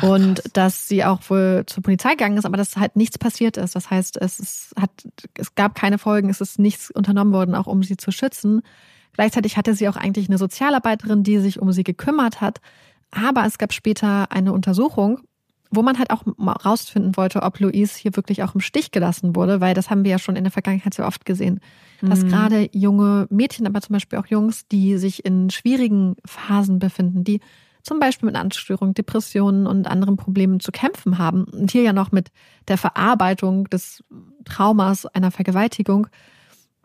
Und 0.03 0.43
dass 0.53 0.89
sie 0.89 1.05
auch 1.05 1.21
wohl 1.29 1.65
zur 1.67 1.83
Polizei 1.83 2.11
gegangen 2.11 2.37
ist, 2.39 2.45
aber 2.45 2.57
dass 2.57 2.77
halt 2.77 2.97
nichts 2.97 3.19
passiert 3.19 3.57
ist. 3.57 3.75
Das 3.75 3.91
heißt, 3.91 4.17
es 4.21 4.39
ist, 4.39 4.75
hat, 4.81 4.91
es 5.35 5.55
gab 5.55 5.75
keine 5.75 5.99
Folgen, 5.99 6.31
es 6.31 6.41
ist 6.41 6.59
nichts 6.59 6.91
unternommen 6.91 7.33
worden, 7.33 7.55
auch 7.55 7.67
um 7.67 7.83
sie 7.83 7.97
zu 7.97 8.11
schützen. 8.11 8.63
Gleichzeitig 9.15 9.57
hatte 9.57 9.75
sie 9.75 9.89
auch 9.89 9.97
eigentlich 9.97 10.29
eine 10.29 10.39
Sozialarbeiterin, 10.39 11.23
die 11.25 11.39
sich 11.39 11.61
um 11.61 11.73
sie 11.73 11.85
gekümmert 11.85 12.41
hat. 12.41 12.61
Aber 13.11 13.45
es 13.47 13.59
gab 13.59 13.73
später 13.73 14.31
eine 14.31 14.53
Untersuchung, 14.53 15.21
wo 15.71 15.83
man 15.83 15.99
halt 15.99 16.11
auch 16.11 16.23
mal 16.37 16.53
rausfinden 16.53 17.17
wollte, 17.17 17.43
ob 17.43 17.59
Louise 17.61 17.99
hier 17.99 18.17
wirklich 18.17 18.43
auch 18.43 18.55
im 18.55 18.61
Stich 18.61 18.91
gelassen 18.91 19.35
wurde, 19.37 19.61
weil 19.61 19.75
das 19.75 19.91
haben 19.91 20.05
wir 20.05 20.11
ja 20.13 20.19
schon 20.19 20.37
in 20.37 20.45
der 20.45 20.51
Vergangenheit 20.51 20.95
so 20.95 21.05
oft 21.05 21.25
gesehen, 21.27 21.61
dass 22.01 22.23
Mhm. 22.23 22.29
gerade 22.29 22.69
junge 22.73 23.27
Mädchen, 23.31 23.67
aber 23.67 23.81
zum 23.81 23.93
Beispiel 23.95 24.19
auch 24.19 24.27
Jungs, 24.27 24.67
die 24.69 24.97
sich 24.99 25.25
in 25.27 25.51
schwierigen 25.51 26.17
Phasen 26.25 26.79
befinden, 26.79 27.25
die 27.25 27.41
zum 27.89 28.01
Beispiel 28.01 28.27
mit 28.27 28.37
Angststörungen, 28.37 28.93
Depressionen 28.93 29.67
und 29.67 29.87
anderen 29.87 30.17
Problemen 30.19 30.61
zu 30.61 30.71
kämpfen 30.71 31.17
haben 31.17 31.45
und 31.45 31.71
hier 31.71 31.83
ja 31.83 31.95
noch 31.95 32.13
mit 32.13 32.29
der 32.69 32.77
Verarbeitung 32.77 33.65
des 33.71 34.05
Traumas 34.45 35.07
einer 35.07 35.31
Vergewaltigung, 35.31 36.07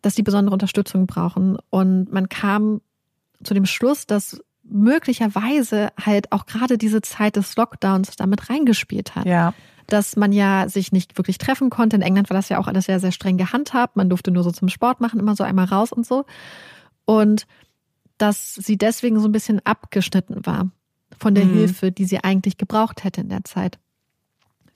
dass 0.02 0.16
die 0.16 0.24
besondere 0.24 0.54
Unterstützung 0.54 1.06
brauchen. 1.06 1.58
Und 1.70 2.12
man 2.14 2.30
kam 2.30 2.80
zu 3.44 3.54
dem 3.54 3.66
Schluss, 3.66 4.08
dass 4.08 4.42
möglicherweise 4.64 5.90
halt 6.00 6.32
auch 6.32 6.46
gerade 6.46 6.78
diese 6.78 7.02
Zeit 7.02 7.36
des 7.36 7.58
Lockdowns 7.58 8.16
damit 8.16 8.50
reingespielt 8.50 9.14
hat. 9.14 9.26
Ja. 9.26 9.54
Dass 9.88 10.16
man 10.16 10.32
ja 10.32 10.70
sich 10.70 10.94
nicht 10.94 11.18
wirklich 11.18 11.38
treffen 11.38 11.70
konnte. 11.70 11.98
In 11.98 12.02
England 12.02 12.30
war 12.30 12.38
das 12.38 12.48
ja 12.48 12.60
auch 12.60 12.68
alles 12.68 12.86
sehr, 12.86 13.02
sehr 13.02 13.12
streng 13.12 13.36
gehandhabt. 13.36 13.98
Man 13.98 14.08
durfte 14.08 14.32
nur 14.32 14.44
so 14.44 14.52
zum 14.52 14.70
Sport 14.70 15.02
machen, 15.02 15.20
immer 15.20 15.36
so 15.36 15.44
einmal 15.44 15.66
raus 15.66 15.92
und 15.92 16.06
so. 16.06 16.24
Und 17.04 17.46
dass 18.18 18.56
sie 18.56 18.78
deswegen 18.78 19.20
so 19.20 19.28
ein 19.28 19.34
bisschen 19.34 19.60
abgeschnitten 19.66 20.46
war 20.46 20.70
von 21.20 21.36
der 21.36 21.46
Mhm. 21.46 21.54
Hilfe, 21.54 21.92
die 21.92 22.06
sie 22.06 22.24
eigentlich 22.24 22.58
gebraucht 22.58 23.04
hätte 23.04 23.22
in 23.22 23.30
der 23.30 23.44
Zeit. 23.44 23.80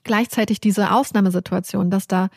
Gleichzeitig 0.04 0.62
diese 0.62 0.92
Ausnahmesituation, 0.92 1.90
dass 1.90 2.08
da 2.08 2.30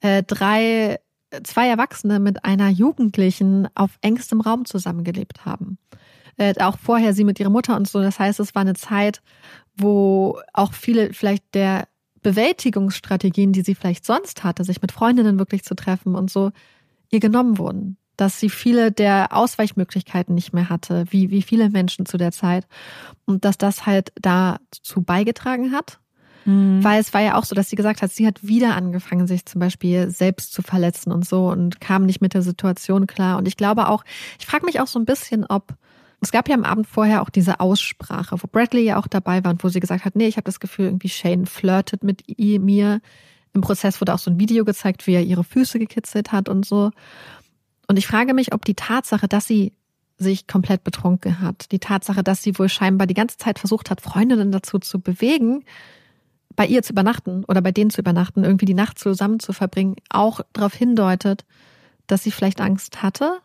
äh, 0.00 0.22
drei, 0.22 0.98
zwei 1.42 1.68
Erwachsene 1.68 2.20
mit 2.20 2.44
einer 2.44 2.68
Jugendlichen 2.68 3.68
auf 3.74 3.98
engstem 4.00 4.40
Raum 4.40 4.64
zusammengelebt 4.64 5.44
haben. 5.44 5.78
Äh, 6.36 6.54
auch 6.62 6.78
vorher 6.78 7.12
sie 7.12 7.24
mit 7.24 7.40
ihrer 7.40 7.50
Mutter 7.50 7.76
und 7.76 7.88
so. 7.88 8.00
Das 8.00 8.18
heißt, 8.18 8.40
es 8.40 8.54
war 8.54 8.62
eine 8.62 8.74
Zeit, 8.74 9.20
wo 9.76 10.40
auch 10.52 10.72
viele 10.72 11.12
vielleicht 11.12 11.54
der 11.54 11.88
Bewältigungsstrategien, 12.22 13.52
die 13.52 13.62
sie 13.62 13.74
vielleicht 13.74 14.06
sonst 14.06 14.44
hatte, 14.44 14.64
sich 14.64 14.80
mit 14.80 14.92
Freundinnen 14.92 15.38
wirklich 15.38 15.64
zu 15.64 15.74
treffen 15.74 16.14
und 16.14 16.30
so, 16.30 16.50
ihr 17.10 17.20
genommen 17.20 17.58
wurden. 17.58 17.96
Dass 18.18 18.38
sie 18.38 18.50
viele 18.50 18.92
der 18.92 19.28
Ausweichmöglichkeiten 19.30 20.34
nicht 20.34 20.52
mehr 20.52 20.68
hatte, 20.68 21.06
wie, 21.08 21.30
wie 21.30 21.40
viele 21.40 21.70
Menschen 21.70 22.04
zu 22.04 22.18
der 22.18 22.32
Zeit. 22.32 22.66
Und 23.24 23.46
dass 23.46 23.56
das 23.56 23.86
halt 23.86 24.12
dazu 24.20 25.00
beigetragen 25.00 25.72
hat. 25.72 26.00
Mhm. 26.44 26.84
Weil 26.84 27.00
es 27.00 27.14
war 27.14 27.22
ja 27.22 27.36
auch 27.36 27.44
so, 27.44 27.54
dass 27.54 27.70
sie 27.70 27.76
gesagt 27.76 28.02
hat, 28.02 28.10
sie 28.10 28.26
hat 28.26 28.46
wieder 28.46 28.74
angefangen, 28.74 29.26
sich 29.26 29.46
zum 29.46 29.60
Beispiel 29.60 30.10
selbst 30.10 30.52
zu 30.52 30.62
verletzen 30.62 31.12
und 31.12 31.26
so 31.26 31.48
und 31.48 31.80
kam 31.80 32.04
nicht 32.04 32.20
mit 32.20 32.34
der 32.34 32.42
Situation 32.42 33.06
klar. 33.06 33.38
Und 33.38 33.48
ich 33.48 33.56
glaube 33.56 33.88
auch, 33.88 34.04
ich 34.38 34.46
frage 34.46 34.66
mich 34.66 34.80
auch 34.80 34.86
so 34.86 34.98
ein 34.98 35.04
bisschen, 35.06 35.46
ob 35.46 35.74
es 36.20 36.32
gab 36.32 36.48
ja 36.48 36.54
am 36.56 36.64
Abend 36.64 36.86
vorher 36.86 37.22
auch 37.22 37.30
diese 37.30 37.60
Aussprache, 37.60 38.36
wo 38.42 38.48
Bradley 38.50 38.82
ja 38.82 38.98
auch 38.98 39.06
dabei 39.06 39.44
war 39.44 39.52
und 39.52 39.62
wo 39.62 39.68
sie 39.68 39.80
gesagt 39.80 40.04
hat, 40.04 40.16
nee, 40.16 40.26
ich 40.26 40.36
habe 40.36 40.44
das 40.44 40.58
Gefühl, 40.58 40.86
irgendwie 40.86 41.08
Shane 41.08 41.46
flirtet 41.46 42.02
mit 42.02 42.22
ihr, 42.26 42.60
mir. 42.60 43.00
Im 43.54 43.60
Prozess 43.60 44.00
wurde 44.00 44.14
auch 44.14 44.18
so 44.18 44.30
ein 44.30 44.40
Video 44.40 44.64
gezeigt, 44.64 45.06
wie 45.06 45.14
er 45.14 45.22
ihre 45.22 45.44
Füße 45.44 45.78
gekitzelt 45.78 46.32
hat 46.32 46.48
und 46.48 46.66
so. 46.66 46.90
Und 47.88 47.96
ich 47.96 48.06
frage 48.06 48.34
mich, 48.34 48.52
ob 48.52 48.64
die 48.64 48.74
Tatsache, 48.74 49.26
dass 49.28 49.46
sie 49.46 49.72
sich 50.18 50.46
komplett 50.46 50.84
betrunken 50.84 51.40
hat, 51.40 51.70
die 51.72 51.78
Tatsache, 51.78 52.22
dass 52.22 52.42
sie 52.42 52.58
wohl 52.58 52.68
scheinbar 52.68 53.06
die 53.06 53.14
ganze 53.14 53.38
Zeit 53.38 53.58
versucht 53.58 53.88
hat, 53.90 54.00
Freundinnen 54.00 54.50
dazu 54.52 54.78
zu 54.78 55.00
bewegen, 55.00 55.64
bei 56.56 56.66
ihr 56.66 56.82
zu 56.82 56.92
übernachten 56.92 57.44
oder 57.44 57.62
bei 57.62 57.70
denen 57.70 57.90
zu 57.90 58.00
übernachten, 58.00 58.42
irgendwie 58.44 58.64
die 58.66 58.74
Nacht 58.74 58.98
zusammen 58.98 59.38
zu 59.38 59.52
verbringen, 59.52 59.94
auch 60.10 60.40
darauf 60.52 60.74
hindeutet, 60.74 61.44
dass 62.08 62.24
sie 62.24 62.32
vielleicht 62.32 62.60
Angst 62.60 63.00
hatte, 63.02 63.38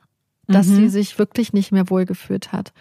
dass 0.47 0.67
Mhm. 0.67 0.75
sie 0.75 0.89
sich 0.89 1.19
wirklich 1.19 1.53
nicht 1.53 1.71
mehr 1.71 1.89
wohlgefühlt 1.89 2.51
hat. 2.51 2.73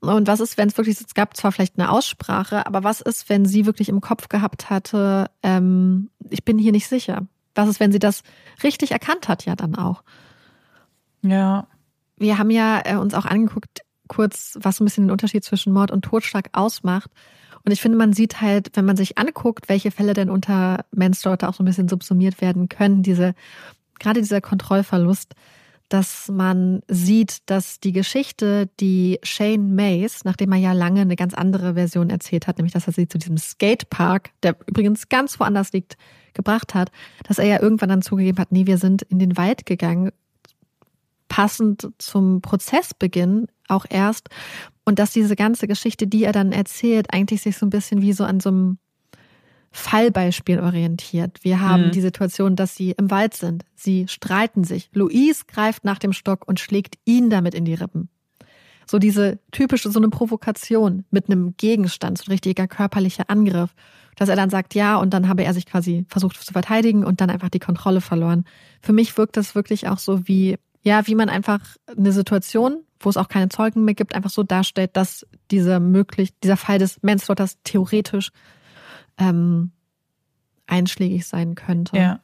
Und 0.00 0.26
was 0.26 0.40
ist, 0.40 0.58
wenn 0.58 0.68
es 0.68 0.76
wirklich, 0.76 1.00
es 1.00 1.14
gab 1.14 1.36
zwar 1.36 1.52
vielleicht 1.52 1.78
eine 1.78 1.90
Aussprache, 1.90 2.66
aber 2.66 2.82
was 2.82 3.00
ist, 3.00 3.28
wenn 3.28 3.44
sie 3.46 3.66
wirklich 3.66 3.88
im 3.88 4.00
Kopf 4.00 4.28
gehabt 4.28 4.68
hatte, 4.68 5.30
ähm, 5.44 6.10
ich 6.28 6.44
bin 6.44 6.58
hier 6.58 6.72
nicht 6.72 6.88
sicher? 6.88 7.28
Was 7.54 7.68
ist, 7.68 7.78
wenn 7.78 7.92
sie 7.92 8.00
das 8.00 8.24
richtig 8.64 8.90
erkannt 8.90 9.28
hat, 9.28 9.44
ja 9.46 9.54
dann 9.54 9.76
auch? 9.76 10.02
Ja. 11.22 11.68
Wir 12.16 12.38
haben 12.38 12.50
ja 12.50 12.82
äh, 12.84 12.96
uns 12.96 13.14
auch 13.14 13.24
angeguckt, 13.24 13.82
kurz, 14.08 14.58
was 14.60 14.76
so 14.76 14.84
ein 14.84 14.86
bisschen 14.86 15.04
den 15.04 15.10
Unterschied 15.10 15.44
zwischen 15.44 15.72
Mord 15.72 15.90
und 15.90 16.02
Totschlag 16.04 16.50
ausmacht. 16.52 17.10
Und 17.64 17.72
ich 17.72 17.80
finde, 17.80 17.96
man 17.96 18.12
sieht 18.12 18.40
halt, 18.40 18.70
wenn 18.74 18.84
man 18.84 18.96
sich 18.96 19.18
anguckt, 19.18 19.68
welche 19.68 19.90
Fälle 19.90 20.14
denn 20.14 20.30
unter 20.30 20.84
Manslaughter 20.90 21.48
auch 21.48 21.54
so 21.54 21.62
ein 21.62 21.66
bisschen 21.66 21.88
subsumiert 21.88 22.40
werden 22.40 22.68
können, 22.68 23.02
diese, 23.02 23.34
gerade 23.98 24.20
dieser 24.20 24.40
Kontrollverlust, 24.40 25.34
dass 25.88 26.28
man 26.28 26.80
sieht, 26.88 27.50
dass 27.50 27.78
die 27.78 27.92
Geschichte, 27.92 28.68
die 28.80 29.18
Shane 29.22 29.74
Mays, 29.74 30.24
nachdem 30.24 30.52
er 30.52 30.58
ja 30.58 30.72
lange 30.72 31.02
eine 31.02 31.16
ganz 31.16 31.34
andere 31.34 31.74
Version 31.74 32.08
erzählt 32.08 32.46
hat, 32.46 32.56
nämlich 32.56 32.72
dass 32.72 32.86
er 32.86 32.94
sie 32.94 33.08
zu 33.08 33.18
diesem 33.18 33.36
Skatepark, 33.36 34.30
der 34.42 34.56
übrigens 34.66 35.08
ganz 35.10 35.38
woanders 35.38 35.72
liegt, 35.72 35.96
gebracht 36.34 36.74
hat, 36.74 36.90
dass 37.24 37.38
er 37.38 37.44
ja 37.44 37.60
irgendwann 37.60 37.90
dann 37.90 38.00
zugegeben 38.00 38.38
hat, 38.38 38.52
nee, 38.52 38.66
wir 38.66 38.78
sind 38.78 39.02
in 39.02 39.18
den 39.18 39.36
Wald 39.36 39.66
gegangen, 39.66 40.12
passend 41.32 41.88
zum 41.96 42.42
Prozessbeginn 42.42 43.46
auch 43.66 43.86
erst. 43.88 44.28
Und 44.84 44.98
dass 44.98 45.12
diese 45.12 45.34
ganze 45.34 45.66
Geschichte, 45.66 46.06
die 46.06 46.24
er 46.24 46.32
dann 46.32 46.52
erzählt, 46.52 47.06
eigentlich 47.10 47.40
sich 47.40 47.56
so 47.56 47.64
ein 47.64 47.70
bisschen 47.70 48.02
wie 48.02 48.12
so 48.12 48.24
an 48.24 48.38
so 48.38 48.50
einem 48.50 48.76
Fallbeispiel 49.70 50.60
orientiert. 50.60 51.38
Wir 51.42 51.60
haben 51.60 51.86
Mhm. 51.86 51.90
die 51.92 52.02
Situation, 52.02 52.54
dass 52.54 52.76
sie 52.76 52.90
im 52.90 53.10
Wald 53.10 53.32
sind. 53.32 53.64
Sie 53.74 54.06
streiten 54.08 54.64
sich. 54.64 54.90
Louise 54.92 55.44
greift 55.48 55.84
nach 55.84 55.98
dem 55.98 56.12
Stock 56.12 56.46
und 56.46 56.60
schlägt 56.60 56.96
ihn 57.06 57.30
damit 57.30 57.54
in 57.54 57.64
die 57.64 57.72
Rippen. 57.72 58.10
So 58.86 58.98
diese 58.98 59.38
typische, 59.52 59.90
so 59.90 59.98
eine 59.98 60.10
Provokation 60.10 61.06
mit 61.10 61.30
einem 61.30 61.54
Gegenstand, 61.56 62.18
so 62.18 62.24
ein 62.26 62.32
richtiger 62.32 62.66
körperlicher 62.68 63.30
Angriff. 63.30 63.74
Dass 64.16 64.28
er 64.28 64.36
dann 64.36 64.50
sagt 64.50 64.74
ja 64.74 64.96
und 64.96 65.14
dann 65.14 65.26
habe 65.30 65.44
er 65.44 65.54
sich 65.54 65.64
quasi 65.64 66.04
versucht 66.08 66.36
zu 66.44 66.52
verteidigen 66.52 67.02
und 67.02 67.22
dann 67.22 67.30
einfach 67.30 67.48
die 67.48 67.58
Kontrolle 67.58 68.02
verloren. 68.02 68.44
Für 68.82 68.92
mich 68.92 69.16
wirkt 69.16 69.38
das 69.38 69.54
wirklich 69.54 69.88
auch 69.88 69.98
so 69.98 70.28
wie, 70.28 70.58
ja, 70.82 71.06
wie 71.06 71.14
man 71.14 71.28
einfach 71.28 71.60
eine 71.96 72.12
Situation, 72.12 72.84
wo 73.00 73.08
es 73.08 73.16
auch 73.16 73.28
keine 73.28 73.48
Zeugen 73.48 73.84
mehr 73.84 73.94
gibt, 73.94 74.14
einfach 74.14 74.30
so 74.30 74.42
darstellt, 74.42 74.96
dass 74.96 75.26
dieser 75.50 75.80
möglich, 75.80 76.32
dieser 76.42 76.56
Fall 76.56 76.78
des 76.78 77.02
Manslaughters 77.02 77.58
theoretisch 77.64 78.30
ähm, 79.18 79.72
einschlägig 80.66 81.26
sein 81.26 81.54
könnte. 81.54 81.96
Ja. 81.96 82.20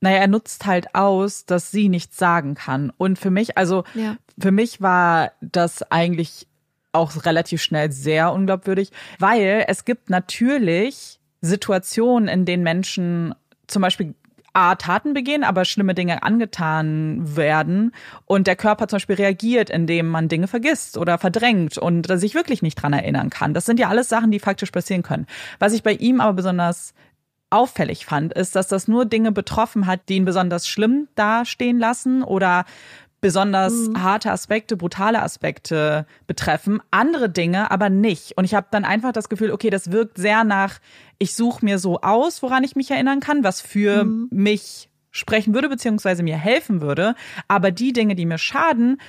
Naja, 0.00 0.16
er 0.16 0.28
nutzt 0.28 0.64
halt 0.64 0.94
aus, 0.94 1.44
dass 1.44 1.70
sie 1.70 1.88
nichts 1.90 2.16
sagen 2.16 2.54
kann. 2.54 2.90
Und 2.96 3.18
für 3.18 3.30
mich, 3.30 3.58
also 3.58 3.84
Ja. 3.94 4.16
für 4.38 4.50
mich 4.50 4.80
war 4.80 5.32
das 5.42 5.82
eigentlich 5.90 6.48
auch 6.92 7.24
relativ 7.24 7.62
schnell 7.62 7.92
sehr 7.92 8.32
unglaubwürdig, 8.32 8.90
weil 9.18 9.64
es 9.68 9.84
gibt 9.84 10.10
natürlich 10.10 11.20
Situationen, 11.42 12.28
in 12.28 12.44
denen 12.46 12.62
Menschen 12.62 13.34
zum 13.66 13.82
Beispiel 13.82 14.14
A, 14.52 14.74
Taten 14.74 15.14
begehen, 15.14 15.44
aber 15.44 15.64
schlimme 15.64 15.94
Dinge 15.94 16.22
angetan 16.22 17.36
werden 17.36 17.92
und 18.26 18.46
der 18.46 18.56
Körper 18.56 18.88
zum 18.88 18.96
Beispiel 18.96 19.16
reagiert, 19.16 19.70
indem 19.70 20.08
man 20.08 20.28
Dinge 20.28 20.48
vergisst 20.48 20.96
oder 20.96 21.18
verdrängt 21.18 21.78
und 21.78 22.06
sich 22.18 22.34
wirklich 22.34 22.62
nicht 22.62 22.76
dran 22.76 22.92
erinnern 22.92 23.30
kann. 23.30 23.54
Das 23.54 23.66
sind 23.66 23.78
ja 23.78 23.88
alles 23.88 24.08
Sachen, 24.08 24.30
die 24.30 24.40
faktisch 24.40 24.70
passieren 24.70 25.02
können. 25.02 25.26
Was 25.58 25.72
ich 25.72 25.82
bei 25.82 25.92
ihm 25.92 26.20
aber 26.20 26.34
besonders 26.34 26.94
auffällig 27.50 28.06
fand, 28.06 28.32
ist, 28.32 28.54
dass 28.56 28.68
das 28.68 28.88
nur 28.88 29.04
Dinge 29.04 29.32
betroffen 29.32 29.86
hat, 29.86 30.08
die 30.08 30.16
ihn 30.16 30.24
besonders 30.24 30.68
schlimm 30.68 31.08
dastehen 31.16 31.78
lassen 31.78 32.22
oder 32.22 32.64
besonders 33.20 33.72
mhm. 33.72 34.02
harte 34.02 34.30
Aspekte, 34.30 34.76
brutale 34.76 35.22
Aspekte 35.22 36.06
betreffen, 36.26 36.80
andere 36.90 37.28
Dinge 37.28 37.70
aber 37.70 37.90
nicht. 37.90 38.36
Und 38.36 38.44
ich 38.44 38.54
habe 38.54 38.68
dann 38.70 38.84
einfach 38.84 39.12
das 39.12 39.28
Gefühl, 39.28 39.50
okay, 39.50 39.70
das 39.70 39.92
wirkt 39.92 40.16
sehr 40.18 40.44
nach, 40.44 40.78
ich 41.18 41.34
suche 41.34 41.64
mir 41.64 41.78
so 41.78 42.00
aus, 42.00 42.42
woran 42.42 42.64
ich 42.64 42.76
mich 42.76 42.90
erinnern 42.90 43.20
kann, 43.20 43.44
was 43.44 43.60
für 43.60 44.04
mhm. 44.04 44.28
mich 44.30 44.88
sprechen 45.10 45.54
würde, 45.54 45.68
beziehungsweise 45.68 46.22
mir 46.22 46.36
helfen 46.36 46.80
würde. 46.80 47.14
Aber 47.48 47.70
die 47.70 47.92
Dinge, 47.92 48.14
die 48.14 48.26
mir 48.26 48.38
schaden, 48.38 49.00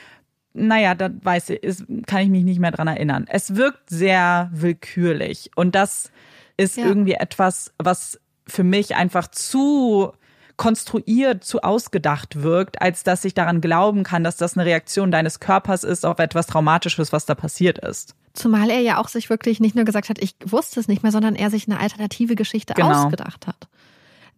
naja, 0.54 0.96
da 0.96 1.10
weiß 1.22 1.52
ich, 1.52 1.64
ist, 1.64 1.86
kann 2.08 2.24
ich 2.24 2.30
mich 2.30 2.44
nicht 2.44 2.60
mehr 2.60 2.72
dran 2.72 2.88
erinnern. 2.88 3.26
Es 3.30 3.56
wirkt 3.56 3.90
sehr 3.90 4.50
willkürlich. 4.54 5.52
Und 5.56 5.76
das 5.76 6.12
ist 6.58 6.78
ja. 6.78 6.86
irgendwie 6.86 7.14
etwas, 7.14 7.74
was 7.78 8.20
für 8.48 8.64
mich 8.64 8.96
einfach 8.96 9.28
zu 9.30 10.12
konstruiert, 10.58 11.44
zu 11.44 11.62
ausgedacht 11.62 12.42
wirkt, 12.42 12.82
als 12.82 13.04
dass 13.04 13.26
ich 13.26 13.34
daran 13.34 13.62
glauben 13.62 14.04
kann, 14.04 14.24
dass 14.24 14.38
das 14.38 14.56
eine 14.56 14.66
Reaktion 14.66 15.12
deines 15.12 15.40
Körpers 15.40 15.84
ist 15.84 16.06
auf 16.06 16.20
etwas 16.20 16.48
Traumatisches, 16.48 17.12
was 17.12 17.26
da 17.26 17.36
passiert 17.36 17.80
ist. 17.80 18.16
Zumal 18.34 18.70
er 18.70 18.80
ja 18.80 18.98
auch 18.98 19.08
sich 19.08 19.30
wirklich 19.30 19.60
nicht 19.60 19.76
nur 19.76 19.86
gesagt 19.86 20.10
hat, 20.10 20.20
ich 20.20 20.36
wusste 20.46 20.80
es 20.80 20.88
nicht 20.88 21.04
mehr, 21.04 21.12
sondern 21.12 21.36
er 21.36 21.50
sich 21.50 21.68
eine 21.68 21.80
alternative 21.80 22.36
Geschichte 22.36 22.74
genau. 22.74 23.06
ausgedacht 23.06 23.48
hat 23.48 23.68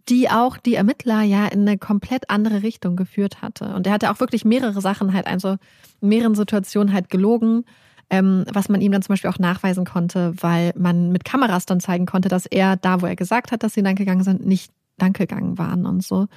die 0.09 0.30
auch 0.30 0.57
die 0.57 0.76
Ermittler 0.76 1.22
ja 1.22 1.47
in 1.47 1.61
eine 1.61 1.78
komplett 1.78 2.30
andere 2.30 2.64
Richtung 2.64 2.95
geführt 2.95 3.41
hatte. 3.41 3.74
Und 3.74 3.88
er 3.88 3.93
hatte 3.93 4.11
auch 4.11 4.20
wirklich 4.20 4.43
mehrere 4.43 4.82
Sachen 4.82 5.14
halt, 5.14 5.28
also 5.28 5.57
in 6.01 6.09
mehreren 6.09 6.36
Situationen 6.36 6.93
halt 6.93 7.09
gelogen, 7.09 7.66
ähm, 8.09 8.45
was 8.51 8.70
man 8.70 8.82
ihm 8.82 8.91
dann 8.91 9.01
zum 9.01 9.14
Beispiel 9.14 9.30
auch 9.30 9.39
nachweisen 9.39 9.86
konnte, 9.86 10.34
weil 10.41 10.74
man 10.76 11.11
mit 11.11 11.24
Kameras 11.24 11.66
dann 11.66 11.80
zeigen 11.80 12.05
konnte, 12.05 12.28
dass 12.28 12.45
er 12.45 12.76
da, 12.76 13.01
wo 13.01 13.05
er 13.05 13.16
gesagt 13.16 13.51
hat, 13.51 13.64
dass 13.64 13.74
sie 13.74 13.82
lang 13.82 13.95
gegangen 13.95 14.24
sind, 14.24 14.45
nicht 14.45 14.72
gegangen 14.97 15.57
waren 15.57 15.85
und 15.85 16.03
so. 16.03 16.27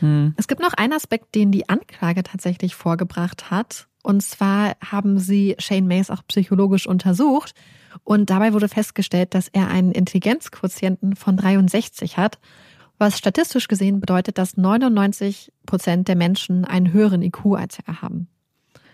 Hm. 0.00 0.34
Es 0.36 0.48
gibt 0.48 0.60
noch 0.60 0.72
einen 0.72 0.92
Aspekt, 0.92 1.34
den 1.34 1.52
die 1.52 1.68
Anklage 1.68 2.22
tatsächlich 2.22 2.74
vorgebracht 2.74 3.50
hat. 3.50 3.86
Und 4.02 4.22
zwar 4.22 4.76
haben 4.84 5.18
sie 5.18 5.56
Shane 5.58 5.86
Mays 5.86 6.10
auch 6.10 6.22
psychologisch 6.28 6.86
untersucht. 6.86 7.54
Und 8.04 8.30
dabei 8.30 8.52
wurde 8.52 8.68
festgestellt, 8.68 9.34
dass 9.34 9.48
er 9.48 9.68
einen 9.68 9.92
Intelligenzquotienten 9.92 11.16
von 11.16 11.36
63 11.36 12.16
hat 12.16 12.38
was 12.98 13.18
statistisch 13.18 13.68
gesehen 13.68 14.00
bedeutet, 14.00 14.38
dass 14.38 14.56
99 14.56 15.52
Prozent 15.66 16.08
der 16.08 16.16
Menschen 16.16 16.64
einen 16.64 16.92
höheren 16.92 17.22
IQ 17.22 17.56
als 17.56 17.78
er 17.86 18.00
haben. 18.02 18.28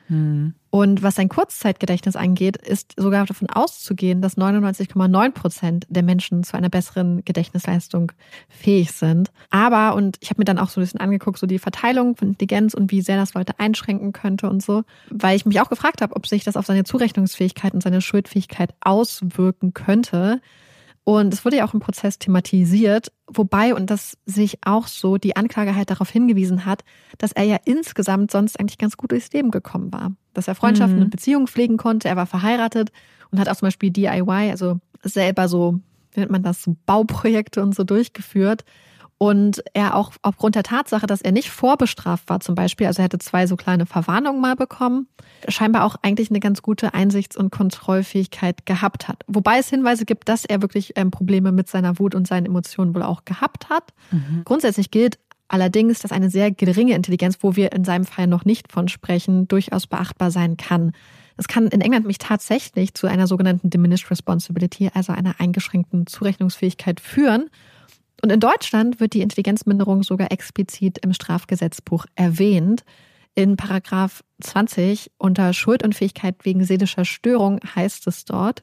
Hm. 0.09 0.55
Und 0.71 1.03
was 1.03 1.17
sein 1.17 1.29
Kurzzeitgedächtnis 1.29 2.17
angeht, 2.17 2.57
ist 2.57 2.95
sogar 2.97 3.27
davon 3.27 3.51
auszugehen, 3.51 4.23
dass 4.23 4.39
99,9 4.39 5.31
Prozent 5.33 5.87
der 5.91 6.03
Menschen 6.03 6.45
zu 6.45 6.57
einer 6.57 6.71
besseren 6.71 7.25
Gedächtnisleistung 7.25 8.13
fähig 8.49 8.93
sind. 8.93 9.31
Aber, 9.51 9.95
und 9.95 10.17
ich 10.21 10.31
habe 10.31 10.41
mir 10.41 10.47
dann 10.47 10.59
auch 10.59 10.71
so 10.71 10.81
ein 10.81 10.85
bisschen 10.85 11.01
angeguckt, 11.01 11.39
so 11.39 11.47
die 11.47 11.59
Verteilung 11.59 12.17
von 12.17 12.29
Intelligenz 12.29 12.73
und 12.73 12.91
wie 12.91 13.03
sehr 13.03 13.19
das 13.19 13.35
Leute 13.35 13.59
einschränken 13.59 14.13
könnte 14.13 14.49
und 14.49 14.63
so, 14.63 14.85
weil 15.11 15.37
ich 15.37 15.45
mich 15.45 15.61
auch 15.61 15.69
gefragt 15.69 16.01
habe, 16.01 16.17
ob 16.17 16.27
sich 16.27 16.43
das 16.43 16.57
auf 16.57 16.65
seine 16.65 16.85
Zurechnungsfähigkeit 16.85 17.75
und 17.75 17.83
seine 17.83 18.01
Schuldfähigkeit 18.01 18.75
auswirken 18.81 19.75
könnte. 19.75 20.41
Und 21.05 21.35
es 21.35 21.45
wurde 21.45 21.57
ja 21.57 21.67
auch 21.67 21.75
im 21.75 21.81
Prozess 21.81 22.19
thematisiert, 22.19 23.11
wobei, 23.27 23.75
und 23.75 23.91
das 23.91 24.17
sehe 24.25 24.45
ich 24.45 24.59
auch 24.65 24.87
so, 24.87 25.17
die 25.17 25.35
Anklage 25.35 25.75
halt 25.75 25.91
darauf 25.91 26.09
hingewiesen 26.09 26.65
hat, 26.65 26.85
dass 27.19 27.33
er 27.33 27.43
ja 27.43 27.57
insgesamt 27.65 28.31
sonst 28.31 28.61
eigentlich 28.61 28.79
ganz 28.79 28.97
gut 28.97 29.11
durchs 29.11 29.33
Leben 29.33 29.51
gekommen 29.51 29.93
war. 29.93 30.13
Dass 30.33 30.47
er 30.47 30.55
Freundschaften 30.55 30.99
mhm. 30.99 31.05
und 31.05 31.11
Beziehungen 31.11 31.49
pflegen 31.49 31.77
konnte, 31.77 32.09
er 32.09 32.17
war 32.17 32.27
verheiratet 32.27 32.93
und 33.31 33.41
hat 33.41 33.49
auch 33.49 33.57
zum 33.57 33.67
Beispiel 33.67 33.91
DIY, 33.91 34.51
also 34.51 34.79
selber 35.03 35.49
so, 35.49 35.81
wie 36.13 36.21
nennt 36.21 36.31
man 36.31 36.45
das, 36.45 36.63
so 36.63 36.77
Bauprojekte 36.87 37.63
und 37.63 37.75
so 37.75 37.83
durchgeführt. 37.83 38.65
Und 39.23 39.63
er 39.73 39.95
auch 39.95 40.11
aufgrund 40.23 40.57
der 40.57 40.65
Tatsache, 40.65 41.07
dass 41.07 41.23
er 41.23 41.31
nicht 41.31 41.49
vorbestraft 41.49 42.29
war 42.29 42.41
zum 42.41 42.57
Beispiel, 42.57 42.89
also 42.89 43.03
er 43.03 43.05
hätte 43.05 43.21
zwei 43.21 43.47
so 43.47 43.55
kleine 43.55 43.87
Verwarnungen 43.87 44.41
mal 44.41 44.57
bekommen, 44.57 45.07
scheinbar 45.47 45.85
auch 45.85 45.95
eigentlich 46.03 46.31
eine 46.31 46.41
ganz 46.41 46.61
gute 46.61 46.93
Einsichts- 46.93 47.37
und 47.37 47.53
Kontrollfähigkeit 47.53 48.67
gehabt 48.67 49.07
hat. 49.07 49.23
Wobei 49.29 49.61
es 49.61 49.69
Hinweise 49.69 50.07
gibt, 50.07 50.29
dass 50.29 50.45
er 50.45 50.61
wirklich 50.61 50.95
ähm, 50.97 51.13
Probleme 51.13 51.53
mit 51.53 51.69
seiner 51.69 52.01
Wut 52.01 52.17
und 52.17 52.27
seinen 52.27 52.47
Emotionen 52.47 52.97
wohl 52.97 53.05
auch 53.05 53.25
gehabt 53.25 53.69
hat. 53.69 53.93
Mhm. 54.11 54.43
Grundsätzlich 54.45 54.91
gilt 54.91 55.21
allerdings, 55.47 56.01
dass 56.01 56.11
eine 56.11 56.29
sehr 56.29 56.51
geringe 56.51 56.97
Intelligenz, 56.97 57.39
wo 57.43 57.55
wir 57.55 57.71
in 57.71 57.85
seinem 57.85 58.07
Fall 58.07 58.27
noch 58.27 58.45
nicht 58.45 58.73
von 58.73 58.89
sprechen, 58.89 59.47
durchaus 59.47 59.87
beachtbar 59.87 60.33
sein 60.33 60.57
kann. 60.57 60.91
Es 61.37 61.47
kann 61.47 61.69
in 61.69 61.81
England 61.81 62.09
mich 62.09 62.19
tatsächlich 62.19 62.95
zu 62.95 63.07
einer 63.07 63.29
sogenannten 63.29 63.71
Diminished 63.71 64.11
Responsibility, 64.11 64.91
also 64.93 65.13
einer 65.13 65.37
eingeschränkten 65.39 66.09
Zurechnungsfähigkeit 66.09 66.99
führen. 66.99 67.51
Und 68.23 68.31
in 68.31 68.41
Deutschland 68.41 69.01
wird 69.01 69.15
die 69.15 69.21
Intelligenzminderung 69.21 70.05
sogar 70.05 70.31
explizit 70.31 70.99
im 70.99 71.13
Strafgesetzbuch 71.13 72.07
erwähnt. 72.15 72.85
In 73.35 73.57
Paragraph 73.57 74.23
20 74.41 75.11
unter 75.19 75.53
Schuldunfähigkeit 75.53 76.37
wegen 76.45 76.65
seelischer 76.65 77.05
Störung 77.05 77.59
heißt 77.75 78.07
es 78.07 78.25
dort, 78.25 78.63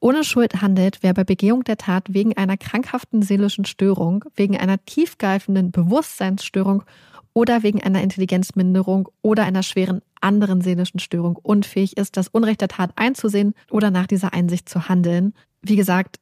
ohne 0.00 0.24
Schuld 0.24 0.62
handelt, 0.62 0.98
wer 1.02 1.14
bei 1.14 1.24
Begehung 1.24 1.64
der 1.64 1.76
Tat 1.76 2.12
wegen 2.12 2.36
einer 2.36 2.56
krankhaften 2.56 3.22
seelischen 3.22 3.66
Störung, 3.66 4.24
wegen 4.34 4.56
einer 4.56 4.82
tiefgreifenden 4.84 5.70
Bewusstseinsstörung 5.70 6.84
oder 7.32 7.62
wegen 7.62 7.82
einer 7.82 8.02
Intelligenzminderung 8.02 9.08
oder 9.22 9.44
einer 9.44 9.62
schweren 9.62 10.00
anderen 10.20 10.62
seelischen 10.62 11.00
Störung 11.00 11.36
unfähig 11.36 11.96
ist, 11.96 12.16
das 12.16 12.28
Unrecht 12.28 12.60
der 12.60 12.68
Tat 12.68 12.92
einzusehen 12.96 13.54
oder 13.70 13.90
nach 13.90 14.06
dieser 14.06 14.32
Einsicht 14.32 14.68
zu 14.68 14.88
handeln. 14.88 15.34
Wie 15.62 15.76
gesagt, 15.76 16.16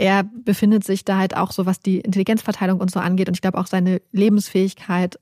er 0.00 0.24
befindet 0.24 0.82
sich 0.82 1.04
da 1.04 1.18
halt 1.18 1.36
auch 1.36 1.52
so, 1.52 1.66
was 1.66 1.78
die 1.78 2.00
Intelligenzverteilung 2.00 2.80
und 2.80 2.90
so 2.90 3.00
angeht. 3.00 3.28
Und 3.28 3.34
ich 3.36 3.42
glaube 3.42 3.58
auch 3.58 3.66
seine 3.66 4.00
Lebensfähigkeit 4.12 5.18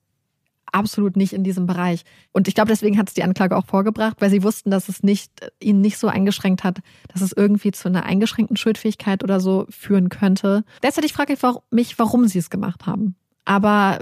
absolut 0.70 1.16
nicht 1.16 1.32
in 1.32 1.42
diesem 1.42 1.66
Bereich. 1.66 2.04
Und 2.30 2.46
ich 2.46 2.54
glaube, 2.54 2.68
deswegen 2.68 2.96
hat 2.96 3.08
es 3.08 3.14
die 3.14 3.24
Anklage 3.24 3.56
auch 3.56 3.66
vorgebracht, 3.66 4.20
weil 4.20 4.30
sie 4.30 4.44
wussten, 4.44 4.70
dass 4.70 4.88
es 4.88 5.02
nicht, 5.02 5.32
ihn 5.60 5.80
nicht 5.80 5.98
so 5.98 6.06
eingeschränkt 6.06 6.62
hat, 6.62 6.78
dass 7.08 7.22
es 7.22 7.32
irgendwie 7.32 7.72
zu 7.72 7.88
einer 7.88 8.04
eingeschränkten 8.04 8.56
Schuldfähigkeit 8.56 9.24
oder 9.24 9.40
so 9.40 9.66
führen 9.68 10.10
könnte. 10.10 10.62
Derzeit 10.80 11.10
frage 11.10 11.32
ich 11.32 11.40
mich, 11.72 11.98
warum 11.98 12.28
sie 12.28 12.38
es 12.38 12.48
gemacht 12.48 12.86
haben. 12.86 13.16
Aber 13.44 13.98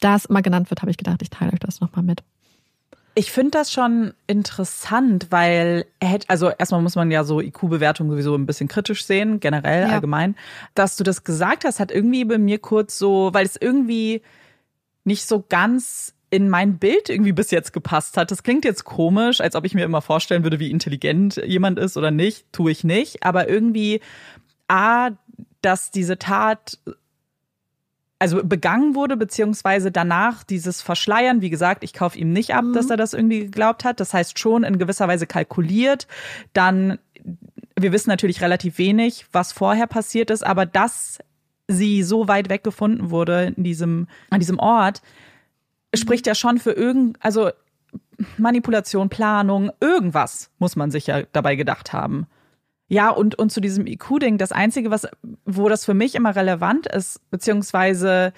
da 0.00 0.16
es 0.16 0.24
immer 0.24 0.42
genannt 0.42 0.68
wird, 0.70 0.82
habe 0.82 0.90
ich 0.90 0.96
gedacht, 0.96 1.22
ich 1.22 1.30
teile 1.30 1.52
euch 1.52 1.60
das 1.60 1.80
nochmal 1.80 2.04
mit. 2.04 2.24
Ich 3.14 3.30
finde 3.30 3.50
das 3.50 3.70
schon 3.70 4.14
interessant, 4.26 5.26
weil 5.30 5.84
er 6.00 6.08
hätte, 6.08 6.30
also 6.30 6.50
erstmal 6.50 6.80
muss 6.80 6.96
man 6.96 7.10
ja 7.10 7.24
so 7.24 7.40
IQ-Bewertung 7.40 8.10
sowieso 8.10 8.34
ein 8.34 8.46
bisschen 8.46 8.68
kritisch 8.68 9.04
sehen, 9.04 9.38
generell, 9.38 9.88
ja. 9.88 9.94
allgemein. 9.94 10.34
Dass 10.74 10.96
du 10.96 11.04
das 11.04 11.22
gesagt 11.22 11.64
hast, 11.64 11.78
hat 11.78 11.92
irgendwie 11.92 12.24
bei 12.24 12.38
mir 12.38 12.58
kurz 12.58 12.98
so, 12.98 13.30
weil 13.32 13.44
es 13.44 13.56
irgendwie 13.60 14.22
nicht 15.04 15.26
so 15.26 15.44
ganz 15.46 16.14
in 16.30 16.48
mein 16.48 16.78
Bild 16.78 17.10
irgendwie 17.10 17.32
bis 17.32 17.50
jetzt 17.50 17.74
gepasst 17.74 18.16
hat. 18.16 18.30
Das 18.30 18.42
klingt 18.42 18.64
jetzt 18.64 18.84
komisch, 18.84 19.42
als 19.42 19.54
ob 19.54 19.66
ich 19.66 19.74
mir 19.74 19.84
immer 19.84 20.00
vorstellen 20.00 20.44
würde, 20.44 20.58
wie 20.58 20.70
intelligent 20.70 21.36
jemand 21.44 21.78
ist 21.78 21.98
oder 21.98 22.10
nicht. 22.10 22.50
Tue 22.52 22.70
ich 22.70 22.84
nicht. 22.84 23.22
Aber 23.22 23.50
irgendwie, 23.50 24.00
A, 24.68 25.10
dass 25.60 25.90
diese 25.90 26.18
Tat 26.18 26.78
also 28.22 28.40
begangen 28.44 28.94
wurde, 28.94 29.16
beziehungsweise 29.16 29.90
danach 29.90 30.44
dieses 30.44 30.80
Verschleiern, 30.80 31.40
wie 31.40 31.50
gesagt, 31.50 31.82
ich 31.82 31.92
kaufe 31.92 32.16
ihm 32.16 32.32
nicht 32.32 32.54
ab, 32.54 32.62
mhm. 32.62 32.72
dass 32.72 32.88
er 32.88 32.96
das 32.96 33.14
irgendwie 33.14 33.40
geglaubt 33.40 33.84
hat. 33.84 33.98
Das 33.98 34.14
heißt 34.14 34.38
schon 34.38 34.62
in 34.62 34.78
gewisser 34.78 35.08
Weise 35.08 35.26
kalkuliert. 35.26 36.06
Dann, 36.52 37.00
wir 37.76 37.90
wissen 37.90 38.10
natürlich 38.10 38.40
relativ 38.40 38.78
wenig, 38.78 39.26
was 39.32 39.50
vorher 39.50 39.88
passiert 39.88 40.30
ist, 40.30 40.46
aber 40.46 40.66
dass 40.66 41.18
sie 41.66 42.04
so 42.04 42.28
weit 42.28 42.48
weg 42.48 42.62
gefunden 42.62 43.10
wurde 43.10 43.54
in 43.56 43.64
diesem, 43.64 44.06
an 44.30 44.38
diesem 44.38 44.60
Ort, 44.60 45.02
spricht 45.92 46.28
ja 46.28 46.36
schon 46.36 46.58
für 46.58 46.70
irgend, 46.70 47.16
also 47.18 47.50
Manipulation, 48.38 49.08
Planung, 49.08 49.72
irgendwas 49.80 50.48
muss 50.60 50.76
man 50.76 50.92
sich 50.92 51.08
ja 51.08 51.22
dabei 51.32 51.56
gedacht 51.56 51.92
haben. 51.92 52.28
Ja, 52.88 53.10
und, 53.10 53.38
und 53.38 53.50
zu 53.50 53.60
diesem 53.60 53.86
IQ-Ding, 53.86 54.38
das 54.38 54.52
Einzige, 54.52 54.90
was, 54.90 55.08
wo 55.44 55.68
das 55.68 55.84
für 55.84 55.94
mich 55.94 56.14
immer 56.14 56.36
relevant 56.36 56.86
ist, 56.86 57.20
beziehungsweise 57.30 58.32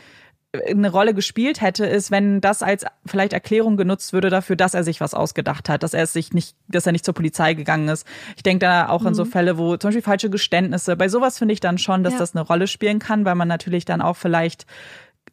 eine 0.69 0.91
Rolle 0.91 1.15
gespielt 1.15 1.61
hätte, 1.61 1.87
ist, 1.87 2.11
wenn 2.11 2.41
das 2.41 2.63
als 2.63 2.85
vielleicht 3.07 3.33
Erklärung 3.33 3.77
genutzt 3.77 4.13
würde 4.13 4.31
dafür, 4.31 4.57
dass 4.57 4.75
er 4.75 4.85
sich 4.85 5.01
was 5.01 5.15
ausgedacht 5.15 5.69
hat, 5.69 5.83
dass 5.83 5.95
er 5.95 6.05
es 6.05 6.13
sich 6.13 6.33
nicht, 6.33 6.57
dass 6.69 6.87
er 6.87 6.93
nicht 6.93 7.05
zur 7.05 7.15
Polizei 7.15 7.55
gegangen 7.55 7.89
ist. 7.89 8.07
Ich 8.37 8.43
denke 8.43 8.61
da 8.61 8.89
auch 8.89 9.03
mhm. 9.03 9.09
an 9.09 9.15
so 9.15 9.25
mhm. 9.25 9.31
Fälle, 9.31 9.59
wo 9.59 9.77
zum 9.77 9.89
Beispiel 9.89 10.03
falsche 10.03 10.31
Geständnisse, 10.31 10.97
bei 10.97 11.09
sowas 11.09 11.39
finde 11.39 11.55
ich 11.55 11.61
dann 11.61 11.79
schon, 11.79 12.05
dass 12.05 12.15
ja. 12.15 12.19
das 12.21 12.35
eine 12.35 12.45
Rolle 12.45 12.67
spielen 12.67 12.99
kann, 12.99 13.25
weil 13.25 13.35
man 13.35 13.49
natürlich 13.49 13.85
dann 13.85 14.01
auch 14.01 14.17
vielleicht 14.17 14.67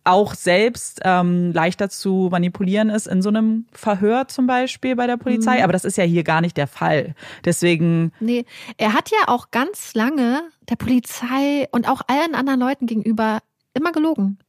auch 0.03 0.33
selbst 0.33 1.01
ähm, 1.03 1.51
leichter 1.53 1.89
zu 1.89 2.29
manipulieren 2.31 2.89
ist 2.89 3.07
in 3.07 3.21
so 3.21 3.29
einem 3.29 3.65
Verhör 3.71 4.27
zum 4.27 4.47
Beispiel 4.47 4.95
bei 4.95 5.05
der 5.05 5.17
Polizei. 5.17 5.57
Mhm. 5.57 5.63
Aber 5.63 5.73
das 5.73 5.85
ist 5.85 5.97
ja 5.97 6.03
hier 6.03 6.23
gar 6.23 6.41
nicht 6.41 6.57
der 6.57 6.67
Fall. 6.67 7.13
Deswegen. 7.45 8.11
Nee, 8.19 8.45
er 8.77 8.93
hat 8.93 9.11
ja 9.11 9.27
auch 9.27 9.51
ganz 9.51 9.93
lange 9.93 10.41
der 10.69 10.75
Polizei 10.75 11.67
und 11.71 11.87
auch 11.87 12.01
allen 12.07 12.33
anderen 12.33 12.59
Leuten 12.59 12.87
gegenüber 12.87 13.39
immer 13.73 13.91
gelogen. 13.91 14.39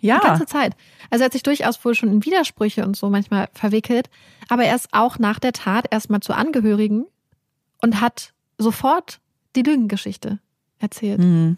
Ja. 0.00 0.18
Die 0.20 0.26
ganze 0.26 0.46
Zeit. 0.46 0.74
Also 1.10 1.22
er 1.22 1.26
hat 1.26 1.32
sich 1.32 1.42
durchaus 1.42 1.82
wohl 1.84 1.94
schon 1.94 2.10
in 2.10 2.24
Widersprüche 2.24 2.84
und 2.84 2.96
so 2.96 3.08
manchmal 3.08 3.48
verwickelt. 3.52 4.10
Aber 4.48 4.64
er 4.64 4.74
ist 4.74 4.88
auch 4.92 5.18
nach 5.18 5.38
der 5.38 5.52
Tat 5.52 5.86
erstmal 5.90 6.20
zu 6.20 6.32
Angehörigen 6.32 7.06
und 7.80 8.00
hat 8.00 8.32
sofort 8.58 9.20
die 9.54 9.62
Lügengeschichte 9.62 10.38
erzählt. 10.78 11.20
Mhm. 11.20 11.56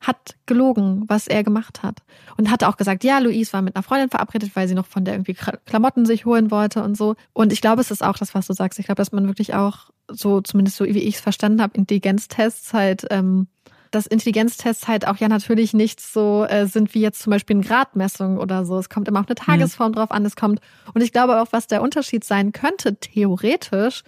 Hat 0.00 0.36
gelogen, 0.46 1.04
was 1.06 1.26
er 1.26 1.42
gemacht 1.42 1.82
hat. 1.82 2.00
Und 2.36 2.50
hat 2.50 2.64
auch 2.64 2.76
gesagt, 2.76 3.02
ja, 3.02 3.18
Louise 3.18 3.52
war 3.52 3.62
mit 3.62 3.76
einer 3.76 3.82
Freundin 3.82 4.10
verabredet, 4.10 4.50
weil 4.54 4.68
sie 4.68 4.74
noch 4.74 4.86
von 4.86 5.04
der 5.04 5.14
irgendwie 5.14 5.36
Klamotten 5.64 6.06
sich 6.06 6.24
holen 6.24 6.50
wollte 6.50 6.82
und 6.82 6.96
so. 6.96 7.16
Und 7.32 7.52
ich 7.52 7.60
glaube, 7.60 7.80
es 7.80 7.90
ist 7.90 8.04
auch 8.04 8.18
das, 8.18 8.34
was 8.34 8.46
du 8.46 8.52
sagst. 8.52 8.78
Ich 8.78 8.86
glaube, 8.86 8.98
dass 8.98 9.12
man 9.12 9.26
wirklich 9.26 9.54
auch 9.54 9.90
so, 10.08 10.40
zumindest 10.40 10.76
so 10.76 10.84
wie 10.84 10.98
ich 10.98 11.16
es 11.16 11.20
verstanden 11.20 11.62
habe, 11.62 11.76
Intelligenztests 11.76 12.72
halt, 12.72 13.06
ähm, 13.10 13.48
dass 13.90 14.06
Intelligenztests 14.06 14.88
halt 14.88 15.06
auch 15.06 15.16
ja 15.16 15.28
natürlich 15.28 15.72
nicht 15.72 16.00
so 16.00 16.44
äh, 16.44 16.66
sind 16.66 16.94
wie 16.94 17.00
jetzt 17.00 17.22
zum 17.22 17.30
Beispiel 17.30 17.56
eine 17.56 17.64
Gradmessung 17.64 18.38
oder 18.38 18.64
so. 18.64 18.78
Es 18.78 18.90
kommt 18.90 19.08
immer 19.08 19.20
auf 19.20 19.26
eine. 19.26 19.34
Tagesform 19.34 19.92
mhm. 19.92 19.96
drauf 19.96 20.10
an. 20.10 20.24
Es 20.26 20.36
kommt, 20.36 20.60
und 20.92 21.00
ich 21.00 21.12
glaube 21.12 21.40
auch, 21.40 21.48
was 21.52 21.66
der 21.66 21.82
Unterschied 21.82 22.24
sein 22.24 22.52
könnte, 22.52 22.96
theoretisch, 22.96 24.02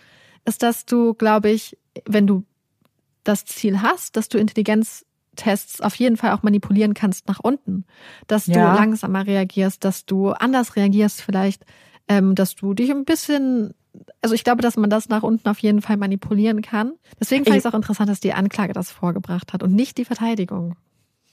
ist, 0.45 0.63
dass 0.63 0.85
du, 0.85 1.15
glaube 1.15 1.51
ich, 1.51 1.79
wenn 2.07 2.27
du 2.27 2.45
das 3.25 3.45
Ziel 3.45 3.83
hast, 3.83 4.17
dass 4.17 4.29
du 4.29 4.39
Intelligenztests 5.39 5.81
auf 5.81 5.95
jeden 5.95 6.17
Fall 6.17 6.33
auch 6.33 6.43
manipulieren 6.43 6.95
kannst 6.95 7.29
nach 7.29 7.41
unten. 7.41 7.85
Dass 8.27 8.47
ja. 8.47 8.55
du 8.55 8.79
langsamer 8.79 9.27
reagierst, 9.27 9.85
dass 9.85 10.05
du 10.07 10.31
anders 10.31 10.77
reagierst 10.77 11.23
vielleicht, 11.23 11.65
ähm, 12.09 12.35
dass 12.35 12.55
du 12.55 12.75
dich 12.75 12.91
ein 12.91 13.05
bisschen 13.05 13.75
also 14.21 14.35
ich 14.35 14.45
glaube, 14.45 14.63
dass 14.63 14.77
man 14.77 14.91
das 14.91 15.09
nach 15.09 15.25
unten 15.25 15.49
auf 15.49 15.59
jeden 15.59 15.83
Fall 15.83 15.97
manipulieren 15.97 16.63
kann. 16.63 16.93
Deswegen 17.19 17.45
fand 17.45 17.57
ich 17.57 17.65
es 17.65 17.67
auch 17.67 17.75
interessant, 17.75 18.09
dass 18.09 18.21
die 18.21 18.33
Anklage 18.33 18.73
das 18.73 18.93
vorgebracht 18.93 19.53
hat 19.53 19.63
und 19.65 19.75
nicht 19.75 19.99
die 19.99 20.05
Verteidigung. 20.05 20.77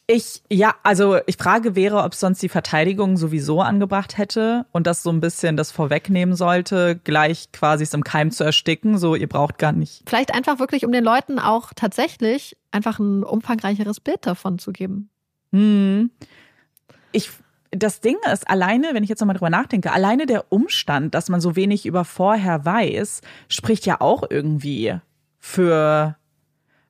Ich, 0.07 0.43
ja, 0.51 0.75
also 0.83 1.17
ich 1.25 1.37
frage 1.37 1.75
wäre, 1.75 2.03
ob 2.03 2.13
sonst 2.13 2.41
die 2.43 2.49
Verteidigung 2.49 3.17
sowieso 3.17 3.61
angebracht 3.61 4.19
hätte 4.19 4.67
und 4.71 4.85
das 4.85 5.01
so 5.01 5.09
ein 5.09 5.19
bisschen 5.19 5.57
das 5.57 5.71
vorwegnehmen 5.71 6.35
sollte, 6.35 6.99
gleich 7.03 7.51
quasi 7.51 7.83
es 7.83 7.93
im 7.95 8.03
Keim 8.03 8.29
zu 8.29 8.43
ersticken, 8.43 8.99
so 8.99 9.15
ihr 9.15 9.27
braucht 9.27 9.57
gar 9.57 9.71
nicht. 9.71 10.03
Vielleicht 10.07 10.33
einfach 10.33 10.59
wirklich, 10.59 10.85
um 10.85 10.91
den 10.91 11.03
Leuten 11.03 11.39
auch 11.39 11.73
tatsächlich 11.75 12.55
einfach 12.69 12.99
ein 12.99 13.23
umfangreicheres 13.23 13.99
Bild 13.99 14.27
davon 14.27 14.59
zu 14.59 14.71
geben. 14.71 15.09
Hm. 15.51 16.11
Ich 17.11 17.31
das 17.71 17.99
Ding 17.99 18.17
ist, 18.31 18.49
alleine, 18.49 18.93
wenn 18.93 19.03
ich 19.03 19.09
jetzt 19.09 19.19
nochmal 19.19 19.35
drüber 19.35 19.49
nachdenke, 19.49 19.91
alleine 19.91 20.25
der 20.25 20.51
Umstand, 20.51 21.13
dass 21.13 21.29
man 21.29 21.41
so 21.41 21.55
wenig 21.55 21.85
über 21.85 22.05
vorher 22.05 22.63
weiß, 22.63 23.21
spricht 23.49 23.85
ja 23.85 23.99
auch 23.99 24.23
irgendwie 24.29 24.95
für 25.39 26.15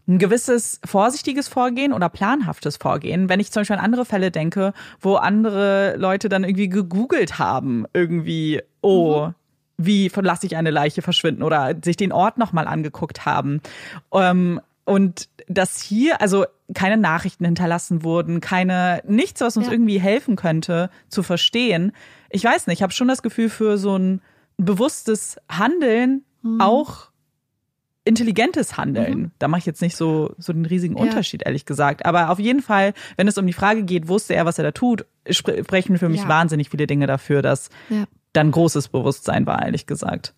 ein 0.07 0.19
gewisses 0.19 0.79
vorsichtiges 0.85 1.47
Vorgehen 1.47 1.93
oder 1.93 2.09
planhaftes 2.09 2.77
Vorgehen. 2.77 3.27
Wenn 3.29 3.39
ich 3.39 3.51
zum 3.51 3.61
Beispiel 3.61 3.77
an 3.77 3.83
andere 3.83 4.05
Fälle 4.05 4.31
denke, 4.31 4.73
wo 4.99 5.15
andere 5.15 5.95
Leute 5.97 6.29
dann 6.29 6.43
irgendwie 6.43 6.69
gegoogelt 6.69 7.39
haben, 7.39 7.85
irgendwie, 7.93 8.61
oh, 8.81 9.27
mhm. 9.27 9.33
wie 9.77 10.11
lasse 10.15 10.45
ich 10.45 10.57
eine 10.57 10.71
Leiche 10.71 11.01
verschwinden 11.01 11.43
oder 11.43 11.75
sich 11.83 11.97
den 11.97 12.11
Ort 12.11 12.37
nochmal 12.37 12.67
angeguckt 12.67 13.25
haben. 13.25 13.61
Ähm, 14.13 14.61
und 14.85 15.29
dass 15.47 15.81
hier 15.81 16.21
also 16.21 16.45
keine 16.73 16.97
Nachrichten 16.97 17.45
hinterlassen 17.45 18.03
wurden, 18.03 18.39
keine 18.41 19.01
nichts, 19.07 19.41
was 19.41 19.57
uns 19.57 19.65
ja. 19.67 19.71
irgendwie 19.71 19.99
helfen 19.99 20.35
könnte 20.35 20.89
zu 21.09 21.23
verstehen. 21.23 21.91
Ich 22.29 22.43
weiß 22.43 22.67
nicht, 22.67 22.77
ich 22.77 22.83
habe 22.83 22.93
schon 22.93 23.07
das 23.07 23.23
Gefühl 23.23 23.49
für 23.49 23.77
so 23.77 23.97
ein 23.97 24.21
bewusstes 24.57 25.37
Handeln 25.49 26.23
mhm. 26.43 26.61
auch 26.61 27.09
intelligentes 28.05 28.77
Handeln. 28.77 29.19
Mhm. 29.19 29.31
Da 29.39 29.47
mache 29.47 29.59
ich 29.59 29.65
jetzt 29.65 29.81
nicht 29.81 29.97
so 29.97 30.33
so 30.37 30.53
den 30.53 30.65
riesigen 30.65 30.95
Unterschied 30.95 31.41
ja. 31.41 31.47
ehrlich 31.47 31.65
gesagt, 31.65 32.05
aber 32.05 32.29
auf 32.29 32.39
jeden 32.39 32.61
Fall, 32.61 32.93
wenn 33.17 33.27
es 33.27 33.37
um 33.37 33.45
die 33.45 33.53
Frage 33.53 33.83
geht, 33.83 34.07
wusste 34.07 34.35
er, 34.35 34.45
was 34.45 34.57
er 34.57 34.63
da 34.63 34.71
tut, 34.71 35.05
sprechen 35.29 35.97
für 35.97 36.09
mich 36.09 36.21
ja. 36.21 36.27
wahnsinnig 36.27 36.69
viele 36.69 36.87
Dinge 36.87 37.07
dafür, 37.07 37.41
dass 37.41 37.69
dann 38.31 38.51
großes 38.51 38.89
Bewusstsein 38.89 39.45
war, 39.45 39.63
ehrlich 39.63 39.87
gesagt. 39.87 40.33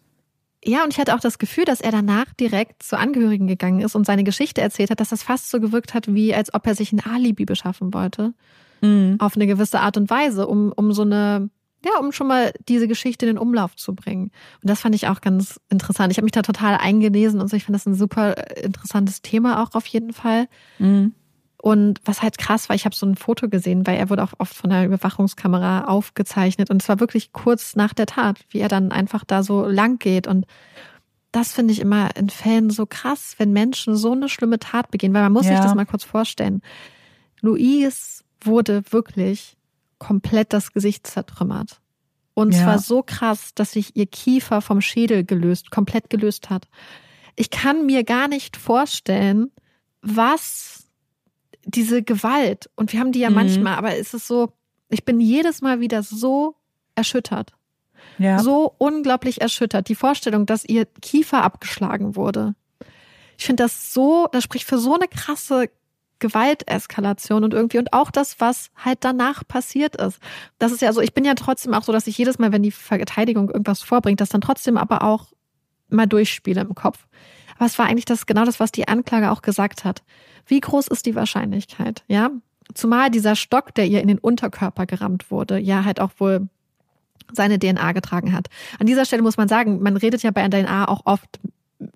Ja, 0.64 0.84
und 0.84 0.92
ich 0.92 1.00
hatte 1.00 1.16
auch 1.16 1.20
das 1.20 1.38
Gefühl, 1.38 1.66
dass 1.66 1.82
er 1.82 1.92
danach 1.92 2.34
direkt 2.34 2.84
zu 2.84 2.98
Angehörigen 2.98 3.48
gegangen 3.48 3.82
ist 3.82 3.96
und 3.96 4.06
seine 4.06 4.24
Geschichte 4.24 4.62
erzählt 4.62 4.90
hat, 4.90 5.00
dass 5.00 5.10
das 5.10 5.24
fast 5.24 5.50
so 5.50 5.60
gewirkt 5.60 5.94
hat, 5.94 6.14
wie 6.14 6.34
als 6.34 6.54
ob 6.54 6.66
er 6.66 6.76
sich 6.76 6.92
ein 6.92 7.00
Alibi 7.00 7.46
beschaffen 7.46 7.94
wollte. 7.94 8.34
Mhm. 8.82 9.16
Auf 9.20 9.36
eine 9.36 9.48
gewisse 9.48 9.80
Art 9.80 9.98
und 9.98 10.10
Weise, 10.10 10.48
um, 10.48 10.72
um 10.72 10.94
so 10.94 11.04
eine, 11.04 11.50
ja, 11.88 12.00
um 12.00 12.12
schon 12.12 12.28
mal 12.28 12.52
diese 12.68 12.88
Geschichte 12.88 13.26
in 13.26 13.36
den 13.36 13.38
Umlauf 13.38 13.76
zu 13.76 13.96
bringen. 13.96 14.32
Und 14.62 14.70
das 14.70 14.82
fand 14.82 14.96
ich 14.96 15.08
auch 15.08 15.22
ganz 15.22 15.60
interessant. 15.70 16.12
Ich 16.12 16.18
habe 16.18 16.26
mich 16.26 16.32
da 16.32 16.42
total 16.42 16.78
eingelesen 16.78 17.40
und 17.40 17.50
so. 17.50 17.56
Ich 17.56 17.66
fand 17.66 17.76
das 17.76 17.86
ein 17.86 17.96
super 17.96 18.36
interessantes 18.58 19.22
Thema 19.22 19.64
auch 19.64 19.74
auf 19.74 19.86
jeden 19.88 20.14
Fall. 20.14 20.48
Mhm. 20.80 21.14
Und 21.60 22.00
was 22.06 22.22
halt 22.22 22.38
krass 22.38 22.70
war, 22.70 22.76
ich 22.76 22.86
habe 22.86 22.96
so 22.96 23.06
ein 23.06 23.16
Foto 23.16 23.50
gesehen, 23.50 23.88
weil 23.88 23.98
er 23.98 24.10
wurde 24.10 24.24
auch 24.24 24.34
oft 24.38 24.56
von 24.56 24.70
der 24.70 24.86
Überwachungskamera 24.86 25.86
aufgezeichnet. 25.86 26.70
Und 26.70 26.82
es 26.82 26.90
war 26.90 27.00
wirklich 27.00 27.34
kurz 27.34 27.76
nach 27.76 27.94
der 27.94 28.06
Tat, 28.06 28.40
wie 28.50 28.60
er 28.60 28.70
dann 28.70 28.92
einfach 28.92 29.24
da 29.26 29.44
so 29.44 29.66
lang 29.66 29.98
geht. 29.98 30.28
Und 30.28 30.46
das 31.32 31.54
finde 31.54 31.74
ich 31.74 31.80
immer 31.80 32.16
in 32.16 32.30
Fällen 32.30 32.70
so 32.70 32.86
krass, 32.86 33.36
wenn 33.38 33.54
Menschen 33.54 33.96
so 33.96 34.12
eine 34.12 34.30
schlimme 34.30 34.60
Tat 34.60 34.92
begehen, 34.92 35.14
weil 35.14 35.24
man 35.24 35.34
muss 35.34 35.46
ja. 35.46 35.54
sich 35.54 35.62
das 35.62 35.76
mal 35.76 35.86
kurz 35.86 36.04
vorstellen. 36.04 36.62
Louise 37.42 38.24
wurde 38.42 38.84
wirklich 38.92 39.57
komplett 40.00 40.54
das 40.54 40.74
Gesicht 40.74 41.08
zertrümmert. 41.08 41.80
Und 42.34 42.54
ja. 42.54 42.64
zwar 42.64 42.80
so 42.80 43.02
krass, 43.02 43.54
dass 43.56 43.72
sich 43.72 43.96
ihr 43.96 44.06
Kiefer 44.06 44.62
vom 44.62 44.80
Schädel 44.82 45.24
gelöst, 45.24 45.72
komplett 45.72 46.10
gelöst 46.10 46.50
hat. 46.50 46.68
Ich 47.36 47.50
kann 47.50 47.86
mir 47.86 48.04
gar 48.04 48.28
nicht 48.28 48.58
vorstellen, 48.58 49.52
was 50.02 50.88
diese 51.66 52.04
Gewalt, 52.04 52.70
und 52.76 52.94
wir 52.94 53.00
haben 53.00 53.12
die 53.12 53.20
ja 53.20 53.30
mhm. 53.30 53.36
manchmal, 53.36 53.76
aber 53.76 53.96
es 53.96 54.14
ist 54.14 54.28
so, 54.28 54.54
ich 54.90 55.04
bin 55.04 55.20
jedes 55.20 55.62
Mal 55.62 55.80
wieder 55.80 56.04
so 56.04 56.56
erschüttert. 56.96 57.54
Ja. 58.20 58.40
So 58.40 58.74
unglaublich 58.78 59.42
erschüttert. 59.42 59.90
Die 59.90 59.96
Vorstellung, 59.96 60.46
dass 60.46 60.64
ihr 60.64 60.86
Kiefer 60.86 61.44
abgeschlagen 61.44 62.16
wurde. 62.16 62.56
Ich 63.38 63.46
finde 63.46 63.64
das 63.64 63.94
so, 63.94 64.28
das 64.32 64.44
spricht 64.44 64.66
für 64.66 64.80
so 64.80 64.96
eine 64.96 65.08
krasse 65.08 65.70
Gewalteskalation 66.20 67.44
und 67.44 67.54
irgendwie 67.54 67.78
und 67.78 67.94
auch 67.94 68.12
das, 68.12 68.40
was 68.40 68.70
halt 68.76 69.00
danach 69.02 69.48
passiert 69.48 69.96
ist. 69.96 70.20
Das 70.60 70.72
ist 70.72 70.82
ja 70.82 70.94
so, 70.94 71.02
ich 71.02 71.14
bin 71.14 71.26
ja 71.26 71.36
trotzdem 71.36 71.74
auch 71.74 71.84
so, 71.84 71.92
dass 71.92 72.08
ich 72.08 72.18
jedes 72.18 72.40
Mal, 72.40 72.52
wenn 72.52 72.64
die 72.64 72.72
Verteidigung 72.72 73.50
irgendwas 73.50 73.82
vorbringt, 73.82 74.22
das 74.22 74.30
dann 74.30 74.42
trotzdem 74.42 74.78
aber 74.78 75.04
auch 75.04 75.28
mal 75.90 76.08
durchspiele 76.08 76.62
im 76.62 76.76
Kopf. 76.76 77.08
Aber 77.56 77.66
es 77.66 77.80
war 77.80 77.88
eigentlich 77.88 78.06
das 78.06 78.26
genau 78.26 78.46
das, 78.46 78.60
was 78.60 78.72
die 78.72 78.88
Anklage 78.88 79.32
auch 79.32 79.42
gesagt 79.42 79.84
hat. 79.84 80.04
Wie 80.46 80.60
groß 80.60 80.88
ist 80.88 81.06
die 81.06 81.16
Wahrscheinlichkeit? 81.16 82.04
Ja, 82.08 82.30
zumal 82.74 83.10
dieser 83.10 83.36
Stock, 83.36 83.74
der 83.74 83.88
ihr 83.88 84.02
in 84.02 84.08
den 84.08 84.20
Unterkörper 84.20 84.86
gerammt 84.86 85.32
wurde, 85.32 85.58
ja 85.58 85.84
halt 85.84 86.00
auch 86.00 86.12
wohl 86.18 86.48
seine 87.34 87.60
DNA 87.60 87.92
getragen 87.92 88.34
hat. 88.34 88.48
An 88.80 88.88
dieser 88.88 89.06
Stelle 89.06 89.22
muss 89.22 89.38
man 89.38 89.48
sagen, 89.48 89.82
man 89.82 89.98
redet 89.98 90.24
ja 90.24 90.32
bei 90.32 90.48
DNA 90.48 90.88
auch 90.88 91.02
oft 91.06 91.40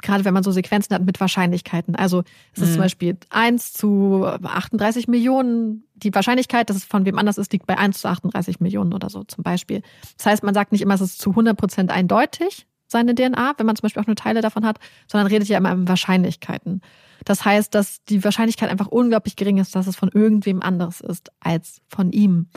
gerade 0.01 0.25
wenn 0.25 0.33
man 0.33 0.43
so 0.43 0.51
Sequenzen 0.51 0.93
hat 0.93 1.03
mit 1.03 1.19
Wahrscheinlichkeiten. 1.19 1.95
Also 1.95 2.23
es 2.53 2.61
ist 2.61 2.69
mhm. 2.69 2.73
zum 2.73 2.81
Beispiel 2.81 3.17
eins 3.29 3.73
zu 3.73 4.25
38 4.25 5.07
Millionen. 5.07 5.85
Die 5.95 6.13
Wahrscheinlichkeit, 6.13 6.69
dass 6.69 6.77
es 6.77 6.85
von 6.85 7.05
wem 7.05 7.17
anders 7.17 7.37
ist, 7.37 7.51
liegt 7.53 7.67
bei 7.67 7.77
eins 7.77 8.01
zu 8.01 8.07
38 8.07 8.59
Millionen 8.59 8.93
oder 8.93 9.09
so 9.09 9.23
zum 9.23 9.43
Beispiel. 9.43 9.81
Das 10.17 10.25
heißt, 10.25 10.43
man 10.43 10.53
sagt 10.53 10.71
nicht 10.71 10.81
immer, 10.81 10.93
es 10.93 11.01
ist 11.01 11.19
zu 11.19 11.31
100 11.31 11.57
Prozent 11.57 11.91
eindeutig, 11.91 12.67
seine 12.87 13.15
DNA, 13.15 13.53
wenn 13.57 13.65
man 13.65 13.75
zum 13.75 13.83
Beispiel 13.83 14.01
auch 14.01 14.07
nur 14.07 14.15
Teile 14.15 14.41
davon 14.41 14.65
hat, 14.65 14.77
sondern 15.07 15.27
redet 15.27 15.47
ja 15.47 15.57
immer 15.57 15.71
in 15.71 15.87
Wahrscheinlichkeiten. 15.87 16.81
Das 17.23 17.45
heißt, 17.45 17.73
dass 17.73 18.03
die 18.03 18.23
Wahrscheinlichkeit 18.23 18.69
einfach 18.69 18.87
unglaublich 18.87 19.35
gering 19.35 19.57
ist, 19.57 19.75
dass 19.75 19.87
es 19.87 19.95
von 19.95 20.09
irgendwem 20.09 20.61
anderes 20.61 21.01
ist 21.01 21.31
als 21.39 21.81
von 21.87 22.11
ihm. 22.11 22.47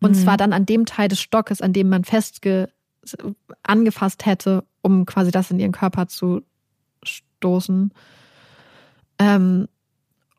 Und 0.00 0.12
mhm. 0.12 0.14
zwar 0.16 0.36
dann 0.36 0.52
an 0.52 0.66
dem 0.66 0.86
Teil 0.86 1.08
des 1.08 1.20
Stockes, 1.20 1.60
an 1.60 1.72
dem 1.72 1.88
man 1.88 2.04
festge 2.04 2.70
angefasst 3.62 4.26
hätte, 4.26 4.64
um 4.82 5.04
quasi 5.06 5.30
das 5.30 5.50
in 5.50 5.58
ihren 5.58 5.72
Körper 5.72 6.08
zu 6.08 6.42
stoßen. 7.44 7.92
Ähm, 9.18 9.68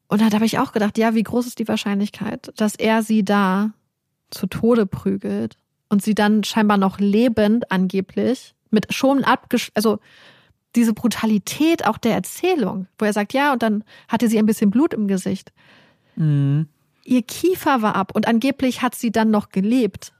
und 0.07 0.21
da 0.21 0.31
habe 0.31 0.45
ich 0.45 0.59
auch 0.59 0.71
gedacht, 0.71 0.97
ja, 0.97 1.13
wie 1.13 1.23
groß 1.23 1.45
ist 1.45 1.59
die 1.59 1.67
Wahrscheinlichkeit, 1.67 2.51
dass 2.57 2.75
er 2.75 3.03
sie 3.03 3.23
da 3.23 3.71
zu 4.31 4.47
Tode 4.47 4.85
prügelt 4.85 5.57
und 5.89 6.01
sie 6.01 6.15
dann 6.15 6.43
scheinbar 6.43 6.77
noch 6.77 6.99
lebend 6.99 7.71
angeblich 7.71 8.55
mit 8.71 8.91
schon 8.93 9.23
abgesch 9.23 9.71
also 9.75 9.99
diese 10.75 10.93
Brutalität 10.93 11.85
auch 11.87 11.97
der 11.97 12.15
Erzählung, 12.15 12.87
wo 12.97 13.05
er 13.05 13.13
sagt, 13.13 13.31
ja, 13.33 13.53
und 13.53 13.63
dann 13.63 13.83
hatte 14.09 14.27
sie 14.27 14.37
ein 14.37 14.45
bisschen 14.45 14.71
Blut 14.71 14.93
im 14.93 15.07
Gesicht. 15.07 15.53
Mhm. 16.17 16.67
Ihr 17.05 17.21
Kiefer 17.21 17.81
war 17.81 17.95
ab 17.95 18.11
und 18.13 18.27
angeblich 18.27 18.81
hat 18.81 18.95
sie 18.95 19.11
dann 19.11 19.29
noch 19.29 19.49
gelebt, 19.49 20.11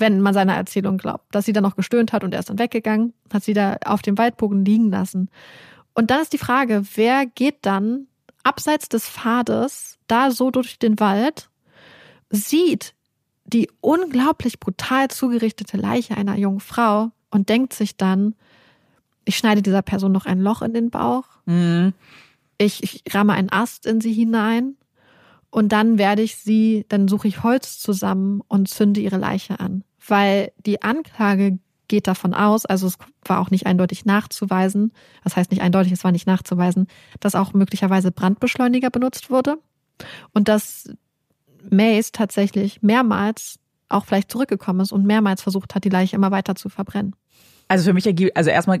wenn 0.00 0.20
man 0.20 0.34
seiner 0.34 0.54
Erzählung 0.54 0.98
glaubt, 0.98 1.34
dass 1.34 1.44
sie 1.44 1.52
dann 1.52 1.62
noch 1.62 1.76
gestöhnt 1.76 2.12
hat 2.12 2.24
und 2.24 2.32
er 2.32 2.40
ist 2.40 2.50
dann 2.50 2.58
weggegangen, 2.58 3.12
hat 3.32 3.44
sie 3.44 3.54
da 3.54 3.76
auf 3.84 4.02
dem 4.02 4.18
Waldbogen 4.18 4.64
liegen 4.64 4.90
lassen. 4.90 5.30
Und 5.94 6.10
dann 6.10 6.20
ist 6.20 6.32
die 6.32 6.38
Frage, 6.38 6.82
wer 6.94 7.26
geht 7.26 7.58
dann 7.62 8.06
abseits 8.42 8.88
des 8.88 9.08
Pfades 9.08 9.98
da 10.06 10.30
so 10.30 10.50
durch 10.50 10.78
den 10.78 10.98
Wald, 10.98 11.50
sieht 12.30 12.94
die 13.44 13.68
unglaublich 13.80 14.60
brutal 14.60 15.08
zugerichtete 15.08 15.76
Leiche 15.76 16.16
einer 16.16 16.36
jungen 16.36 16.60
Frau 16.60 17.10
und 17.30 17.48
denkt 17.48 17.72
sich 17.72 17.96
dann, 17.96 18.34
ich 19.24 19.36
schneide 19.36 19.62
dieser 19.62 19.82
Person 19.82 20.12
noch 20.12 20.26
ein 20.26 20.40
Loch 20.40 20.62
in 20.62 20.72
den 20.72 20.90
Bauch. 20.90 21.24
Mhm. 21.46 21.92
Ich, 22.58 22.82
ich 22.82 23.02
ramme 23.14 23.32
einen 23.32 23.50
Ast 23.50 23.86
in 23.86 24.00
sie 24.00 24.12
hinein. 24.12 24.76
Und 25.50 25.72
dann 25.72 25.98
werde 25.98 26.22
ich 26.22 26.36
sie, 26.36 26.84
dann 26.88 27.08
suche 27.08 27.26
ich 27.26 27.42
Holz 27.42 27.78
zusammen 27.80 28.40
und 28.46 28.68
zünde 28.68 29.00
ihre 29.00 29.18
Leiche 29.18 29.58
an. 29.58 29.82
Weil 30.10 30.52
die 30.66 30.82
Anklage 30.82 31.58
geht 31.88 32.06
davon 32.06 32.34
aus, 32.34 32.66
also 32.66 32.86
es 32.86 32.98
war 33.24 33.40
auch 33.40 33.50
nicht 33.50 33.66
eindeutig 33.66 34.04
nachzuweisen, 34.04 34.92
das 35.24 35.36
heißt 35.36 35.50
nicht 35.50 35.62
eindeutig, 35.62 35.92
es 35.92 36.04
war 36.04 36.12
nicht 36.12 36.26
nachzuweisen, 36.26 36.86
dass 37.18 37.34
auch 37.34 37.52
möglicherweise 37.52 38.12
Brandbeschleuniger 38.12 38.90
benutzt 38.90 39.30
wurde. 39.30 39.58
Und 40.32 40.48
dass 40.48 40.88
Mace 41.68 42.12
tatsächlich 42.12 42.82
mehrmals 42.82 43.58
auch 43.88 44.04
vielleicht 44.04 44.30
zurückgekommen 44.30 44.80
ist 44.80 44.92
und 44.92 45.04
mehrmals 45.04 45.42
versucht 45.42 45.74
hat, 45.74 45.84
die 45.84 45.88
Leiche 45.88 46.16
immer 46.16 46.30
weiter 46.30 46.54
zu 46.54 46.68
verbrennen. 46.68 47.14
Also 47.68 47.84
für 47.84 47.92
mich 47.92 48.06
ergibt, 48.06 48.36
also 48.36 48.50
erstmal 48.50 48.80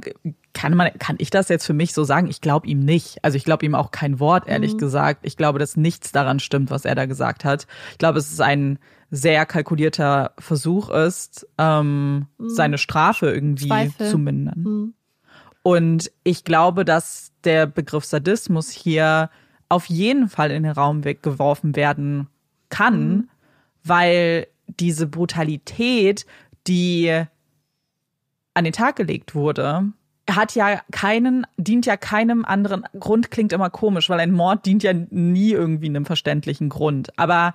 kann 0.52 0.74
man, 0.74 0.90
kann 0.98 1.14
ich 1.18 1.30
das 1.30 1.48
jetzt 1.48 1.64
für 1.64 1.72
mich 1.72 1.94
so 1.94 2.02
sagen? 2.02 2.26
Ich 2.28 2.40
glaube 2.40 2.66
ihm 2.66 2.80
nicht. 2.80 3.18
Also 3.22 3.36
ich 3.36 3.44
glaube 3.44 3.64
ihm 3.64 3.76
auch 3.76 3.92
kein 3.92 4.18
Wort, 4.18 4.48
ehrlich 4.48 4.74
mhm. 4.74 4.78
gesagt. 4.78 5.20
Ich 5.24 5.36
glaube, 5.36 5.60
dass 5.60 5.76
nichts 5.76 6.10
daran 6.10 6.40
stimmt, 6.40 6.70
was 6.70 6.84
er 6.84 6.96
da 6.96 7.06
gesagt 7.06 7.44
hat. 7.44 7.68
Ich 7.92 7.98
glaube, 7.98 8.18
es 8.18 8.32
ist 8.32 8.40
ein 8.40 8.80
sehr 9.10 9.44
kalkulierter 9.46 10.32
Versuch 10.38 10.88
ist, 10.90 11.46
ähm, 11.58 12.26
mhm. 12.38 12.48
seine 12.48 12.78
Strafe 12.78 13.30
irgendwie 13.30 13.68
Zweifel. 13.68 14.08
zu 14.08 14.18
mindern. 14.18 14.62
Mhm. 14.62 14.94
Und 15.62 16.10
ich 16.24 16.44
glaube, 16.44 16.84
dass 16.84 17.32
der 17.44 17.66
Begriff 17.66 18.04
Sadismus 18.04 18.70
hier 18.70 19.30
auf 19.68 19.86
jeden 19.86 20.28
Fall 20.28 20.50
in 20.50 20.62
den 20.62 20.72
Raum 20.72 21.04
weggeworfen 21.04 21.76
werden 21.76 22.28
kann, 22.68 23.08
mhm. 23.08 23.28
weil 23.84 24.46
diese 24.66 25.06
Brutalität, 25.06 26.24
die 26.66 27.24
an 28.54 28.64
den 28.64 28.72
Tag 28.72 28.96
gelegt 28.96 29.34
wurde, 29.34 29.92
hat 30.28 30.54
ja 30.54 30.80
keinen, 30.92 31.46
dient 31.56 31.86
ja 31.86 31.96
keinem 31.96 32.44
anderen 32.44 32.84
Grund, 32.98 33.30
klingt 33.30 33.52
immer 33.52 33.70
komisch, 33.70 34.08
weil 34.08 34.20
ein 34.20 34.32
Mord 34.32 34.66
dient 34.66 34.82
ja 34.82 34.92
nie 34.92 35.50
irgendwie 35.50 35.86
einem 35.86 36.04
verständlichen 36.04 36.68
Grund. 36.68 37.18
Aber 37.18 37.54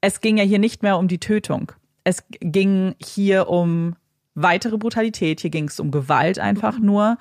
es 0.00 0.20
ging 0.20 0.36
ja 0.36 0.44
hier 0.44 0.58
nicht 0.58 0.82
mehr 0.82 0.98
um 0.98 1.08
die 1.08 1.18
Tötung. 1.18 1.72
Es 2.04 2.24
ging 2.40 2.94
hier 2.98 3.48
um 3.48 3.96
weitere 4.34 4.78
Brutalität, 4.78 5.40
hier 5.40 5.50
ging 5.50 5.68
es 5.68 5.80
um 5.80 5.90
Gewalt 5.90 6.38
einfach 6.38 6.78
nur 6.78 7.18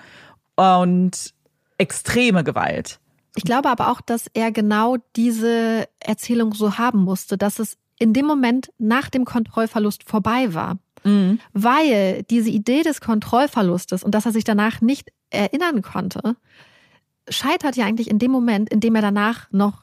und 0.56 1.34
extreme 1.78 2.44
Gewalt. 2.44 3.00
Ich 3.36 3.44
glaube 3.44 3.70
aber 3.70 3.92
auch, 3.92 4.02
dass 4.02 4.28
er 4.34 4.52
genau 4.52 4.98
diese 5.16 5.88
Erzählung 6.00 6.54
so 6.54 6.78
haben 6.78 7.04
musste, 7.04 7.38
dass 7.38 7.60
es 7.60 7.78
in 8.00 8.14
dem 8.14 8.26
Moment 8.26 8.72
nach 8.78 9.10
dem 9.10 9.26
Kontrollverlust 9.26 10.08
vorbei 10.10 10.54
war. 10.54 10.78
Mhm. 11.04 11.40
Weil 11.54 12.24
diese 12.24 12.50
Idee 12.50 12.82
des 12.84 13.02
Kontrollverlustes 13.02 14.04
und 14.04 14.16
dass 14.16 14.26
er 14.26 14.32
sich 14.32 14.44
danach 14.44 14.82
nicht 14.82 15.12
erinnern 15.30 15.82
konnte, 15.82 16.36
scheitert 17.30 17.76
ja 17.76 17.86
eigentlich 17.86 18.10
in 18.10 18.20
dem 18.20 18.32
Moment, 18.32 18.70
in 18.70 18.80
dem 18.80 18.96
er 18.96 19.02
danach 19.02 19.52
noch 19.52 19.82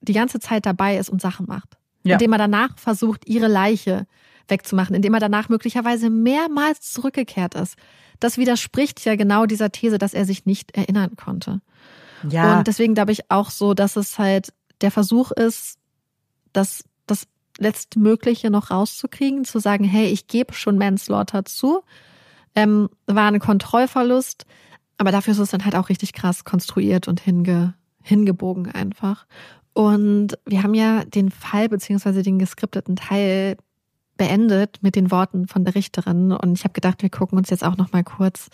die 0.00 0.12
ganze 0.12 0.40
Zeit 0.40 0.66
dabei 0.66 0.96
ist 0.96 1.08
und 1.08 1.20
Sachen 1.20 1.46
macht. 1.46 1.79
Ja. 2.02 2.14
Indem 2.14 2.32
er 2.32 2.38
danach 2.38 2.78
versucht, 2.78 3.26
ihre 3.26 3.48
Leiche 3.48 4.06
wegzumachen, 4.48 4.94
indem 4.94 5.14
er 5.14 5.20
danach 5.20 5.48
möglicherweise 5.48 6.10
mehrmals 6.10 6.92
zurückgekehrt 6.92 7.54
ist. 7.54 7.76
Das 8.18 8.36
widerspricht 8.36 9.04
ja 9.04 9.16
genau 9.16 9.46
dieser 9.46 9.70
These, 9.70 9.98
dass 9.98 10.14
er 10.14 10.24
sich 10.24 10.44
nicht 10.44 10.76
erinnern 10.76 11.16
konnte. 11.16 11.60
Ja. 12.28 12.58
Und 12.58 12.66
deswegen 12.66 12.94
glaube 12.94 13.12
ich 13.12 13.30
auch 13.30 13.50
so, 13.50 13.74
dass 13.74 13.96
es 13.96 14.18
halt 14.18 14.52
der 14.80 14.90
Versuch 14.90 15.30
ist, 15.30 15.78
das, 16.52 16.84
das 17.06 17.26
Letztmögliche 17.58 18.50
noch 18.50 18.70
rauszukriegen, 18.70 19.44
zu 19.44 19.58
sagen, 19.58 19.84
hey, 19.84 20.06
ich 20.06 20.26
gebe 20.26 20.52
schon 20.52 20.78
Manslaughter 20.78 21.44
zu, 21.44 21.82
ähm, 22.54 22.88
war 23.06 23.28
ein 23.28 23.38
Kontrollverlust, 23.38 24.44
aber 24.98 25.12
dafür 25.12 25.32
ist 25.32 25.38
es 25.38 25.50
dann 25.50 25.64
halt 25.64 25.76
auch 25.76 25.88
richtig 25.88 26.12
krass 26.12 26.44
konstruiert 26.44 27.08
und 27.08 27.20
hinge, 27.20 27.74
hingebogen 28.02 28.70
einfach. 28.70 29.26
Und 29.72 30.38
wir 30.46 30.62
haben 30.62 30.74
ja 30.74 31.04
den 31.04 31.30
Fall 31.30 31.68
beziehungsweise 31.68 32.22
den 32.22 32.38
geskripteten 32.38 32.96
Teil 32.96 33.56
beendet 34.16 34.78
mit 34.82 34.96
den 34.96 35.10
Worten 35.10 35.46
von 35.46 35.64
der 35.64 35.74
Richterin. 35.74 36.32
Und 36.32 36.58
ich 36.58 36.64
habe 36.64 36.74
gedacht, 36.74 37.02
wir 37.02 37.10
gucken 37.10 37.38
uns 37.38 37.50
jetzt 37.50 37.64
auch 37.64 37.76
noch 37.76 37.92
mal 37.92 38.04
kurz 38.04 38.48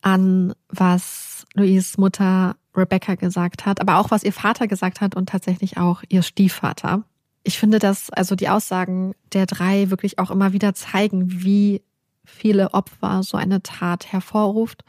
an, 0.00 0.54
was 0.68 1.46
Louise 1.54 2.00
Mutter 2.00 2.56
Rebecca 2.76 3.16
gesagt 3.16 3.66
hat, 3.66 3.80
aber 3.80 3.98
auch 3.98 4.10
was 4.10 4.22
ihr 4.22 4.32
Vater 4.32 4.68
gesagt 4.68 5.00
hat 5.00 5.16
und 5.16 5.28
tatsächlich 5.28 5.76
auch 5.76 6.02
ihr 6.08 6.22
Stiefvater. 6.22 7.02
Ich 7.42 7.58
finde, 7.58 7.78
dass 7.78 8.10
also 8.10 8.36
die 8.36 8.48
Aussagen 8.48 9.14
der 9.32 9.46
drei 9.46 9.90
wirklich 9.90 10.18
auch 10.18 10.30
immer 10.30 10.52
wieder 10.52 10.74
zeigen, 10.74 11.42
wie 11.42 11.82
viele 12.24 12.74
Opfer 12.74 13.22
so 13.22 13.36
eine 13.36 13.62
Tat 13.62 14.12
hervorruft 14.12 14.84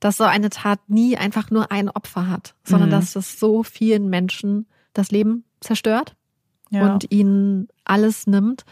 dass 0.00 0.16
so 0.16 0.24
eine 0.24 0.50
Tat 0.50 0.80
nie 0.88 1.16
einfach 1.16 1.50
nur 1.50 1.70
ein 1.70 1.88
Opfer 1.88 2.28
hat, 2.28 2.54
sondern 2.64 2.88
mhm. 2.88 2.92
dass 2.92 3.16
es 3.16 3.38
so 3.38 3.62
vielen 3.62 4.08
Menschen 4.08 4.66
das 4.92 5.10
Leben 5.10 5.44
zerstört 5.60 6.16
ja. 6.70 6.92
und 6.92 7.10
ihnen 7.10 7.68
alles 7.84 8.26
nimmt. 8.26 8.64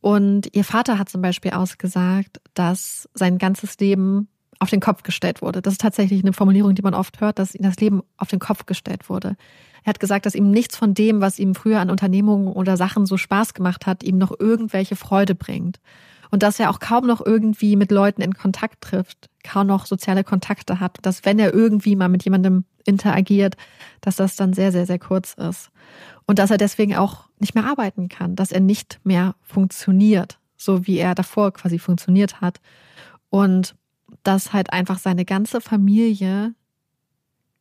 Und 0.00 0.48
ihr 0.52 0.64
Vater 0.64 0.98
hat 0.98 1.08
zum 1.08 1.22
Beispiel 1.22 1.52
ausgesagt, 1.52 2.40
dass 2.54 3.08
sein 3.14 3.38
ganzes 3.38 3.78
Leben 3.78 4.28
auf 4.58 4.70
den 4.70 4.80
Kopf 4.80 5.02
gestellt 5.02 5.42
wurde. 5.42 5.60
Das 5.60 5.74
ist 5.74 5.80
tatsächlich 5.80 6.22
eine 6.22 6.32
Formulierung, 6.32 6.74
die 6.74 6.82
man 6.82 6.94
oft 6.94 7.20
hört, 7.20 7.38
dass 7.38 7.54
ihm 7.54 7.62
das 7.62 7.76
Leben 7.76 8.02
auf 8.16 8.28
den 8.28 8.38
Kopf 8.38 8.66
gestellt 8.66 9.08
wurde. 9.08 9.36
Er 9.84 9.90
hat 9.90 10.00
gesagt, 10.00 10.24
dass 10.24 10.34
ihm 10.34 10.50
nichts 10.50 10.76
von 10.76 10.94
dem, 10.94 11.20
was 11.20 11.38
ihm 11.38 11.54
früher 11.54 11.80
an 11.80 11.90
Unternehmungen 11.90 12.48
oder 12.48 12.76
Sachen 12.76 13.04
so 13.04 13.16
Spaß 13.16 13.54
gemacht 13.54 13.86
hat, 13.86 14.02
ihm 14.02 14.18
noch 14.18 14.32
irgendwelche 14.38 14.96
Freude 14.96 15.34
bringt 15.34 15.80
und 16.32 16.42
dass 16.42 16.58
er 16.58 16.70
auch 16.70 16.80
kaum 16.80 17.06
noch 17.06 17.24
irgendwie 17.24 17.76
mit 17.76 17.92
Leuten 17.92 18.22
in 18.22 18.32
Kontakt 18.32 18.80
trifft, 18.80 19.28
kaum 19.44 19.66
noch 19.66 19.84
soziale 19.84 20.24
Kontakte 20.24 20.80
hat, 20.80 20.96
dass 21.02 21.26
wenn 21.26 21.38
er 21.38 21.52
irgendwie 21.52 21.94
mal 21.94 22.08
mit 22.08 22.24
jemandem 22.24 22.64
interagiert, 22.84 23.56
dass 24.00 24.16
das 24.16 24.34
dann 24.34 24.54
sehr, 24.54 24.72
sehr, 24.72 24.86
sehr 24.86 24.98
kurz 24.98 25.34
ist. 25.34 25.70
Und 26.26 26.38
dass 26.38 26.50
er 26.50 26.56
deswegen 26.56 26.96
auch 26.96 27.28
nicht 27.38 27.54
mehr 27.54 27.66
arbeiten 27.66 28.08
kann, 28.08 28.34
dass 28.34 28.50
er 28.50 28.60
nicht 28.60 28.98
mehr 29.04 29.34
funktioniert, 29.42 30.38
so 30.56 30.86
wie 30.86 30.96
er 30.96 31.14
davor 31.14 31.52
quasi 31.52 31.78
funktioniert 31.78 32.40
hat. 32.40 32.60
Und 33.28 33.74
dass 34.22 34.54
halt 34.54 34.72
einfach 34.72 34.98
seine 34.98 35.26
ganze 35.26 35.60
Familie 35.60 36.54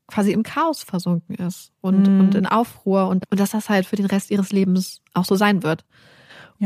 quasi 0.08 0.32
im 0.32 0.44
Chaos 0.44 0.84
versunken 0.84 1.36
ist 1.36 1.74
und, 1.82 2.04
mm. 2.04 2.20
und 2.22 2.36
in 2.36 2.46
Aufruhr 2.46 3.08
und, 3.08 3.26
und 3.30 3.40
dass 3.40 3.52
das 3.52 3.70
halt 3.70 3.86
für 3.86 3.96
den 3.98 4.06
Rest 4.06 4.32
ihres 4.32 4.52
Lebens 4.54 5.02
auch 5.14 5.26
so 5.26 5.36
sein 5.36 5.62
wird. 5.62 5.84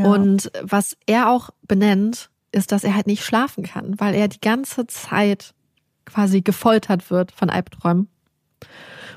Und 0.04 0.50
was 0.62 0.96
er 1.06 1.30
auch 1.30 1.50
benennt, 1.62 2.30
ist, 2.52 2.72
dass 2.72 2.84
er 2.84 2.94
halt 2.94 3.06
nicht 3.06 3.24
schlafen 3.24 3.64
kann, 3.64 3.98
weil 3.98 4.14
er 4.14 4.28
die 4.28 4.40
ganze 4.40 4.86
Zeit 4.86 5.54
quasi 6.04 6.42
gefoltert 6.42 7.10
wird 7.10 7.32
von 7.32 7.50
Albträumen. 7.50 8.08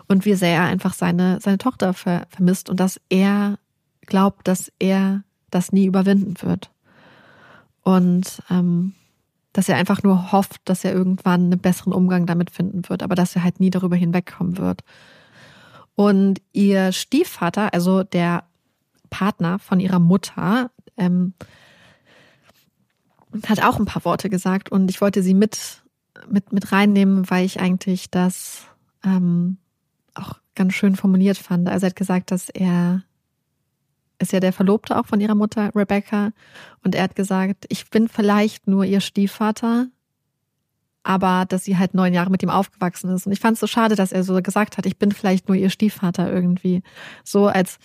Und 0.07 0.25
wie 0.25 0.33
sehr 0.33 0.55
er 0.55 0.63
einfach 0.63 0.93
seine, 0.93 1.39
seine 1.39 1.59
Tochter 1.59 1.93
ver 1.93 2.25
vermisst 2.29 2.69
und 2.69 2.79
dass 2.79 2.99
er 3.09 3.59
glaubt, 4.01 4.47
dass 4.47 4.71
er 4.79 5.23
das 5.51 5.71
nie 5.71 5.85
überwinden 5.85 6.35
wird. 6.41 6.71
Und 7.83 8.41
ähm, 8.49 8.93
dass 9.53 9.69
er 9.69 9.77
einfach 9.77 10.03
nur 10.03 10.31
hofft, 10.31 10.61
dass 10.65 10.83
er 10.83 10.93
irgendwann 10.93 11.45
einen 11.45 11.59
besseren 11.59 11.93
Umgang 11.93 12.25
damit 12.25 12.49
finden 12.49 12.87
wird, 12.89 13.03
aber 13.03 13.15
dass 13.15 13.35
er 13.35 13.43
halt 13.43 13.59
nie 13.59 13.69
darüber 13.69 13.95
hinwegkommen 13.95 14.57
wird. 14.57 14.83
Und 15.95 16.41
ihr 16.53 16.91
Stiefvater, 16.91 17.73
also 17.73 18.03
der 18.03 18.43
Partner 19.09 19.59
von 19.59 19.79
ihrer 19.79 19.99
Mutter, 19.99 20.71
ähm, 20.97 21.33
hat 23.45 23.63
auch 23.63 23.79
ein 23.79 23.85
paar 23.85 24.05
Worte 24.05 24.29
gesagt 24.29 24.71
und 24.71 24.89
ich 24.89 25.01
wollte 25.01 25.21
sie 25.21 25.33
mit, 25.33 25.83
mit, 26.27 26.51
mit 26.51 26.71
reinnehmen, 26.71 27.29
weil 27.29 27.45
ich 27.45 27.59
eigentlich 27.59 28.09
das 28.09 28.63
ähm, 29.03 29.57
auch 30.15 30.39
ganz 30.55 30.73
schön 30.73 30.95
formuliert 30.95 31.37
fand. 31.37 31.69
Also 31.69 31.85
er 31.85 31.89
hat 31.89 31.95
gesagt, 31.95 32.31
dass 32.31 32.49
er 32.49 33.03
ist 34.21 34.33
ja 34.33 34.41
der 34.41 34.51
Verlobte 34.51 34.97
auch 34.97 35.05
von 35.05 35.21
ihrer 35.21 35.35
Mutter, 35.35 35.71
Rebecca, 35.73 36.31
und 36.83 36.93
er 36.93 37.03
hat 37.03 37.15
gesagt, 37.15 37.65
ich 37.69 37.89
bin 37.89 38.09
vielleicht 38.09 38.67
nur 38.67 38.83
ihr 38.83 38.99
Stiefvater, 38.99 39.87
aber 41.03 41.45
dass 41.47 41.63
sie 41.63 41.77
halt 41.77 41.93
neun 41.93 42.13
Jahre 42.13 42.29
mit 42.29 42.43
ihm 42.43 42.49
aufgewachsen 42.49 43.09
ist. 43.11 43.25
Und 43.25 43.31
ich 43.31 43.39
fand 43.39 43.53
es 43.53 43.61
so 43.61 43.67
schade, 43.67 43.95
dass 43.95 44.11
er 44.11 44.23
so 44.23 44.41
gesagt 44.41 44.77
hat, 44.77 44.85
ich 44.85 44.97
bin 44.97 45.11
vielleicht 45.13 45.47
nur 45.47 45.55
ihr 45.55 45.69
Stiefvater 45.69 46.31
irgendwie. 46.31 46.83
So 47.23 47.47
als 47.47 47.79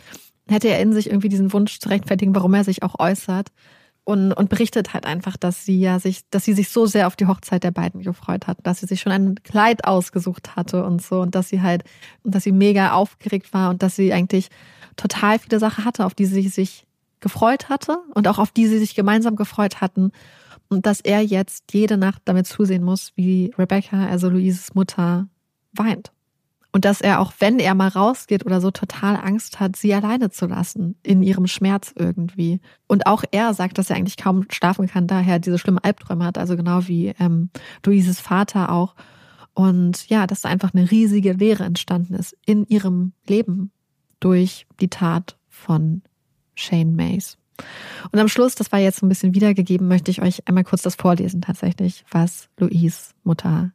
hätte 0.49 0.69
er 0.69 0.81
in 0.81 0.93
sich 0.93 1.09
irgendwie 1.09 1.29
diesen 1.29 1.53
Wunsch 1.53 1.79
zu 1.79 1.89
rechtfertigen, 1.89 2.35
warum 2.35 2.55
er 2.55 2.65
sich 2.65 2.83
auch 2.83 2.99
äußert. 2.99 3.49
Und, 4.07 4.35
und 4.35 4.51
berichtet 4.51 4.93
halt 4.93 5.07
einfach, 5.07 5.39
dass 5.39 5.65
sie 5.65 5.81
ja 5.81 5.99
sich, 5.99 6.29
dass 6.29 6.45
sie 6.45 6.53
sich 6.53 6.69
so 6.69 6.85
sehr 6.85 7.07
auf 7.07 7.17
die 7.17 7.25
Hochzeit 7.25 7.65
der 7.65 7.71
beiden 7.71 8.03
gefreut 8.03 8.47
hat, 8.47 8.59
dass 8.63 8.81
sie 8.81 8.87
sich 8.87 9.01
schon 9.01 9.13
ein 9.13 9.37
Kleid 9.45 9.87
ausgesucht 9.87 10.57
hatte 10.57 10.85
und 10.85 11.01
so 11.01 11.23
und 11.23 11.35
dass 11.35 11.49
sie 11.49 11.63
halt, 11.63 11.85
und 12.23 12.35
dass 12.35 12.45
sie 12.45 12.53
mega 12.53 12.93
aufgeregt 12.93 13.55
war 13.55 13.71
und 13.71 13.83
dass 13.83 13.97
sie 13.97 14.13
eigentlich 14.13 14.49
total 14.97 15.39
viele 15.39 15.59
Sachen 15.59 15.87
hatte, 15.87 16.05
auf 16.05 16.13
die 16.13 16.27
sie 16.27 16.47
sich 16.49 16.87
gefreut 17.21 17.71
hatte 17.71 17.97
und 18.15 18.29
auch 18.29 18.39
auf 18.39 18.51
die 18.51 18.67
sie 18.67 18.79
sich 18.79 18.95
gemeinsam 18.95 19.37
gefreut 19.37 19.81
hatten 19.81 20.13
und 20.69 20.87
dass 20.87 21.01
er 21.01 21.23
jetzt 21.23 21.73
jede 21.73 21.97
Nacht 21.97 22.23
damit 22.27 22.47
zusehen 22.47 22.85
muss, 22.85 23.13
wie 23.17 23.55
Rebecca, 23.59 24.07
also 24.07 24.29
Louises 24.29 24.75
Mutter, 24.75 25.29
weint. 25.73 26.13
Und 26.75 26.85
dass 26.85 27.01
er 27.01 27.21
auch, 27.21 27.33
wenn 27.39 27.61
er 27.61 27.77
mal 27.77 27.87
rausgeht 27.87 28.45
oder 28.45 28.61
so, 28.61 28.73
total 28.73 29.15
Angst 29.15 29.61
hat, 29.61 29.77
sie 29.77 29.95
alleine 29.95 30.31
zu 30.31 30.47
lassen, 30.47 30.97
in 31.05 31.23
ihrem 31.23 31.47
Schmerz 31.47 31.95
irgendwie. 31.97 32.61
Und 32.89 33.07
auch 33.07 33.23
er 33.31 33.55
sagt, 33.55 33.79
dass 33.79 33.91
er 33.91 33.97
eigentlich 33.97 34.17
kaum 34.17 34.47
schlafen 34.51 34.89
kann, 34.89 35.07
daher 35.07 35.39
diese 35.39 35.61
schlimmen 35.61 35.79
Albträume 35.79 36.25
hat, 36.25 36.37
also 36.37 36.57
genau 36.57 36.89
wie 36.89 37.15
ähm, 37.21 37.51
Louises 37.87 38.19
Vater 38.19 38.73
auch. 38.73 38.97
Und 39.55 40.09
ja, 40.09 40.27
dass 40.27 40.41
da 40.41 40.49
einfach 40.49 40.75
eine 40.75 40.91
riesige 40.91 41.35
Leere 41.35 41.63
entstanden 41.63 42.15
ist 42.15 42.37
in 42.45 42.67
ihrem 42.67 43.13
Leben 43.29 43.71
durch 44.19 44.67
die 44.81 44.91
Tat 44.91 45.37
von 45.49 46.03
Shane 46.57 46.97
Mays. 46.97 47.39
Und 48.11 48.19
am 48.19 48.27
Schluss, 48.27 48.57
das 48.57 48.73
war 48.73 48.81
jetzt 48.81 48.99
so 48.99 49.07
ein 49.07 49.11
bisschen 49.11 49.37
wiedergegeben, 49.37 49.87
möchte 49.87 50.11
ich 50.11 50.23
euch 50.23 50.49
einmal 50.49 50.65
kurz 50.65 50.83
das 50.83 50.97
vorlesen 50.97 51.41
tatsächlich, 51.41 52.05
was 52.11 52.49
Louise 52.59 53.13
Mutter 53.23 53.71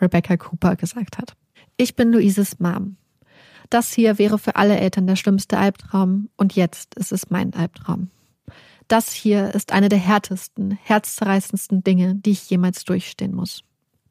Rebecca 0.00 0.36
Cooper 0.36 0.76
gesagt 0.76 1.18
hat. 1.18 1.34
Ich 1.80 1.94
bin 1.94 2.12
Luises 2.12 2.58
Mom. 2.58 2.96
Das 3.70 3.92
hier 3.92 4.18
wäre 4.18 4.40
für 4.40 4.56
alle 4.56 4.80
Eltern 4.80 5.06
der 5.06 5.14
schlimmste 5.14 5.58
Albtraum 5.58 6.28
und 6.36 6.56
jetzt 6.56 6.96
ist 6.96 7.12
es 7.12 7.30
mein 7.30 7.54
Albtraum. 7.54 8.10
Das 8.88 9.12
hier 9.12 9.54
ist 9.54 9.70
eine 9.70 9.88
der 9.88 10.00
härtesten, 10.00 10.72
herzzerreißendsten 10.82 11.84
Dinge, 11.84 12.16
die 12.16 12.32
ich 12.32 12.50
jemals 12.50 12.84
durchstehen 12.84 13.32
muss. 13.32 13.62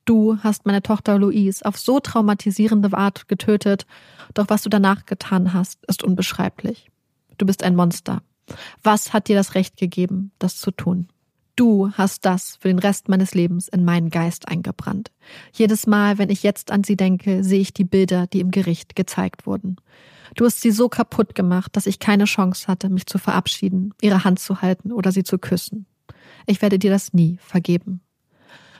Du 0.06 0.38
hast 0.44 0.66
meine 0.66 0.82
Tochter 0.82 1.20
Louise 1.20 1.66
auf 1.66 1.78
so 1.78 2.00
traumatisierende 2.00 2.98
Art 2.98 3.28
getötet, 3.28 3.86
doch 4.34 4.46
was 4.48 4.62
du 4.62 4.70
danach 4.70 5.06
getan 5.06 5.52
hast, 5.52 5.86
ist 5.88 6.04
unbeschreiblich. 6.04 6.90
Du 7.38 7.46
bist 7.46 7.64
ein 7.64 7.76
Monster. 7.76 8.22
Was 8.82 9.12
hat 9.12 9.28
dir 9.28 9.36
das 9.36 9.56
Recht 9.56 9.76
gegeben, 9.76 10.32
das 10.40 10.56
zu 10.58 10.72
tun? 10.72 11.10
Du 11.58 11.92
hast 11.94 12.24
das 12.24 12.56
für 12.58 12.68
den 12.68 12.78
Rest 12.78 13.10
meines 13.10 13.34
Lebens 13.34 13.68
in 13.68 13.84
meinen 13.84 14.12
Geist 14.12 14.48
eingebrannt. 14.48 15.12
Jedes 15.52 15.88
Mal, 15.88 16.20
wenn 16.20 16.30
ich 16.30 16.44
jetzt 16.44 16.70
an 16.72 16.84
sie 16.84 16.96
denke, 16.96 17.44
sehe 17.44 17.60
ich 17.60 17.74
die 17.74 17.84
Bilder, 17.84 18.28
die 18.28 18.42
im 18.42 18.52
Gericht 18.52 18.96
gezeigt 18.96 19.48
wurden. 19.48 19.78
Du 20.36 20.46
hast 20.46 20.62
sie 20.62 20.70
so 20.70 20.88
kaputt 20.88 21.34
gemacht, 21.34 21.76
dass 21.76 21.88
ich 21.88 21.98
keine 21.98 22.26
Chance 22.26 22.68
hatte, 22.68 22.90
mich 22.90 23.08
zu 23.08 23.18
verabschieden, 23.18 23.96
ihre 24.02 24.24
Hand 24.24 24.38
zu 24.38 24.62
halten 24.62 24.92
oder 24.92 25.12
sie 25.12 25.24
zu 25.24 25.40
küssen. 25.40 25.88
Ich 26.46 26.62
werde 26.62 26.78
dir 26.78 26.92
das 26.92 27.14
nie 27.14 27.40
vergeben. 27.42 28.02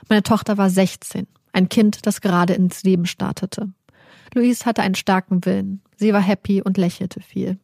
Meine 0.08 0.22
Tochter 0.22 0.56
war 0.56 0.70
16, 0.70 1.26
ein 1.52 1.68
Kind, 1.68 2.06
das 2.06 2.20
gerade 2.20 2.52
ins 2.52 2.84
Leben 2.84 3.06
startete. 3.06 3.72
Louise 4.34 4.64
hatte 4.64 4.82
einen 4.82 4.94
starken 4.94 5.44
Willen. 5.44 5.82
Sie 5.96 6.12
war 6.12 6.22
happy 6.22 6.62
und 6.62 6.76
lächelte 6.76 7.20
viel. 7.20 7.58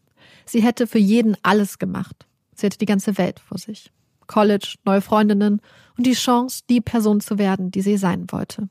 Sie 0.45 0.61
hätte 0.61 0.89
für 0.89 0.99
jeden 0.99 1.37
alles 1.45 1.79
gemacht. 1.79 2.27
Sie 2.57 2.67
hatte 2.67 2.79
die 2.79 2.87
ganze 2.87 3.17
Welt 3.17 3.39
vor 3.39 3.59
sich. 3.59 3.93
College, 4.27 4.77
neue 4.85 5.01
Freundinnen 5.01 5.61
und 5.97 6.07
die 6.07 6.14
Chance, 6.14 6.62
die 6.68 6.81
Person 6.81 7.20
zu 7.20 7.39
werden, 7.39 7.70
die 7.70 7.83
sie 7.83 7.97
sein 7.97 8.27
wollte. 8.31 8.68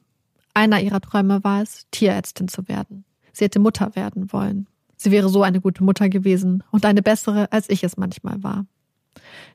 Einer 0.53 0.81
ihrer 0.81 1.01
Träume 1.01 1.43
war 1.43 1.61
es, 1.61 1.87
Tierärztin 1.91 2.47
zu 2.47 2.67
werden. 2.67 3.05
Sie 3.31 3.45
hätte 3.45 3.59
Mutter 3.59 3.95
werden 3.95 4.31
wollen. 4.31 4.67
Sie 4.95 5.11
wäre 5.11 5.29
so 5.29 5.43
eine 5.43 5.59
gute 5.59 5.83
Mutter 5.83 6.09
gewesen 6.09 6.63
und 6.71 6.85
eine 6.85 7.01
bessere, 7.01 7.51
als 7.51 7.69
ich 7.69 7.83
es 7.83 7.97
manchmal 7.97 8.41
war. 8.43 8.65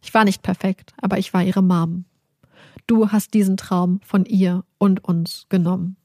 Ich 0.02 0.12
war 0.12 0.24
nicht 0.24 0.42
perfekt, 0.42 0.92
aber 1.00 1.18
ich 1.18 1.32
war 1.32 1.42
ihre 1.42 1.62
Mom. 1.62 2.04
Du 2.86 3.10
hast 3.10 3.34
diesen 3.34 3.56
Traum 3.56 4.00
von 4.04 4.24
ihr 4.24 4.64
und 4.78 5.04
uns 5.04 5.46
genommen. 5.48 5.96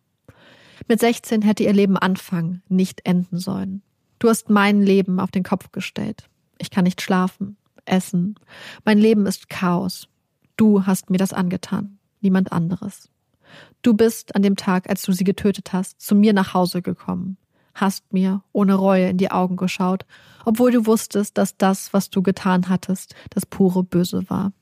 Mit 0.88 1.00
16 1.00 1.42
hätte 1.42 1.64
ihr 1.64 1.74
Leben 1.74 1.98
anfangen, 1.98 2.62
nicht 2.68 3.02
enden 3.06 3.38
sollen. 3.38 3.82
Du 4.20 4.30
hast 4.30 4.50
mein 4.50 4.82
Leben 4.82 5.20
auf 5.20 5.32
den 5.32 5.44
Kopf 5.44 5.72
gestellt. 5.72 6.30
Ich 6.58 6.72
kann 6.72 6.84
nicht 6.84 7.02
schlafen, 7.02 7.58
essen. 7.86 8.36
Mein 8.86 8.98
Leben 8.98 9.26
ist 9.26 9.50
Chaos. 9.50 10.08
Du 10.58 10.86
hast 10.86 11.10
mir 11.10 11.18
das 11.18 11.34
angetan, 11.34 11.98
niemand 12.22 12.52
anderes. 12.52 13.10
Du 13.82 13.94
bist 13.94 14.36
an 14.36 14.42
dem 14.42 14.56
Tag, 14.56 14.90
als 14.90 15.04
du 15.04 15.12
sie 15.12 15.24
getötet 15.24 15.74
hast, 15.74 16.02
zu 16.02 16.16
mir 16.16 16.34
nach 16.34 16.54
Hause 16.54 16.82
gekommen, 16.82 17.38
hast 17.74 18.14
mir 18.14 18.42
ohne 18.52 18.76
Reue 18.76 19.10
in 19.10 19.18
die 19.18 19.32
Augen 19.32 19.58
geschaut, 19.58 20.06
obwohl 20.46 20.72
du 20.72 20.86
wusstest, 20.86 21.38
dass 21.38 21.58
das, 21.58 21.94
was 21.94 22.10
du 22.10 22.22
getan 22.22 22.70
hattest, 22.70 23.16
das 23.30 23.46
pure 23.46 23.84
Böse 23.84 24.30
war. 24.30 24.54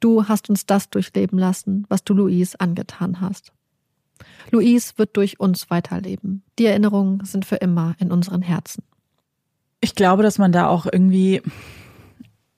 Du 0.00 0.28
hast 0.28 0.50
uns 0.50 0.66
das 0.66 0.90
durchleben 0.90 1.38
lassen, 1.38 1.86
was 1.88 2.04
du 2.04 2.14
Louise 2.14 2.60
angetan 2.60 3.20
hast. 3.20 3.52
Louise 4.50 4.92
wird 4.96 5.16
durch 5.16 5.40
uns 5.40 5.70
weiterleben. 5.70 6.42
Die 6.58 6.66
Erinnerungen 6.66 7.24
sind 7.24 7.44
für 7.44 7.56
immer 7.56 7.94
in 7.98 8.12
unseren 8.12 8.42
Herzen. 8.42 8.82
Ich 9.80 9.94
glaube, 9.94 10.22
dass 10.22 10.38
man 10.38 10.52
da 10.52 10.68
auch 10.68 10.86
irgendwie, 10.90 11.42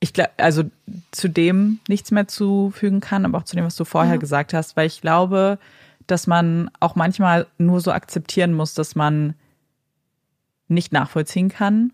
ich 0.00 0.12
glaube, 0.12 0.30
also 0.36 0.64
zu 1.10 1.28
dem 1.28 1.80
nichts 1.88 2.10
mehr 2.10 2.28
zufügen 2.28 3.00
kann, 3.00 3.24
aber 3.24 3.38
auch 3.38 3.44
zu 3.44 3.56
dem, 3.56 3.64
was 3.64 3.76
du 3.76 3.84
vorher 3.84 4.14
ja. 4.14 4.20
gesagt 4.20 4.54
hast, 4.54 4.76
weil 4.76 4.86
ich 4.86 5.00
glaube, 5.00 5.58
dass 6.06 6.26
man 6.26 6.70
auch 6.80 6.94
manchmal 6.94 7.46
nur 7.58 7.80
so 7.80 7.92
akzeptieren 7.92 8.54
muss, 8.54 8.74
dass 8.74 8.94
man 8.94 9.34
nicht 10.68 10.92
nachvollziehen 10.92 11.48
kann, 11.48 11.92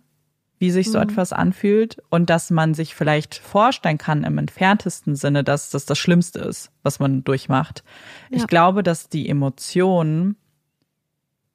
wie 0.58 0.70
sich 0.70 0.90
so 0.90 0.98
mhm. 0.98 1.04
etwas 1.04 1.32
anfühlt 1.32 2.02
und 2.10 2.30
dass 2.30 2.50
man 2.50 2.74
sich 2.74 2.94
vielleicht 2.94 3.34
vorstellen 3.36 3.98
kann 3.98 4.24
im 4.24 4.38
entferntesten 4.38 5.16
Sinne, 5.16 5.42
dass 5.42 5.70
das 5.70 5.86
das 5.86 5.98
Schlimmste 5.98 6.40
ist, 6.40 6.70
was 6.82 7.00
man 7.00 7.24
durchmacht. 7.24 7.84
Ja. 8.30 8.38
Ich 8.38 8.46
glaube, 8.46 8.82
dass 8.82 9.08
die 9.08 9.28
Emotionen 9.28 10.36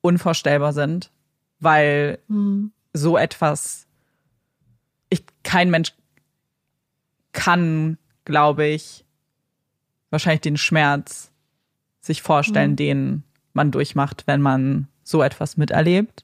unvorstellbar 0.01 0.73
sind, 0.73 1.11
weil 1.59 2.19
mhm. 2.27 2.71
so 2.93 3.17
etwas 3.17 3.85
ich 5.09 5.23
kein 5.43 5.69
Mensch 5.69 5.93
kann, 7.31 7.97
glaube 8.25 8.65
ich, 8.65 9.05
wahrscheinlich 10.09 10.41
den 10.41 10.57
Schmerz 10.57 11.31
sich 11.99 12.21
vorstellen, 12.21 12.71
mhm. 12.71 12.75
den 12.77 13.23
man 13.53 13.71
durchmacht, 13.71 14.23
wenn 14.25 14.41
man 14.41 14.87
so 15.03 15.21
etwas 15.21 15.57
miterlebt. 15.57 16.23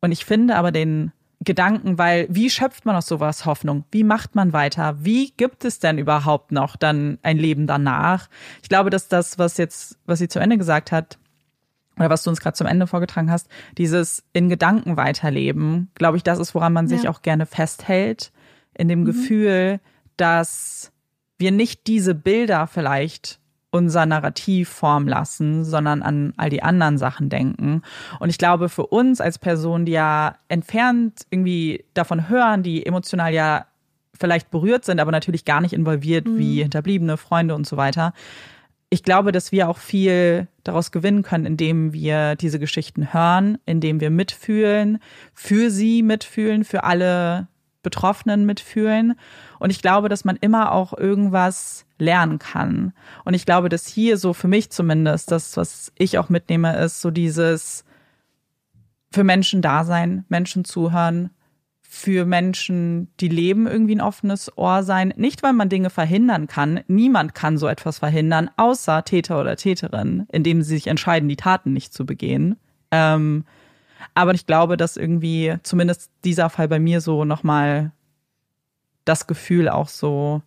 Und 0.00 0.12
ich 0.12 0.24
finde 0.24 0.56
aber 0.56 0.72
den 0.72 1.12
Gedanken, 1.44 1.98
weil 1.98 2.26
wie 2.30 2.50
schöpft 2.50 2.84
man 2.84 2.94
aus 2.94 3.06
sowas 3.06 3.46
Hoffnung? 3.46 3.84
Wie 3.90 4.04
macht 4.04 4.34
man 4.34 4.52
weiter? 4.52 4.96
Wie 5.00 5.32
gibt 5.36 5.64
es 5.64 5.80
denn 5.80 5.98
überhaupt 5.98 6.52
noch 6.52 6.76
dann 6.76 7.18
ein 7.22 7.36
Leben 7.36 7.66
danach? 7.66 8.28
Ich 8.62 8.68
glaube, 8.68 8.90
dass 8.90 9.08
das, 9.08 9.38
was 9.38 9.56
jetzt, 9.56 9.98
was 10.06 10.20
sie 10.20 10.28
zu 10.28 10.38
Ende 10.38 10.58
gesagt 10.58 10.92
hat, 10.92 11.18
oder 11.98 12.10
was 12.10 12.22
du 12.22 12.30
uns 12.30 12.40
gerade 12.40 12.56
zum 12.56 12.66
Ende 12.66 12.86
vorgetragen 12.86 13.30
hast, 13.30 13.48
dieses 13.76 14.24
in 14.32 14.48
Gedanken 14.48 14.96
weiterleben, 14.96 15.90
glaube 15.94 16.16
ich, 16.16 16.22
das 16.22 16.38
ist, 16.38 16.54
woran 16.54 16.72
man 16.72 16.88
sich 16.88 17.04
ja. 17.04 17.10
auch 17.10 17.22
gerne 17.22 17.44
festhält, 17.44 18.32
in 18.74 18.88
dem 18.88 19.00
mhm. 19.00 19.04
Gefühl, 19.04 19.80
dass 20.16 20.92
wir 21.38 21.52
nicht 21.52 21.86
diese 21.86 22.14
Bilder 22.14 22.66
vielleicht 22.66 23.40
unser 23.72 24.04
Narrativ 24.04 24.68
formen 24.68 25.08
lassen, 25.08 25.64
sondern 25.64 26.02
an 26.02 26.34
all 26.36 26.50
die 26.50 26.62
anderen 26.62 26.98
Sachen 26.98 27.30
denken. 27.30 27.82
Und 28.20 28.28
ich 28.28 28.36
glaube, 28.36 28.68
für 28.68 28.86
uns 28.86 29.20
als 29.20 29.38
Personen, 29.38 29.86
die 29.86 29.92
ja 29.92 30.36
entfernt 30.48 31.22
irgendwie 31.30 31.84
davon 31.94 32.28
hören, 32.28 32.62
die 32.62 32.84
emotional 32.84 33.32
ja 33.32 33.66
vielleicht 34.12 34.50
berührt 34.50 34.84
sind, 34.84 35.00
aber 35.00 35.10
natürlich 35.10 35.46
gar 35.46 35.62
nicht 35.62 35.72
involviert 35.72 36.28
mhm. 36.28 36.38
wie 36.38 36.62
Hinterbliebene, 36.62 37.16
Freunde 37.16 37.54
und 37.54 37.66
so 37.66 37.78
weiter. 37.78 38.12
Ich 38.90 39.02
glaube, 39.02 39.32
dass 39.32 39.52
wir 39.52 39.70
auch 39.70 39.78
viel 39.78 40.48
daraus 40.64 40.92
gewinnen 40.92 41.22
können, 41.22 41.46
indem 41.46 41.94
wir 41.94 42.36
diese 42.36 42.58
Geschichten 42.58 43.14
hören, 43.14 43.56
indem 43.64 44.00
wir 44.00 44.10
mitfühlen, 44.10 44.98
für 45.32 45.70
sie 45.70 46.02
mitfühlen, 46.02 46.62
für 46.64 46.84
alle 46.84 47.48
Betroffenen 47.82 48.46
mitfühlen. 48.46 49.14
Und 49.58 49.70
ich 49.70 49.82
glaube, 49.82 50.08
dass 50.08 50.24
man 50.24 50.36
immer 50.36 50.72
auch 50.72 50.96
irgendwas 50.96 51.86
lernen 51.98 52.38
kann. 52.38 52.92
Und 53.24 53.34
ich 53.34 53.46
glaube, 53.46 53.68
dass 53.68 53.86
hier 53.86 54.16
so 54.16 54.32
für 54.32 54.48
mich 54.48 54.70
zumindest, 54.70 55.30
das, 55.30 55.56
was 55.56 55.92
ich 55.96 56.18
auch 56.18 56.28
mitnehme, 56.28 56.76
ist 56.76 57.00
so 57.00 57.10
dieses 57.10 57.84
für 59.12 59.24
Menschen 59.24 59.62
da 59.62 59.84
sein, 59.84 60.24
Menschen 60.28 60.64
zuhören, 60.64 61.30
für 61.82 62.24
Menschen, 62.24 63.08
die 63.20 63.28
leben, 63.28 63.66
irgendwie 63.66 63.94
ein 63.94 64.00
offenes 64.00 64.56
Ohr 64.56 64.82
sein. 64.82 65.12
Nicht, 65.18 65.42
weil 65.42 65.52
man 65.52 65.68
Dinge 65.68 65.90
verhindern 65.90 66.46
kann. 66.46 66.80
Niemand 66.88 67.34
kann 67.34 67.58
so 67.58 67.68
etwas 67.68 67.98
verhindern, 67.98 68.48
außer 68.56 69.04
Täter 69.04 69.38
oder 69.38 69.56
Täterin, 69.56 70.26
indem 70.32 70.62
sie 70.62 70.76
sich 70.76 70.86
entscheiden, 70.86 71.28
die 71.28 71.36
Taten 71.36 71.74
nicht 71.74 71.92
zu 71.92 72.06
begehen. 72.06 72.56
Ähm, 72.90 73.44
aber 74.14 74.34
ich 74.34 74.46
glaube, 74.46 74.76
dass 74.76 74.96
irgendwie 74.96 75.56
zumindest 75.62 76.10
dieser 76.24 76.50
Fall 76.50 76.68
bei 76.68 76.78
mir 76.78 77.00
so 77.00 77.24
nochmal 77.24 77.92
das 79.04 79.26
Gefühl 79.26 79.68
auch 79.68 79.88
so 79.88 80.42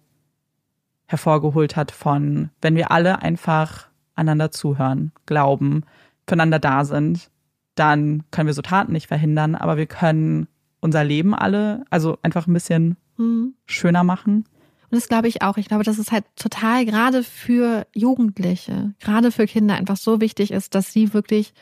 hervorgeholt 1.08 1.76
hat 1.76 1.92
von, 1.92 2.50
wenn 2.62 2.76
wir 2.76 2.92
alle 2.92 3.22
einfach 3.22 3.88
einander 4.16 4.52
zuhören, 4.52 5.12
glauben, 5.26 5.84
füreinander 6.28 6.60
da 6.60 6.86
sind, 6.86 7.30
dann 7.76 8.24
können 8.32 8.48
wir 8.48 8.54
so 8.54 8.62
Taten 8.62 8.94
nicht 8.94 9.08
verhindern, 9.08 9.56
aber 9.56 9.78
wir 9.78 9.86
können 9.86 10.48
unser 10.80 11.04
Leben 11.04 11.36
alle, 11.36 11.86
also 11.90 12.18
einfach 12.22 12.48
ein 12.48 12.54
bisschen 12.54 12.98
mhm. 13.18 13.54
schöner 13.66 14.04
machen. 14.04 14.46
Und 14.90 15.02
das 15.02 15.08
glaube 15.08 15.28
ich 15.28 15.42
auch. 15.42 15.58
Ich 15.58 15.68
glaube, 15.68 15.84
dass 15.84 15.98
es 15.98 16.12
halt 16.12 16.26
total 16.36 16.86
gerade 16.86 17.24
für 17.24 17.86
Jugendliche, 17.94 18.94
gerade 19.00 19.32
für 19.32 19.46
Kinder 19.46 19.76
einfach 19.76 19.98
so 19.98 20.22
wichtig 20.22 20.52
ist, 20.52 20.76
dass 20.76 20.94
sie 20.94 21.14
wirklich 21.14 21.54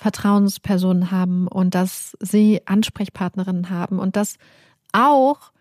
Vertrauenspersonen 0.00 1.10
haben 1.10 1.46
und 1.46 1.74
dass 1.74 2.16
sie 2.20 2.62
Ansprechpartnerinnen 2.64 3.68
haben 3.68 3.98
und 3.98 4.16
dass 4.16 4.36
auch 4.92 5.52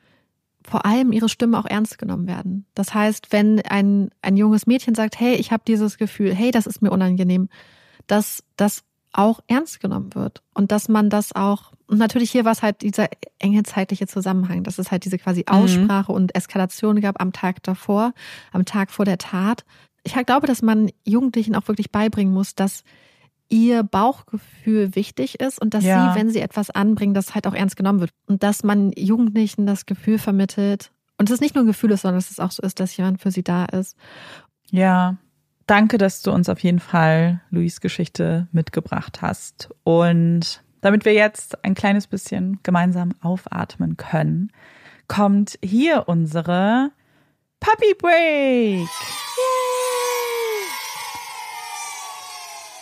vor 0.66 0.86
allem 0.86 1.12
ihre 1.12 1.28
Stimme 1.28 1.60
auch 1.60 1.66
ernst 1.66 1.98
genommen 1.98 2.26
werden. 2.26 2.66
Das 2.74 2.94
heißt, 2.94 3.34
wenn 3.34 3.60
ein, 3.64 4.12
ein 4.22 4.38
junges 4.38 4.66
Mädchen 4.66 4.96
sagt, 4.96 5.20
hey, 5.20 5.36
ich 5.36 5.52
habe 5.52 5.64
dieses 5.68 5.98
Gefühl, 5.98 6.34
hey, 6.34 6.52
das 6.52 6.68
ist 6.68 6.82
mir 6.82 6.92
unangenehm, 6.92 7.50
dass 8.08 8.42
das 8.56 8.84
auch 9.12 9.42
ernst 9.48 9.82
genommen 9.82 10.16
wird 10.16 10.42
und 10.54 10.72
dass 10.72 10.88
man 10.88 11.10
das 11.10 11.36
auch, 11.36 11.74
und 11.88 11.98
natürlich 11.98 12.32
hier 12.32 12.46
war 12.46 12.54
es 12.54 12.62
halt 12.62 12.82
dieser 12.82 13.10
enge 13.40 13.64
zeitliche 13.64 14.08
Zusammenhang, 14.08 14.64
dass 14.64 14.80
es 14.80 14.90
halt 14.90 15.04
diese 15.04 15.18
quasi 15.18 15.42
mhm. 15.42 15.54
Aussprache 15.54 16.14
mhm. 16.14 16.16
und 16.16 16.36
Eskalation 16.36 17.02
gab 17.02 17.20
am 17.20 17.34
Tag 17.34 17.62
davor, 17.64 18.14
am 18.54 18.64
Tag 18.64 18.92
vor 18.92 19.04
der 19.04 19.18
Tat. 19.18 19.66
Ich 20.04 20.14
glaube, 20.26 20.48
dass 20.48 20.62
man 20.62 20.92
Jugendlichen 21.04 21.56
auch 21.56 21.68
wirklich 21.68 21.92
beibringen 21.92 22.34
muss, 22.34 22.56
dass 22.56 22.86
ihr 23.50 23.84
Bauchgefühl 23.84 24.96
wichtig 24.96 25.40
ist 25.40 25.60
und 25.60 25.74
dass 25.74 25.84
ja. 25.84 26.14
sie, 26.14 26.20
wenn 26.20 26.30
sie 26.30 26.40
etwas 26.40 26.70
anbringen, 26.70 27.14
das 27.14 27.36
halt 27.36 27.48
auch 27.48 27.54
ernst 27.54 27.76
genommen 27.76 28.00
wird. 28.00 28.12
Und 28.28 28.44
dass 28.44 28.64
man 28.64 28.92
Jugendlichen 28.96 29.66
das 29.66 29.86
Gefühl 29.86 30.20
vermittelt, 30.20 30.92
und 31.20 31.30
es 31.30 31.42
nicht 31.42 31.54
nur 31.54 31.66
ein 31.66 31.68
Gefühl 31.68 31.92
ist, 31.92 32.04
sondern 32.04 32.18
dass 32.18 32.32
es 32.32 32.40
auch 32.40 32.52
so 32.52 32.64
ist, 32.64 32.80
dass 32.80 32.96
jemand 32.96 33.22
für 33.22 33.30
sie 33.30 33.44
da 33.44 33.66
ist. 33.66 33.98
Ja, 34.72 35.18
danke, 35.68 35.98
dass 35.98 36.22
du 36.22 36.32
uns 36.32 36.48
auf 36.48 36.60
jeden 36.60 36.80
Fall 36.80 37.42
Louis 37.50 37.82
Geschichte 37.82 38.48
mitgebracht 38.54 39.22
hast. 39.22 39.70
Und 39.84 40.64
damit 40.80 41.04
wir 41.04 41.14
jetzt 41.14 41.66
ein 41.66 41.76
kleines 41.76 42.08
bisschen 42.08 42.60
gemeinsam 42.64 43.12
aufatmen 43.22 43.98
können, 43.98 44.52
kommt 45.10 45.60
hier 45.62 46.06
unsere 46.08 46.92
Puppy 47.60 47.94
Break. 48.00 48.88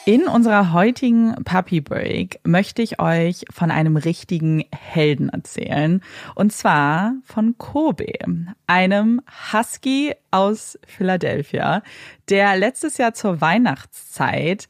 In 0.08 0.26
unserer 0.26 0.72
heutigen 0.72 1.36
Puppy 1.44 1.82
Break 1.82 2.40
möchte 2.46 2.82
ich 2.82 3.02
euch 3.02 3.44
von 3.52 3.72
einem 3.72 3.98
richtigen 3.98 4.64
Helden 4.74 5.28
erzählen. 5.28 6.02
Und 6.34 6.54
zwar 6.54 7.16
von 7.26 7.58
Kobe, 7.58 8.14
einem 8.68 9.22
Husky 9.52 10.16
aus 10.32 10.80
Philadelphia, 10.88 11.84
der 12.30 12.58
letztes 12.58 12.98
Jahr 12.98 13.14
zur 13.14 13.42
Weihnachtszeit 13.42 14.68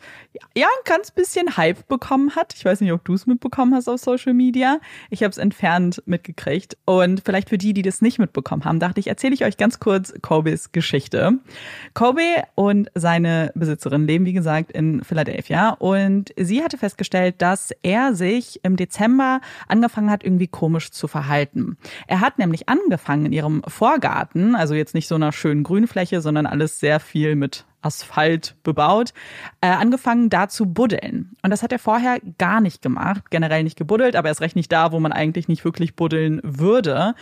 ja 0.55 0.67
ein 0.67 0.83
ganz 0.85 1.11
bisschen 1.11 1.57
Hype 1.57 1.87
bekommen 1.87 2.35
hat. 2.35 2.53
Ich 2.55 2.65
weiß 2.65 2.81
nicht, 2.81 2.91
ob 2.91 3.03
du 3.05 3.13
es 3.13 3.25
mitbekommen 3.25 3.73
hast 3.73 3.87
auf 3.87 3.99
Social 3.99 4.33
Media. 4.33 4.79
Ich 5.09 5.23
habe 5.23 5.31
es 5.31 5.37
entfernt 5.37 6.01
mitgekriegt. 6.05 6.77
Und 6.85 7.21
vielleicht 7.25 7.49
für 7.49 7.57
die, 7.57 7.73
die 7.73 7.81
das 7.81 8.01
nicht 8.01 8.19
mitbekommen 8.19 8.65
haben, 8.65 8.79
dachte 8.79 8.99
ich, 8.99 9.07
erzähle 9.07 9.33
ich 9.33 9.45
euch 9.45 9.57
ganz 9.57 9.79
kurz 9.79 10.13
Kobes 10.21 10.71
Geschichte. 10.71 11.33
Kobe 11.93 12.43
und 12.55 12.89
seine 12.93 13.51
Besitzerin 13.55 14.05
leben, 14.05 14.25
wie 14.25 14.33
gesagt, 14.33 14.71
in 14.71 15.03
Philadelphia. 15.03 15.71
Und 15.71 16.33
sie 16.37 16.63
hatte 16.63 16.77
festgestellt, 16.77 17.35
dass 17.39 17.71
er 17.81 18.13
sich 18.13 18.59
im 18.63 18.75
Dezember 18.75 19.41
angefangen 19.67 20.11
hat, 20.11 20.23
irgendwie 20.23 20.47
komisch 20.47 20.91
zu 20.91 21.07
verhalten. 21.07 21.77
Er 22.07 22.21
hat 22.21 22.37
nämlich 22.37 22.69
angefangen 22.69 23.27
in 23.27 23.33
ihrem 23.33 23.63
Vorgarten, 23.67 24.55
also 24.55 24.73
jetzt 24.73 24.93
nicht 24.93 25.07
so 25.07 25.15
einer 25.15 25.31
schönen 25.31 25.63
Grünfläche, 25.63 26.21
sondern 26.21 26.45
alles 26.45 26.79
sehr 26.79 26.99
viel 26.99 27.35
mit 27.35 27.46
Asphalt 27.81 28.55
bebaut, 28.63 29.13
äh, 29.61 29.67
angefangen 29.67 30.29
da 30.29 30.49
zu 30.49 30.65
buddeln. 30.65 31.35
Und 31.41 31.51
das 31.51 31.63
hat 31.63 31.71
er 31.71 31.79
vorher 31.79 32.19
gar 32.37 32.59
nicht 32.59 32.81
gemacht, 32.81 33.29
generell 33.29 33.63
nicht 33.63 33.77
gebuddelt, 33.77 34.15
aber 34.15 34.29
er 34.29 34.31
ist 34.31 34.41
recht 34.41 34.55
nicht 34.55 34.71
da, 34.71 34.91
wo 34.91 34.99
man 34.99 35.11
eigentlich 35.11 35.47
nicht 35.47 35.63
wirklich 35.63 35.95
buddeln 35.95 36.41
würde. 36.43 37.15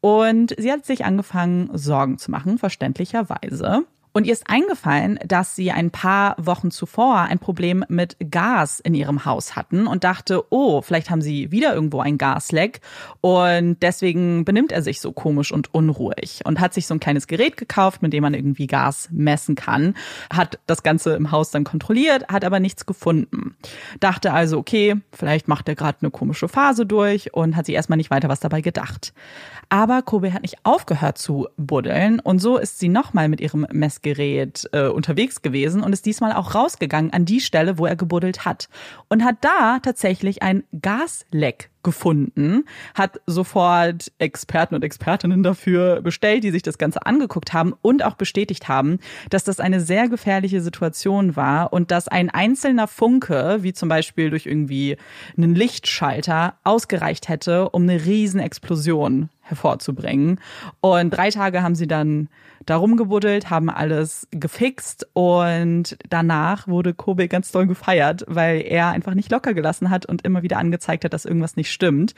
Und 0.00 0.54
sie 0.58 0.70
hat 0.70 0.86
sich 0.86 1.04
angefangen, 1.04 1.70
Sorgen 1.72 2.18
zu 2.18 2.30
machen, 2.30 2.58
verständlicherweise. 2.58 3.84
Und 4.14 4.26
ihr 4.26 4.34
ist 4.34 4.48
eingefallen, 4.48 5.18
dass 5.26 5.56
sie 5.56 5.70
ein 5.70 5.90
paar 5.90 6.36
Wochen 6.38 6.70
zuvor 6.70 7.20
ein 7.20 7.38
Problem 7.38 7.82
mit 7.88 8.16
Gas 8.30 8.78
in 8.78 8.92
ihrem 8.94 9.24
Haus 9.24 9.56
hatten 9.56 9.86
und 9.86 10.04
dachte, 10.04 10.44
oh, 10.50 10.82
vielleicht 10.82 11.08
haben 11.08 11.22
sie 11.22 11.50
wieder 11.50 11.74
irgendwo 11.74 12.00
ein 12.00 12.18
Gasleck 12.18 12.80
und 13.22 13.78
deswegen 13.80 14.44
benimmt 14.44 14.70
er 14.70 14.82
sich 14.82 15.00
so 15.00 15.12
komisch 15.12 15.50
und 15.50 15.72
unruhig 15.72 16.40
und 16.44 16.60
hat 16.60 16.74
sich 16.74 16.86
so 16.86 16.94
ein 16.94 17.00
kleines 17.00 17.26
Gerät 17.26 17.56
gekauft, 17.56 18.02
mit 18.02 18.12
dem 18.12 18.22
man 18.22 18.34
irgendwie 18.34 18.66
Gas 18.66 19.08
messen 19.10 19.54
kann, 19.54 19.94
hat 20.30 20.58
das 20.66 20.82
Ganze 20.82 21.14
im 21.14 21.30
Haus 21.30 21.50
dann 21.50 21.64
kontrolliert, 21.64 22.28
hat 22.28 22.44
aber 22.44 22.60
nichts 22.60 22.84
gefunden. 22.84 23.56
Dachte 24.00 24.34
also, 24.34 24.58
okay, 24.58 24.96
vielleicht 25.12 25.48
macht 25.48 25.68
er 25.68 25.74
gerade 25.74 25.98
eine 26.02 26.10
komische 26.10 26.48
Phase 26.48 26.84
durch 26.84 27.32
und 27.32 27.56
hat 27.56 27.64
sich 27.64 27.74
erstmal 27.74 27.96
nicht 27.96 28.10
weiter 28.10 28.28
was 28.28 28.40
dabei 28.40 28.60
gedacht. 28.60 29.14
Aber 29.70 30.02
Kobe 30.02 30.34
hat 30.34 30.42
nicht 30.42 30.56
aufgehört 30.64 31.16
zu 31.16 31.48
buddeln 31.56 32.20
und 32.20 32.40
so 32.40 32.58
ist 32.58 32.78
sie 32.78 32.90
nochmal 32.90 33.30
mit 33.30 33.40
ihrem 33.40 33.66
Messgerät 34.02 34.68
äh, 34.72 34.88
unterwegs 34.88 35.42
gewesen 35.42 35.82
und 35.82 35.92
ist 35.92 36.06
diesmal 36.06 36.32
auch 36.32 36.54
rausgegangen 36.54 37.12
an 37.12 37.24
die 37.24 37.40
Stelle, 37.40 37.78
wo 37.78 37.86
er 37.86 37.96
gebuddelt 37.96 38.44
hat. 38.44 38.68
Und 39.08 39.24
hat 39.24 39.36
da 39.40 39.78
tatsächlich 39.80 40.42
ein 40.42 40.64
Gasleck 40.80 41.70
gefunden, 41.82 42.64
hat 42.94 43.20
sofort 43.26 44.12
Experten 44.18 44.74
und 44.74 44.84
Expertinnen 44.84 45.42
dafür 45.42 46.00
bestellt, 46.00 46.44
die 46.44 46.50
sich 46.50 46.62
das 46.62 46.78
Ganze 46.78 47.04
angeguckt 47.06 47.52
haben 47.52 47.74
und 47.82 48.04
auch 48.04 48.14
bestätigt 48.14 48.68
haben, 48.68 48.98
dass 49.30 49.44
das 49.44 49.60
eine 49.60 49.80
sehr 49.80 50.08
gefährliche 50.08 50.60
Situation 50.60 51.36
war 51.36 51.72
und 51.72 51.90
dass 51.90 52.08
ein 52.08 52.30
einzelner 52.30 52.88
Funke, 52.88 53.58
wie 53.60 53.72
zum 53.72 53.88
Beispiel 53.88 54.30
durch 54.30 54.46
irgendwie 54.46 54.96
einen 55.36 55.54
Lichtschalter, 55.54 56.54
ausgereicht 56.64 57.28
hätte, 57.28 57.70
um 57.70 57.82
eine 57.82 58.04
riesen 58.04 58.40
Explosion 58.40 59.28
hervorzubringen. 59.42 60.40
Und 60.80 61.10
drei 61.10 61.30
Tage 61.30 61.62
haben 61.62 61.74
sie 61.74 61.86
dann 61.86 62.28
darum 62.66 62.96
gebuddelt, 62.96 63.50
haben 63.50 63.68
alles 63.68 64.28
gefixt 64.30 65.06
und 65.14 65.96
danach 66.08 66.68
wurde 66.68 66.94
Kobe 66.94 67.26
ganz 67.26 67.50
doll 67.50 67.66
gefeiert, 67.66 68.24
weil 68.28 68.60
er 68.60 68.88
einfach 68.88 69.14
nicht 69.14 69.30
locker 69.30 69.52
gelassen 69.52 69.90
hat 69.90 70.06
und 70.06 70.22
immer 70.22 70.42
wieder 70.42 70.58
angezeigt 70.58 71.04
hat, 71.04 71.12
dass 71.12 71.24
irgendwas 71.24 71.56
nicht 71.56 71.71
stimmt. 71.72 72.14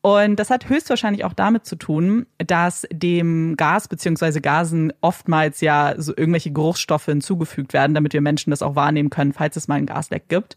Und 0.00 0.36
das 0.36 0.50
hat 0.50 0.68
höchstwahrscheinlich 0.68 1.24
auch 1.24 1.32
damit 1.32 1.66
zu 1.66 1.76
tun, 1.76 2.26
dass 2.38 2.86
dem 2.92 3.56
Gas 3.56 3.88
beziehungsweise 3.88 4.40
Gasen 4.40 4.92
oftmals 5.00 5.60
ja 5.60 5.94
so 5.96 6.12
irgendwelche 6.16 6.52
Geruchsstoffe 6.52 7.06
hinzugefügt 7.06 7.72
werden, 7.72 7.94
damit 7.94 8.12
wir 8.12 8.20
Menschen 8.20 8.50
das 8.50 8.62
auch 8.62 8.76
wahrnehmen 8.76 9.10
können, 9.10 9.32
falls 9.32 9.56
es 9.56 9.68
mal 9.68 9.76
ein 9.76 9.86
Gasleck 9.86 10.28
gibt. 10.28 10.56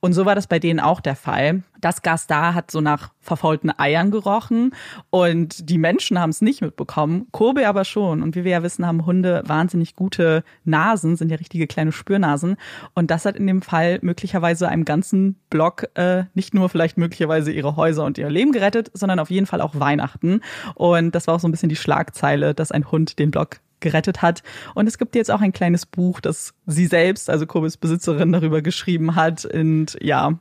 Und 0.00 0.12
so 0.12 0.24
war 0.24 0.34
das 0.34 0.46
bei 0.46 0.58
denen 0.58 0.80
auch 0.80 1.00
der 1.00 1.16
Fall. 1.16 1.62
Das 1.86 2.02
Gas 2.02 2.26
da 2.26 2.52
hat 2.52 2.72
so 2.72 2.80
nach 2.80 3.12
verfaulten 3.20 3.70
Eiern 3.78 4.10
gerochen 4.10 4.74
und 5.10 5.70
die 5.70 5.78
Menschen 5.78 6.18
haben 6.18 6.30
es 6.30 6.40
nicht 6.40 6.60
mitbekommen, 6.60 7.28
Kobe 7.30 7.68
aber 7.68 7.84
schon. 7.84 8.24
Und 8.24 8.34
wie 8.34 8.42
wir 8.42 8.50
ja 8.50 8.64
wissen, 8.64 8.84
haben 8.84 9.06
Hunde 9.06 9.44
wahnsinnig 9.46 9.94
gute 9.94 10.42
Nasen, 10.64 11.14
sind 11.14 11.30
ja 11.30 11.36
richtige 11.36 11.68
kleine 11.68 11.92
Spürnasen. 11.92 12.56
Und 12.94 13.12
das 13.12 13.24
hat 13.24 13.36
in 13.36 13.46
dem 13.46 13.62
Fall 13.62 14.00
möglicherweise 14.02 14.68
einem 14.68 14.84
ganzen 14.84 15.36
Block 15.48 15.86
äh, 15.94 16.24
nicht 16.34 16.54
nur 16.54 16.68
vielleicht 16.70 16.98
möglicherweise 16.98 17.52
ihre 17.52 17.76
Häuser 17.76 18.04
und 18.04 18.18
ihr 18.18 18.30
Leben 18.30 18.50
gerettet, 18.50 18.90
sondern 18.92 19.20
auf 19.20 19.30
jeden 19.30 19.46
Fall 19.46 19.60
auch 19.60 19.78
Weihnachten. 19.78 20.40
Und 20.74 21.14
das 21.14 21.28
war 21.28 21.36
auch 21.36 21.40
so 21.40 21.46
ein 21.46 21.52
bisschen 21.52 21.68
die 21.68 21.76
Schlagzeile, 21.76 22.52
dass 22.52 22.72
ein 22.72 22.90
Hund 22.90 23.20
den 23.20 23.30
Block 23.30 23.60
gerettet 23.78 24.22
hat. 24.22 24.42
Und 24.74 24.88
es 24.88 24.98
gibt 24.98 25.14
jetzt 25.14 25.30
auch 25.30 25.40
ein 25.40 25.52
kleines 25.52 25.86
Buch, 25.86 26.20
das 26.20 26.52
sie 26.66 26.86
selbst, 26.86 27.30
also 27.30 27.46
Kobes 27.46 27.76
Besitzerin, 27.76 28.32
darüber 28.32 28.60
geschrieben 28.60 29.14
hat 29.14 29.44
und 29.44 29.96
ja, 30.00 30.36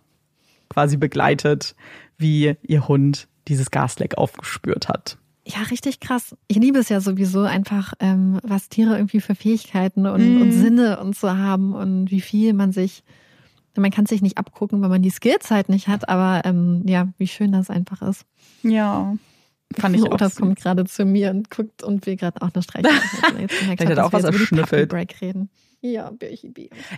quasi 0.70 0.98
begleitet, 0.98 1.76
wie 2.18 2.56
ihr 2.64 2.88
Hund 2.88 3.28
dieses 3.48 3.72
Gasleck 3.72 4.18
aufgespürt 4.18 4.90
hat. 4.90 5.18
Ja, 5.48 5.62
richtig 5.70 6.00
krass. 6.00 6.36
Ich 6.48 6.58
liebe 6.58 6.80
es 6.80 6.90
ja 6.90 7.00
sowieso 7.00 7.44
einfach, 7.44 7.94
ähm, 8.00 8.40
was 8.44 8.68
Tiere 8.68 8.96
irgendwie 8.96 9.22
für 9.22 9.36
Fähigkeiten 9.36 10.08
und, 10.08 10.40
mm. 10.40 10.42
und 10.42 10.52
Sinne 10.52 11.00
und 11.00 11.16
so 11.16 11.30
haben 11.30 11.76
und 11.76 12.10
wie 12.10 12.22
viel 12.22 12.54
man 12.54 12.72
sich, 12.72 13.04
man 13.78 13.92
kann 13.92 14.08
sich 14.08 14.24
nicht 14.24 14.40
abgucken, 14.40 14.82
wenn 14.82 14.90
man 14.90 15.04
die 15.04 15.12
Skills 15.12 15.52
halt 15.52 15.70
nicht 15.70 15.88
hat, 15.88 16.10
aber 16.10 16.42
ähm, 16.46 16.82
ja, 16.88 17.10
wie 17.20 17.28
schön 17.28 17.52
das 17.52 17.70
einfach 17.70 18.02
ist. 18.02 18.26
Ja. 18.64 19.16
Fand 19.78 19.96
ich 19.96 20.12
auch. 20.12 20.18
Das 20.18 20.36
kommt 20.36 20.58
gerade 20.60 20.86
zu 20.86 21.06
mir 21.06 21.30
und 21.30 21.52
guckt 21.52 21.84
und 21.84 22.06
will 22.08 22.16
gerade 22.16 22.42
auch 22.42 22.50
eine 22.54 22.64
Streichel. 22.64 22.92
Vielleicht 23.50 23.86
hat 23.86 23.98
er 23.98 24.06
auch 24.06 24.14
was 24.14 24.24
erschnüffelt. 24.24 24.90
Break 24.90 25.22
reden. 25.22 25.50
Ja, 25.92 26.10
Birchi 26.10 26.52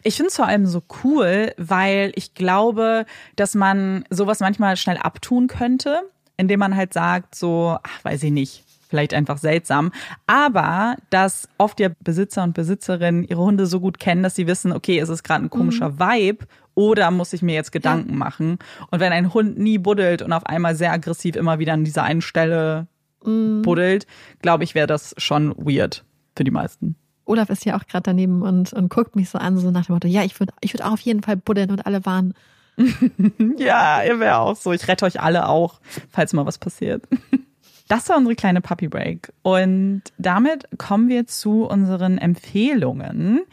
Ich 0.04 0.16
finde 0.16 0.30
es 0.30 0.36
vor 0.36 0.48
allem 0.48 0.66
so 0.66 0.82
cool, 1.04 1.52
weil 1.58 2.12
ich 2.16 2.34
glaube, 2.34 3.06
dass 3.36 3.54
man 3.54 4.06
sowas 4.10 4.40
manchmal 4.40 4.78
schnell 4.78 4.98
abtun 4.98 5.48
könnte, 5.48 6.04
indem 6.38 6.60
man 6.60 6.76
halt 6.76 6.94
sagt, 6.94 7.36
so, 7.36 7.78
ach, 7.84 8.06
weiß 8.06 8.24
ich 8.24 8.32
nicht, 8.32 8.64
vielleicht 8.88 9.14
einfach 9.14 9.38
seltsam. 9.40 9.92
Aber 10.26 10.96
dass 11.10 11.50
oft 11.58 11.80
ja 11.80 11.90
Besitzer 12.00 12.44
und 12.44 12.54
Besitzerinnen 12.54 13.26
ihre 13.26 13.42
Hunde 13.42 13.66
so 13.66 13.80
gut 13.80 14.00
kennen, 14.00 14.24
dass 14.24 14.36
sie 14.36 14.48
wissen, 14.48 14.72
okay, 14.72 15.00
ist 15.00 15.10
es 15.10 15.24
gerade 15.24 15.44
ein 15.44 15.50
komischer 15.50 15.90
mhm. 15.90 16.00
Vibe 16.00 16.46
oder 16.74 17.12
muss 17.12 17.34
ich 17.34 17.42
mir 17.42 17.56
jetzt 17.56 17.72
Gedanken 17.72 18.12
ja. 18.12 18.18
machen? 18.18 18.60
Und 18.90 19.00
wenn 19.00 19.12
ein 19.12 19.34
Hund 19.34 19.58
nie 19.58 19.80
buddelt 19.80 20.22
und 20.22 20.32
auf 20.32 20.46
einmal 20.46 20.76
sehr 20.76 20.94
aggressiv 20.94 21.36
immer 21.36 21.60
wieder 21.60 21.74
an 21.74 21.84
dieser 21.84 22.04
einen 22.04 22.22
Stelle 22.22 22.88
mhm. 23.26 23.64
buddelt, 23.64 24.08
glaube 24.42 24.64
ich, 24.64 24.76
wäre 24.76 24.88
das 24.88 25.14
schon 25.18 25.54
weird 25.58 26.06
für 26.38 26.46
die 26.46 26.52
meisten. 26.52 26.96
Olaf 27.28 27.50
ist 27.50 27.66
ja 27.66 27.78
auch 27.78 27.86
gerade 27.86 28.04
daneben 28.04 28.42
und, 28.42 28.74
und 28.74 28.90
guckt 28.90 29.16
mich 29.16 29.30
so 29.30 29.38
an, 29.38 29.58
so 29.58 29.72
nach 29.72 29.86
dem 29.86 29.94
Motto, 29.94 30.08
ja, 30.08 30.24
ich 30.24 30.40
würde 30.40 30.54
ich 30.62 30.74
würd 30.74 30.84
auch 30.84 30.94
auf 30.94 31.02
jeden 31.02 31.24
Fall 31.24 31.38
buddeln 31.38 31.72
und 31.72 31.86
alle 31.86 32.06
waren. 32.06 32.34
ja, 33.58 34.04
ihr 34.04 34.20
wäre 34.20 34.38
auch 34.38 34.56
so. 34.56 34.72
Ich 34.72 34.88
rette 34.88 35.06
euch 35.06 35.20
alle 35.20 35.50
auch, 35.50 35.80
falls 36.10 36.34
mal 36.34 36.46
was 36.46 36.58
passiert. 36.58 37.04
Das 37.90 38.10
war 38.10 38.18
unsere 38.18 38.36
kleine 38.36 38.60
Puppy 38.60 38.90
Break. 38.90 39.32
Und 39.44 40.02
damit 40.18 40.68
kommen 40.78 41.08
wir 41.08 41.26
zu 41.26 41.64
unseren 41.64 42.18
Empfehlungen. 42.18 43.46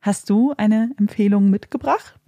Hast 0.00 0.30
du 0.30 0.52
eine 0.56 0.90
Empfehlung 0.98 1.48
mitgebracht? 1.48 2.18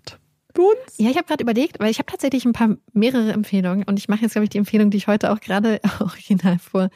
Für 0.55 0.63
uns? 0.63 0.97
Ja, 0.97 1.11
ich 1.11 1.17
habe 1.17 1.27
gerade 1.27 1.43
überlegt, 1.43 1.81
weil 1.81 1.91
ich 1.91 1.99
habe 1.99 2.11
tatsächlich 2.11 2.45
ein 2.45 2.53
paar 2.53 2.77
mehrere 2.93 3.33
Empfehlungen 3.33 3.85
und 3.85 3.99
ich 3.99 4.09
mache 4.09 4.23
jetzt, 4.23 4.33
glaube 4.33 4.45
ich, 4.45 4.51
die 4.51 4.59
Empfehlung, 4.59 4.91
die 4.91 4.97
ich 4.97 5.07
heute 5.07 5.33
auch 5.33 5.41
gerade 5.41 5.81
original 6.01 6.59
vor 6.59 6.91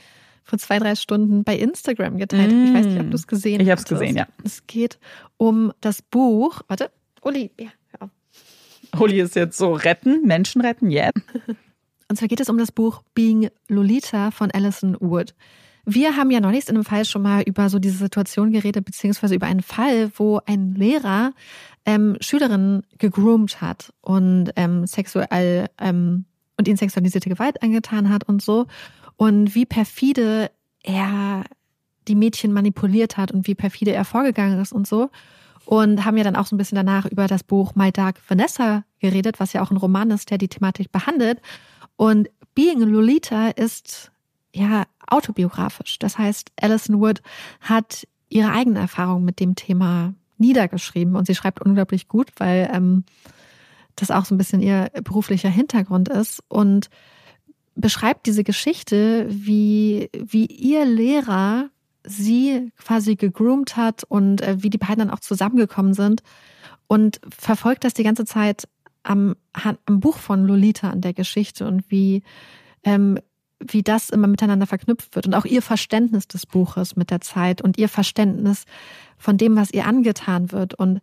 vor 0.44 0.58
zwei, 0.58 0.78
drei 0.78 0.94
Stunden 0.94 1.42
bei 1.42 1.56
Instagram 1.56 2.18
geteilt. 2.18 2.52
Mm. 2.52 2.64
Ich 2.66 2.74
weiß 2.74 2.86
nicht, 2.86 3.00
ob 3.00 3.10
du 3.10 3.16
es 3.16 3.26
gesehen 3.26 3.58
hast. 3.58 3.64
Ich 3.64 3.70
habe 3.70 3.80
es 3.80 3.86
gesehen, 3.86 4.16
ja. 4.16 4.26
Es 4.44 4.66
geht 4.66 4.98
um 5.36 5.72
das 5.80 6.02
Buch. 6.02 6.62
Warte, 6.68 6.90
Uli, 7.22 7.50
ja, 7.58 7.68
hör 7.90 8.02
auf. 8.02 9.00
Uli 9.00 9.20
ist 9.20 9.34
jetzt 9.34 9.56
so 9.56 9.72
retten, 9.72 10.26
Menschen 10.26 10.60
retten, 10.60 10.90
yeah. 10.90 11.10
Und 12.08 12.16
zwar 12.16 12.28
geht 12.28 12.40
es 12.40 12.48
um 12.50 12.58
das 12.58 12.70
Buch 12.70 13.02
Being 13.14 13.48
Lolita 13.68 14.30
von 14.30 14.50
Alison 14.50 14.96
Wood. 15.00 15.34
Wir 15.86 16.16
haben 16.16 16.30
ja 16.30 16.40
neulich 16.40 16.68
in 16.68 16.76
einem 16.76 16.84
Fall 16.84 17.04
schon 17.04 17.22
mal 17.22 17.42
über 17.42 17.68
so 17.68 17.78
diese 17.78 17.98
Situation 17.98 18.52
geredet, 18.52 18.84
beziehungsweise 18.84 19.34
über 19.34 19.46
einen 19.46 19.62
Fall, 19.62 20.10
wo 20.16 20.40
ein 20.46 20.74
Lehrer 20.74 21.32
ähm, 21.84 22.16
Schülerinnen 22.20 22.84
gegroomt 22.98 23.60
hat 23.60 23.92
und 24.00 24.50
ähm, 24.56 24.86
sexuell 24.86 25.68
ähm, 25.78 26.24
und 26.56 26.68
ihnen 26.68 26.76
sexualisierte 26.76 27.28
Gewalt 27.28 27.62
angetan 27.62 28.08
hat 28.08 28.24
und 28.24 28.40
so 28.40 28.66
und 29.16 29.54
wie 29.54 29.66
perfide 29.66 30.50
er 30.82 31.44
die 32.08 32.14
Mädchen 32.14 32.52
manipuliert 32.52 33.16
hat 33.16 33.32
und 33.32 33.46
wie 33.46 33.54
perfide 33.54 33.92
er 33.92 34.04
vorgegangen 34.04 34.60
ist 34.60 34.72
und 34.72 34.86
so. 34.86 35.10
und 35.66 36.04
haben 36.04 36.16
ja 36.16 36.24
dann 36.24 36.36
auch 36.36 36.46
so 36.46 36.54
ein 36.54 36.58
bisschen 36.58 36.76
danach 36.76 37.06
über 37.06 37.26
das 37.26 37.42
Buch 37.42 37.74
My 37.74 37.90
Dark 37.90 38.20
Vanessa 38.28 38.84
geredet, 39.00 39.40
was 39.40 39.52
ja 39.52 39.62
auch 39.62 39.70
ein 39.70 39.78
Roman 39.78 40.10
ist, 40.10 40.30
der 40.30 40.38
die 40.38 40.48
Thematik 40.48 40.92
behandelt. 40.92 41.40
Und 41.96 42.28
Being 42.54 42.80
Lolita 42.80 43.48
ist 43.48 44.12
ja 44.52 44.84
autobiografisch. 45.06 45.98
Das 45.98 46.18
heißt, 46.18 46.52
Alison 46.60 47.00
Wood 47.00 47.22
hat 47.60 48.06
ihre 48.28 48.50
eigene 48.50 48.78
Erfahrung 48.78 49.24
mit 49.24 49.40
dem 49.40 49.54
Thema 49.54 50.14
niedergeschrieben 50.38 51.16
und 51.16 51.26
sie 51.26 51.34
schreibt 51.34 51.62
unglaublich 51.62 52.08
gut, 52.08 52.30
weil 52.36 52.70
ähm, 52.72 53.04
das 53.96 54.10
auch 54.10 54.24
so 54.24 54.34
ein 54.34 54.38
bisschen 54.38 54.60
ihr 54.60 54.90
beruflicher 55.02 55.48
Hintergrund 55.48 56.08
ist 56.08 56.42
und 56.48 56.90
beschreibt 57.74 58.26
diese 58.26 58.44
Geschichte, 58.44 59.26
wie, 59.28 60.10
wie 60.12 60.46
ihr 60.46 60.84
Lehrer 60.84 61.70
sie 62.04 62.72
quasi 62.78 63.16
gegroomt 63.16 63.76
hat 63.76 64.04
und 64.04 64.42
äh, 64.42 64.62
wie 64.62 64.70
die 64.70 64.78
beiden 64.78 64.98
dann 64.98 65.10
auch 65.10 65.20
zusammengekommen 65.20 65.94
sind 65.94 66.22
und 66.86 67.20
verfolgt 67.36 67.84
das 67.84 67.94
die 67.94 68.04
ganze 68.04 68.24
Zeit 68.24 68.68
am, 69.02 69.36
am 69.52 70.00
Buch 70.00 70.18
von 70.18 70.46
Lolita 70.46 70.90
an 70.90 71.00
der 71.00 71.14
Geschichte 71.14 71.66
und 71.66 71.90
wie, 71.90 72.22
ähm, 72.84 73.18
wie 73.58 73.82
das 73.82 74.10
immer 74.10 74.26
miteinander 74.26 74.66
verknüpft 74.66 75.14
wird 75.14 75.26
und 75.26 75.34
auch 75.34 75.44
ihr 75.44 75.62
Verständnis 75.62 76.28
des 76.28 76.46
Buches 76.46 76.96
mit 76.96 77.10
der 77.10 77.20
Zeit 77.20 77.62
und 77.62 77.78
ihr 77.78 77.88
Verständnis 77.88 78.64
von 79.16 79.38
dem, 79.38 79.56
was 79.56 79.70
ihr 79.70 79.86
angetan 79.86 80.52
wird 80.52 80.74
und 80.74 81.00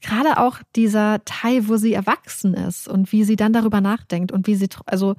gerade 0.00 0.38
auch 0.38 0.58
dieser 0.76 1.24
Teil, 1.24 1.68
wo 1.68 1.76
sie 1.76 1.94
erwachsen 1.94 2.54
ist 2.54 2.86
und 2.88 3.10
wie 3.10 3.24
sie 3.24 3.36
dann 3.36 3.52
darüber 3.52 3.80
nachdenkt 3.80 4.32
und 4.32 4.46
wie 4.46 4.54
sie, 4.54 4.68
also 4.86 5.16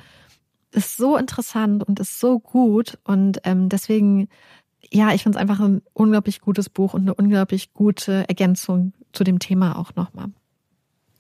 ist 0.76 0.98
so 0.98 1.18
interessant 1.18 1.84
und 1.84 2.00
ist 2.00 2.20
so 2.20 2.40
gut 2.40 2.98
und 3.04 3.40
ähm, 3.44 3.70
deswegen 3.70 4.28
ja, 4.92 5.14
ich 5.14 5.24
finde 5.24 5.38
es 5.38 5.42
einfach 5.42 5.60
ein 5.60 5.82
unglaublich 5.94 6.42
gutes 6.42 6.70
Buch 6.70 6.94
und 6.94 7.02
eine 7.02 7.14
unglaublich 7.14 7.74
gute 7.74 8.28
Ergänzung 8.28 8.94
zu 9.14 9.24
dem 9.24 9.40
Thema 9.40 9.78
auch 9.78 9.96
nochmal. 9.96 10.28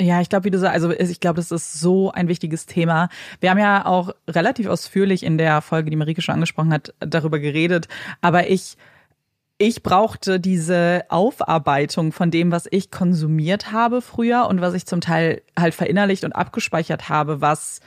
Ja, 0.01 0.19
ich 0.19 0.27
glaube, 0.27 0.45
wie 0.45 0.51
du 0.51 0.59
sagst, 0.59 0.75
also 0.75 0.91
ich 0.91 1.19
glaube, 1.21 1.37
das 1.37 1.51
ist 1.51 1.79
so 1.79 2.11
ein 2.11 2.27
wichtiges 2.27 2.65
Thema. 2.65 3.07
Wir 3.39 3.49
haben 3.49 3.59
ja 3.59 3.85
auch 3.85 4.11
relativ 4.29 4.67
ausführlich 4.67 5.23
in 5.23 5.37
der 5.37 5.61
Folge, 5.61 5.89
die 5.89 5.95
Marike 5.95 6.21
schon 6.21 6.35
angesprochen 6.35 6.73
hat, 6.73 6.93
darüber 6.99 7.39
geredet. 7.39 7.87
Aber 8.19 8.49
ich, 8.49 8.75
ich 9.57 9.83
brauchte 9.83 10.41
diese 10.41 11.05
Aufarbeitung 11.07 12.11
von 12.11 12.29
dem, 12.29 12.51
was 12.51 12.67
ich 12.69 12.91
konsumiert 12.91 13.71
habe 13.71 14.01
früher 14.01 14.47
und 14.49 14.59
was 14.59 14.73
ich 14.73 14.85
zum 14.85 14.99
Teil 14.99 15.41
halt 15.57 15.73
verinnerlicht 15.73 16.25
und 16.25 16.33
abgespeichert 16.33 17.07
habe, 17.07 17.39
was 17.39 17.79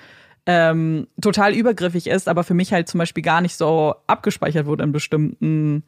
ähm, 0.49 1.09
total 1.21 1.55
übergriffig 1.55 2.07
ist, 2.07 2.27
aber 2.27 2.43
für 2.43 2.55
mich 2.55 2.73
halt 2.73 2.89
zum 2.89 2.97
Beispiel 2.97 3.23
gar 3.23 3.43
nicht 3.43 3.55
so 3.55 3.95
abgespeichert 4.07 4.65
wurde 4.65 4.83
in 4.83 4.93
bestimmten 4.93 5.85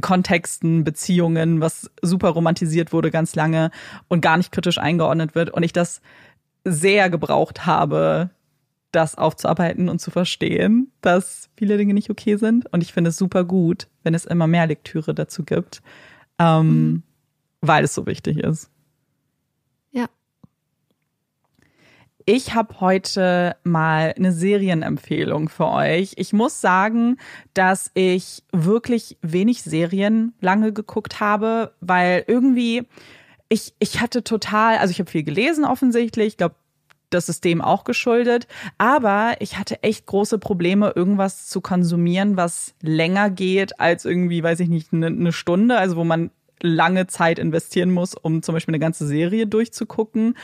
Kontexten, 0.00 0.82
Beziehungen, 0.82 1.60
was 1.60 1.88
super 2.02 2.30
romantisiert 2.30 2.92
wurde 2.92 3.12
ganz 3.12 3.36
lange 3.36 3.70
und 4.08 4.20
gar 4.20 4.38
nicht 4.38 4.50
kritisch 4.50 4.78
eingeordnet 4.78 5.36
wird. 5.36 5.50
Und 5.50 5.62
ich 5.62 5.72
das 5.72 6.02
sehr 6.64 7.10
gebraucht 7.10 7.64
habe, 7.64 8.30
das 8.90 9.16
aufzuarbeiten 9.16 9.88
und 9.88 10.00
zu 10.00 10.10
verstehen, 10.10 10.90
dass 11.00 11.48
viele 11.56 11.76
Dinge 11.76 11.94
nicht 11.94 12.10
okay 12.10 12.34
sind. 12.34 12.72
Und 12.72 12.82
ich 12.82 12.92
finde 12.92 13.10
es 13.10 13.16
super 13.16 13.44
gut, 13.44 13.86
wenn 14.02 14.14
es 14.14 14.24
immer 14.24 14.48
mehr 14.48 14.66
Lektüre 14.66 15.14
dazu 15.14 15.44
gibt, 15.44 15.80
ähm, 16.40 16.66
mhm. 16.66 17.02
weil 17.60 17.84
es 17.84 17.94
so 17.94 18.04
wichtig 18.06 18.38
ist. 18.38 18.68
Ich 22.24 22.54
habe 22.54 22.80
heute 22.80 23.56
mal 23.64 24.14
eine 24.16 24.32
Serienempfehlung 24.32 25.48
für 25.48 25.68
euch. 25.68 26.12
Ich 26.16 26.32
muss 26.32 26.60
sagen, 26.60 27.18
dass 27.54 27.90
ich 27.94 28.42
wirklich 28.52 29.18
wenig 29.22 29.62
Serien 29.62 30.34
lange 30.40 30.72
geguckt 30.72 31.20
habe, 31.20 31.72
weil 31.80 32.24
irgendwie 32.26 32.86
ich, 33.48 33.74
ich 33.78 34.00
hatte 34.00 34.24
total, 34.24 34.78
also 34.78 34.92
ich 34.92 34.98
habe 34.98 35.10
viel 35.10 35.24
gelesen 35.24 35.64
offensichtlich, 35.64 36.28
ich 36.28 36.36
glaube, 36.38 36.54
das 37.10 37.26
System 37.26 37.60
auch 37.60 37.84
geschuldet, 37.84 38.46
aber 38.78 39.34
ich 39.40 39.58
hatte 39.58 39.82
echt 39.82 40.06
große 40.06 40.38
Probleme, 40.38 40.92
irgendwas 40.96 41.46
zu 41.48 41.60
konsumieren, 41.60 42.38
was 42.38 42.74
länger 42.80 43.28
geht 43.28 43.78
als 43.78 44.06
irgendwie, 44.06 44.42
weiß 44.42 44.60
ich 44.60 44.68
nicht, 44.68 44.94
eine, 44.94 45.08
eine 45.08 45.32
Stunde, 45.32 45.76
also 45.76 45.96
wo 45.96 46.04
man 46.04 46.30
lange 46.62 47.08
Zeit 47.08 47.38
investieren 47.38 47.90
muss, 47.90 48.14
um 48.14 48.42
zum 48.42 48.54
Beispiel 48.54 48.72
eine 48.72 48.78
ganze 48.78 49.06
Serie 49.06 49.46
durchzugucken. 49.46 50.36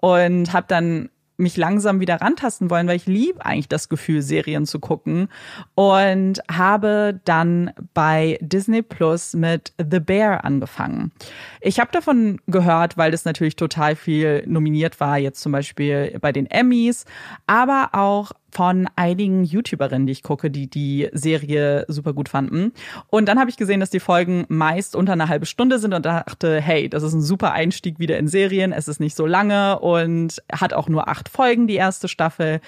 Und 0.00 0.52
habe 0.52 0.66
dann 0.68 1.10
mich 1.36 1.56
langsam 1.56 2.00
wieder 2.00 2.20
rantasten 2.20 2.70
wollen, 2.70 2.86
weil 2.86 2.96
ich 2.96 3.06
liebe 3.06 3.44
eigentlich 3.44 3.68
das 3.68 3.88
Gefühl, 3.88 4.22
Serien 4.22 4.66
zu 4.66 4.80
gucken 4.80 5.28
und 5.74 6.40
habe 6.50 7.20
dann 7.24 7.72
bei 7.94 8.38
Disney 8.40 8.82
Plus 8.82 9.34
mit 9.34 9.72
The 9.78 10.00
Bear 10.00 10.44
angefangen. 10.44 11.12
Ich 11.60 11.80
habe 11.80 11.92
davon 11.92 12.40
gehört, 12.46 12.96
weil 12.96 13.10
das 13.10 13.24
natürlich 13.24 13.56
total 13.56 13.96
viel 13.96 14.44
nominiert 14.46 15.00
war, 15.00 15.18
jetzt 15.18 15.40
zum 15.40 15.52
Beispiel 15.52 16.18
bei 16.20 16.32
den 16.32 16.46
Emmys, 16.46 17.04
aber 17.46 17.90
auch 17.92 18.32
von 18.56 18.88
einigen 18.96 19.44
YouTuberinnen, 19.44 20.06
die 20.06 20.12
ich 20.12 20.22
gucke, 20.22 20.50
die 20.50 20.66
die 20.66 21.10
Serie 21.12 21.84
super 21.88 22.14
gut 22.14 22.30
fanden. 22.30 22.72
Und 23.10 23.28
dann 23.28 23.38
habe 23.38 23.50
ich 23.50 23.58
gesehen, 23.58 23.80
dass 23.80 23.90
die 23.90 24.00
Folgen 24.00 24.46
meist 24.48 24.96
unter 24.96 25.12
einer 25.12 25.28
halben 25.28 25.44
Stunde 25.44 25.78
sind 25.78 25.92
und 25.92 26.06
dachte, 26.06 26.58
hey, 26.58 26.88
das 26.88 27.02
ist 27.02 27.12
ein 27.12 27.20
super 27.20 27.52
Einstieg 27.52 27.98
wieder 27.98 28.16
in 28.16 28.28
Serien. 28.28 28.72
Es 28.72 28.88
ist 28.88 28.98
nicht 28.98 29.14
so 29.14 29.26
lange 29.26 29.78
und 29.80 30.42
hat 30.50 30.72
auch 30.72 30.88
nur 30.88 31.06
acht 31.06 31.28
Folgen, 31.28 31.66
die 31.66 31.74
erste 31.74 32.08
Staffel 32.08 32.62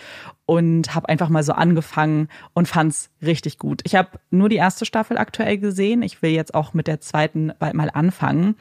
und 0.49 0.95
habe 0.95 1.11
einfach 1.11 1.29
mal 1.29 1.43
so 1.43 1.53
angefangen 1.53 2.29
und 2.55 2.69
fand's 2.69 3.11
richtig 3.21 3.59
gut. 3.59 3.83
Ich 3.85 3.95
habe 3.95 4.13
nur 4.31 4.49
die 4.49 4.57
erste 4.57 4.87
Staffel 4.87 5.19
aktuell 5.19 5.59
gesehen. 5.59 6.01
Ich 6.01 6.23
will 6.23 6.31
jetzt 6.31 6.55
auch 6.55 6.73
mit 6.73 6.87
der 6.87 7.03
zweiten 7.03 7.53
bald 7.59 7.75
mal 7.75 7.91
anfangen. 7.93 8.57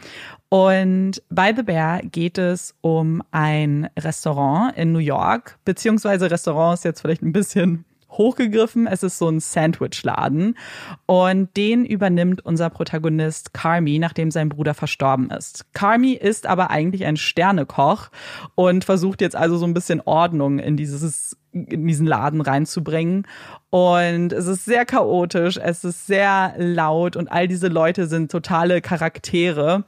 Und 0.49 1.23
bei 1.29 1.55
The 1.55 1.63
Bear 1.63 2.01
geht 2.01 2.38
es 2.38 2.75
um 2.81 3.23
ein 3.31 3.89
Restaurant 3.97 4.75
in 4.75 4.91
New 4.91 4.99
York, 4.99 5.59
beziehungsweise 5.63 6.29
Restaurant 6.29 6.77
ist 6.77 6.83
jetzt 6.83 6.99
vielleicht 6.99 7.21
ein 7.21 7.31
bisschen 7.31 7.85
hochgegriffen. 8.11 8.88
Es 8.88 9.03
ist 9.03 9.17
so 9.17 9.29
ein 9.29 9.39
Sandwichladen 9.39 10.57
und 11.05 11.55
den 11.55 11.85
übernimmt 11.85 12.45
unser 12.45 12.69
Protagonist 12.69 13.53
Carmi, 13.53 13.99
nachdem 13.99 14.31
sein 14.31 14.49
Bruder 14.49 14.73
verstorben 14.73 15.29
ist. 15.29 15.73
Carmi 15.73 16.13
ist 16.13 16.47
aber 16.47 16.69
eigentlich 16.69 17.05
ein 17.05 17.17
Sternekoch 17.17 18.09
und 18.55 18.83
versucht 18.83 19.21
jetzt 19.21 19.35
also 19.35 19.57
so 19.57 19.65
ein 19.65 19.73
bisschen 19.73 20.01
Ordnung 20.01 20.59
in 20.59 20.77
dieses 20.77 21.38
in 21.66 21.88
diesen 21.88 22.05
Laden 22.05 22.41
reinzubringen. 22.41 23.26
Und 23.70 24.32
es 24.32 24.47
ist 24.47 24.66
sehr 24.66 24.86
chaotisch, 24.86 25.58
es 25.58 25.84
ist 25.84 26.08
sehr 26.08 26.53
laut 26.58 27.16
und 27.16 27.32
all 27.32 27.47
diese 27.47 27.68
Leute 27.68 28.08
sind 28.08 28.32
totale 28.32 28.82
Charaktere. 28.82 29.84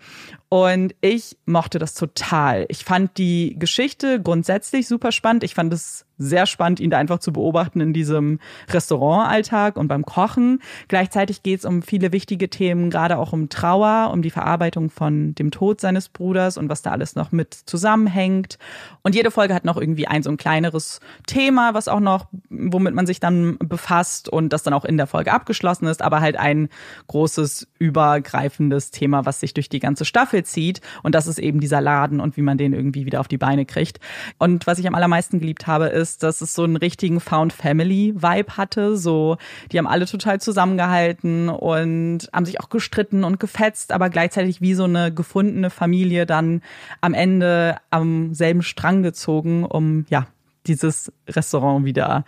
Und 0.49 0.95
ich 1.01 1.37
mochte 1.45 1.77
das 1.77 1.93
total. 1.93 2.65
Ich 2.69 2.83
fand 2.83 3.17
die 3.19 3.55
Geschichte 3.59 4.19
grundsätzlich 4.19 4.87
super 4.87 5.11
spannend. 5.11 5.43
Ich 5.43 5.53
fand 5.53 5.71
es 5.71 6.05
sehr 6.19 6.45
spannend, 6.45 6.79
ihn 6.79 6.89
da 6.89 6.97
einfach 6.97 7.19
zu 7.19 7.31
beobachten 7.31 7.79
in 7.79 7.93
diesem 7.93 8.39
Restaurantalltag 8.69 9.77
und 9.77 9.87
beim 9.87 10.05
Kochen. 10.05 10.61
Gleichzeitig 10.89 11.43
geht 11.43 11.59
es 11.59 11.65
um 11.65 11.81
viele 11.81 12.11
wichtige 12.11 12.49
Themen, 12.49 12.89
gerade 12.89 13.17
auch 13.17 13.31
um 13.31 13.49
Trauer, 13.49 14.11
um 14.11 14.21
die 14.21 14.29
Verarbeitung 14.29 14.89
von 14.89 15.33
dem 15.35 15.49
Tod 15.49 15.79
seines 15.79 16.09
Bruders 16.09 16.57
und 16.57 16.69
was 16.69 16.81
da 16.81 16.91
alles 16.91 17.15
noch 17.15 17.31
mit 17.31 17.53
zusammenhängt. 17.53 18.57
Und 19.01 19.15
jede 19.15 19.31
Folge 19.31 19.55
hat 19.55 19.65
noch 19.65 19.77
irgendwie 19.77 20.07
ein 20.07 20.21
so 20.21 20.29
ein 20.29 20.37
kleineres 20.37 20.99
Thema, 21.25 21.73
was 21.73 21.87
auch 21.87 22.01
noch, 22.01 22.27
womit 22.49 22.93
man 22.93 23.07
sich 23.07 23.21
dann 23.21 23.57
befasst 23.59 24.27
und 24.27 24.51
das 24.51 24.63
dann 24.63 24.73
auch 24.73 24.85
in 24.85 24.97
der 24.97 25.07
Folge 25.07 25.31
abgeschlossen 25.31 25.87
ist, 25.87 26.01
aber 26.01 26.19
halt 26.19 26.35
ein 26.35 26.67
großes, 27.07 27.67
übergreifendes 27.79 28.91
Thema, 28.91 29.25
was 29.25 29.39
sich 29.39 29.53
durch 29.53 29.69
die 29.69 29.79
ganze 29.79 30.03
Staffel 30.03 30.38
zieht. 30.43 30.81
Und 31.03 31.15
das 31.15 31.27
ist 31.27 31.39
eben 31.39 31.59
dieser 31.59 31.81
Laden 31.81 32.19
und 32.19 32.35
wie 32.35 32.41
man 32.41 32.57
den 32.57 32.73
irgendwie 32.73 33.05
wieder 33.05 33.19
auf 33.19 33.27
die 33.27 33.37
Beine 33.37 33.65
kriegt. 33.65 33.99
Und 34.37 34.67
was 34.67 34.79
ich 34.79 34.87
am 34.87 34.95
allermeisten 34.95 35.39
geliebt 35.39 35.67
habe, 35.67 35.85
ist, 35.85 36.09
ist, 36.09 36.23
dass 36.23 36.41
es 36.41 36.53
so 36.53 36.63
einen 36.63 36.75
richtigen 36.75 37.19
Found 37.19 37.53
Family 37.53 38.13
Vibe 38.15 38.57
hatte. 38.57 38.97
So, 38.97 39.37
die 39.71 39.77
haben 39.77 39.87
alle 39.87 40.05
total 40.05 40.41
zusammengehalten 40.41 41.49
und 41.49 42.29
haben 42.33 42.45
sich 42.45 42.59
auch 42.59 42.69
gestritten 42.69 43.23
und 43.23 43.39
gefetzt, 43.39 43.91
aber 43.91 44.09
gleichzeitig 44.09 44.61
wie 44.61 44.73
so 44.73 44.85
eine 44.85 45.13
gefundene 45.13 45.69
Familie 45.69 46.25
dann 46.25 46.61
am 47.01 47.13
Ende 47.13 47.77
am 47.89 48.33
selben 48.33 48.63
Strang 48.63 49.03
gezogen, 49.03 49.65
um 49.65 50.05
ja 50.09 50.27
dieses 50.65 51.11
Restaurant 51.27 51.85
wieder 51.85 52.25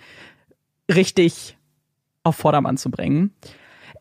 richtig 0.94 1.58
auf 2.24 2.36
Vordermann 2.36 2.78
zu 2.78 2.92
bringen. 2.92 3.34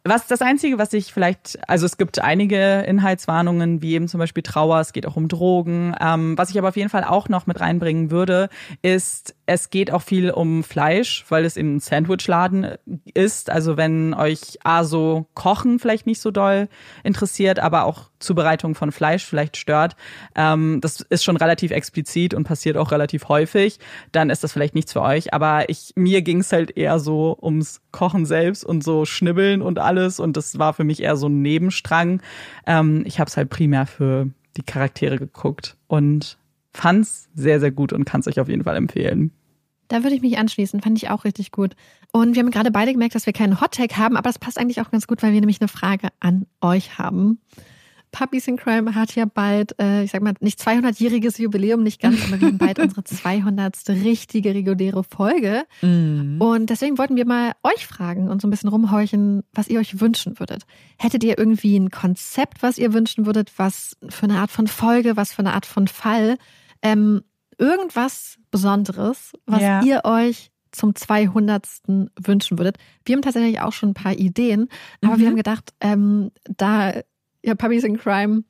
Was 0.03 0.27
das 0.27 0.41
Einzige, 0.41 0.79
was 0.79 0.95
ich 0.95 1.13
vielleicht, 1.13 1.59
also 1.69 1.85
es 1.85 1.99
gibt 1.99 2.21
einige 2.21 2.81
Inhaltswarnungen, 2.81 3.83
wie 3.83 3.93
eben 3.93 4.09
zum 4.09 4.19
Beispiel 4.19 4.43
Trauer, 4.43 4.81
es 4.81 4.95
geht 4.95 5.07
auch 5.07 5.17
um 5.17 5.29
Drogen. 5.29 5.95
Ähm, 6.01 6.39
was 6.39 6.49
ich 6.51 6.59
aber 6.59 6.69
auf 6.69 6.77
jeden 6.77 6.89
Fall 6.89 7.05
auch 7.05 7.29
noch 7.29 7.47
mit 7.47 7.61
reinbringen 7.61 8.11
würde, 8.11 8.49
ist, 8.81 9.35
es 9.53 9.69
geht 9.69 9.91
auch 9.91 10.03
viel 10.03 10.31
um 10.31 10.63
Fleisch, 10.63 11.25
weil 11.29 11.45
es 11.45 11.57
eben 11.57 11.75
ein 11.75 11.81
Sandwichladen 11.81 12.77
ist. 13.15 13.51
Also 13.51 13.77
wenn 13.77 14.15
euch 14.15 14.59
A 14.63 14.85
so 14.85 15.27
Kochen 15.35 15.81
vielleicht 15.81 16.07
nicht 16.07 16.21
so 16.21 16.31
doll 16.31 16.69
interessiert, 17.03 17.59
aber 17.59 17.85
auch 17.85 18.11
Zubereitung 18.21 18.77
von 18.77 18.93
Fleisch 18.93 19.25
vielleicht 19.25 19.57
stört, 19.57 19.97
ähm, 20.37 20.81
das 20.81 21.01
ist 21.01 21.25
schon 21.25 21.37
relativ 21.37 21.73
explizit 21.73 22.33
und 22.33 22.45
passiert 22.45 22.77
auch 22.77 22.93
relativ 22.93 23.29
häufig, 23.29 23.81
dann 24.13 24.31
ist 24.31 24.45
das 24.45 24.53
vielleicht 24.53 24.77
nichts 24.77 24.93
für 24.93 25.03
euch. 25.03 25.35
Aber 25.35 25.69
ich, 25.69 25.95
mir 25.97 26.23
ging 26.23 26.39
es 26.39 26.53
halt 26.53 26.77
eher 26.77 27.01
so 27.01 27.37
ums 27.43 27.81
Kochen 27.91 28.27
selbst 28.27 28.65
und 28.65 28.85
so 28.85 29.05
Schnibbeln 29.05 29.63
und 29.63 29.81
alles. 29.81 30.21
Und 30.21 30.37
das 30.37 30.61
war 30.61 30.75
für 30.75 30.85
mich 30.85 31.03
eher 31.03 31.17
so 31.17 31.27
ein 31.27 31.43
Nebenstrang. 31.43 32.23
Ähm, 32.69 33.03
ich 33.05 33.19
habe 33.19 33.29
es 33.29 33.37
halt 33.37 33.51
primär 33.51 33.87
für 33.87 34.29
die 34.57 34.63
Charaktere 34.63 35.19
geguckt 35.19 35.77
und 35.89 36.39
fand's 36.73 37.29
sehr, 37.35 37.59
sehr 37.59 37.73
gut 37.73 37.93
und 37.93 38.05
kann 38.05 38.21
es 38.21 38.29
euch 38.29 38.39
auf 38.39 38.49
jeden 38.49 38.63
Fall 38.63 38.77
empfehlen. 38.77 39.33
Da 39.91 40.05
würde 40.05 40.15
ich 40.15 40.23
mich 40.23 40.39
anschließen, 40.39 40.81
fand 40.81 40.97
ich 40.97 41.11
auch 41.11 41.25
richtig 41.25 41.51
gut. 41.51 41.75
Und 42.13 42.37
wir 42.37 42.43
haben 42.43 42.53
gerade 42.53 42.71
beide 42.71 42.93
gemerkt, 42.93 43.17
dass 43.17 43.27
wir 43.27 43.33
keinen 43.33 43.61
Hottag 43.61 43.97
haben, 43.97 44.17
aber 44.17 44.29
das 44.29 44.39
passt 44.39 44.57
eigentlich 44.57 44.81
auch 44.81 44.93
ganz 44.93 45.09
gut, 45.09 45.21
weil 45.21 45.33
wir 45.33 45.41
nämlich 45.41 45.61
eine 45.61 45.67
Frage 45.67 46.09
an 46.21 46.47
euch 46.61 46.97
haben. 46.97 47.41
Puppies 48.13 48.47
in 48.47 48.57
Crime 48.57 48.95
hat 48.95 49.15
ja 49.17 49.25
bald, 49.25 49.75
äh, 49.81 50.05
ich 50.05 50.13
sag 50.13 50.23
mal, 50.23 50.35
nicht 50.41 50.61
200-jähriges 50.61 51.41
Jubiläum, 51.41 51.83
nicht 51.83 52.01
ganz, 52.01 52.23
aber 52.25 52.41
wir 52.41 52.49
haben 52.49 52.59
bald 52.59 52.79
unsere 52.81 53.03
200. 53.03 53.89
richtige 53.89 54.55
reguläre 54.55 55.03
Folge. 55.03 55.65
Mhm. 55.83 56.41
Und 56.41 56.71
deswegen 56.71 56.97
wollten 56.97 57.17
wir 57.17 57.27
mal 57.27 57.53
euch 57.65 57.87
fragen 57.87 58.29
und 58.29 58.41
so 58.41 58.47
ein 58.47 58.51
bisschen 58.51 58.69
rumhorchen, 58.69 59.43
was 59.53 59.67
ihr 59.67 59.81
euch 59.81 60.01
wünschen 60.01 60.39
würdet. 60.39 60.67
Hättet 60.99 61.25
ihr 61.25 61.37
irgendwie 61.37 61.77
ein 61.77 61.91
Konzept, 61.91 62.63
was 62.63 62.79
ihr 62.79 62.93
wünschen 62.93 63.27
würdet? 63.27 63.53
Was 63.57 63.97
für 64.09 64.25
eine 64.25 64.39
Art 64.39 64.53
von 64.53 64.69
Folge, 64.69 65.17
was 65.17 65.33
für 65.33 65.41
eine 65.41 65.53
Art 65.53 65.67
von 65.67 65.89
Fall? 65.89 66.37
Ähm, 66.83 67.23
irgendwas 67.61 68.39
Besonderes, 68.51 69.33
was 69.47 69.63
ja. 69.63 69.83
ihr 69.83 70.01
euch 70.05 70.51
zum 70.73 70.95
200. 70.95 71.67
wünschen 72.17 72.59
würdet. 72.59 72.79
Wir 73.05 73.17
haben 73.17 73.23
tatsächlich 73.23 73.61
auch 73.61 73.73
schon 73.73 73.91
ein 73.91 73.95
paar 73.95 74.13
Ideen, 74.13 74.69
aber 75.03 75.17
mhm. 75.17 75.21
wir 75.21 75.27
haben 75.29 75.37
gedacht, 75.37 75.75
ähm, 75.81 76.31
da 76.45 76.93
ja 77.43 77.55
Puppies 77.55 77.85
in 77.85 77.99
Crime 77.99 78.45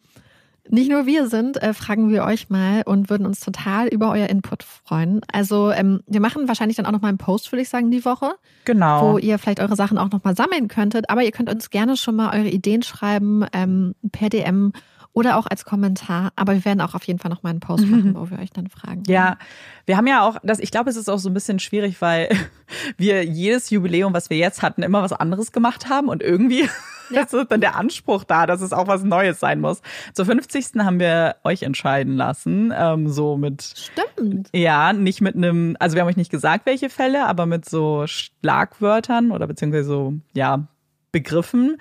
nicht 0.69 0.91
nur 0.91 1.07
wir 1.07 1.29
sind, 1.29 1.61
äh, 1.61 1.75
fragen 1.75 2.11
wir 2.11 2.25
euch 2.25 2.49
mal 2.49 2.83
und 2.85 3.11
würden 3.11 3.27
uns 3.27 3.41
total 3.41 3.89
über 3.89 4.11
euer 4.11 4.29
Input 4.29 4.63
freuen. 4.63 5.21
Also 5.33 5.73
ähm, 5.73 6.01
wir 6.07 6.21
machen 6.21 6.47
wahrscheinlich 6.47 6.77
dann 6.77 6.87
auch 6.87 6.93
noch 6.93 7.01
mal 7.01 7.09
einen 7.09 7.19
Post, 7.19 7.51
würde 7.51 7.63
ich 7.63 7.69
sagen, 7.69 7.91
die 7.91 8.05
Woche. 8.05 8.33
Genau. 8.67 9.13
Wo 9.13 9.19
ihr 9.19 9.39
vielleicht 9.39 9.61
eure 9.61 9.75
Sachen 9.75 9.99
auch 9.99 10.11
noch 10.11 10.23
mal 10.23 10.37
sammeln 10.37 10.69
könntet. 10.69 11.11
Aber 11.11 11.23
ihr 11.23 11.33
könnt 11.33 11.51
uns 11.51 11.71
gerne 11.71 11.97
schon 11.97 12.15
mal 12.15 12.37
eure 12.39 12.49
Ideen 12.49 12.83
schreiben 12.83 13.45
ähm, 13.53 13.95
per 14.13 14.29
DM 14.29 14.73
oder 15.13 15.37
auch 15.37 15.47
als 15.47 15.65
Kommentar. 15.65 16.33
Aber 16.37 16.55
wir 16.55 16.65
werden 16.65 16.81
auch 16.81 16.95
auf 16.95 17.05
jeden 17.05 17.19
Fall 17.19 17.31
noch 17.31 17.43
mal 17.43 17.51
einen 17.51 17.61
Post 17.61 17.87
machen, 17.87 18.15
wo 18.15 18.31
wir 18.31 18.39
euch 18.39 18.51
dann 18.51 18.69
fragen. 18.69 19.03
Ja, 19.07 19.39
wir 19.87 19.97
haben 19.97 20.07
ja 20.07 20.27
auch, 20.27 20.37
das, 20.43 20.61
ich 20.61 20.71
glaube, 20.71 20.91
es 20.91 20.97
ist 20.97 21.09
auch 21.09 21.19
so 21.19 21.29
ein 21.29 21.35
bisschen 21.35 21.59
schwierig, 21.59 22.01
weil 22.01 22.29
wir 22.97 23.25
jedes 23.25 23.71
Jubiläum, 23.71 24.15
was 24.15 24.31
wir 24.31 24.37
jetzt 24.37 24.63
hatten, 24.63 24.83
immer 24.83 25.03
was 25.03 25.13
anderes 25.13 25.53
gemacht 25.53 25.89
haben 25.89 26.09
und 26.09 26.23
irgendwie 26.23 26.69
ja. 27.11 27.23
ist 27.23 27.35
dann 27.49 27.61
der 27.61 27.77
Anspruch 27.77 28.25
da, 28.25 28.47
dass 28.47 28.61
es 28.61 28.73
auch 28.73 28.87
was 28.87 29.03
Neues 29.03 29.41
sein 29.41 29.61
muss. 29.61 29.83
Zur 30.15 30.27
50. 30.27 30.79
haben 30.79 31.01
wir 31.01 31.37
euch 31.43 31.63
entscheiden 31.63 32.17
lassen, 32.17 32.73
ähm, 32.77 33.09
so 33.09 33.37
mit. 33.37 33.63
Stimmt. 33.63 34.49
Ja, 34.55 34.93
nicht 34.93 35.21
mit 35.21 35.35
einem, 35.35 35.77
also 35.81 35.97
wir 35.97 36.03
haben 36.03 36.09
euch 36.09 36.17
nicht 36.17 36.31
gesagt, 36.31 36.67
welche 36.67 36.89
Fälle, 36.89 37.27
aber 37.27 37.47
mit 37.47 37.69
so 37.69 38.07
Schlagwörtern 38.07 39.33
oder 39.33 39.47
beziehungsweise 39.47 39.89
so, 39.89 40.15
ja, 40.35 40.69
begriffen. 41.13 41.77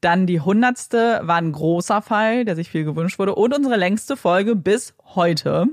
Dann 0.00 0.26
die 0.26 0.40
hundertste 0.40 1.20
war 1.24 1.36
ein 1.36 1.52
großer 1.52 2.02
Fall, 2.02 2.44
der 2.44 2.56
sich 2.56 2.70
viel 2.70 2.84
gewünscht 2.84 3.18
wurde. 3.18 3.34
Und 3.34 3.54
unsere 3.54 3.76
längste 3.76 4.16
Folge 4.16 4.56
bis 4.56 4.94
heute. 5.14 5.66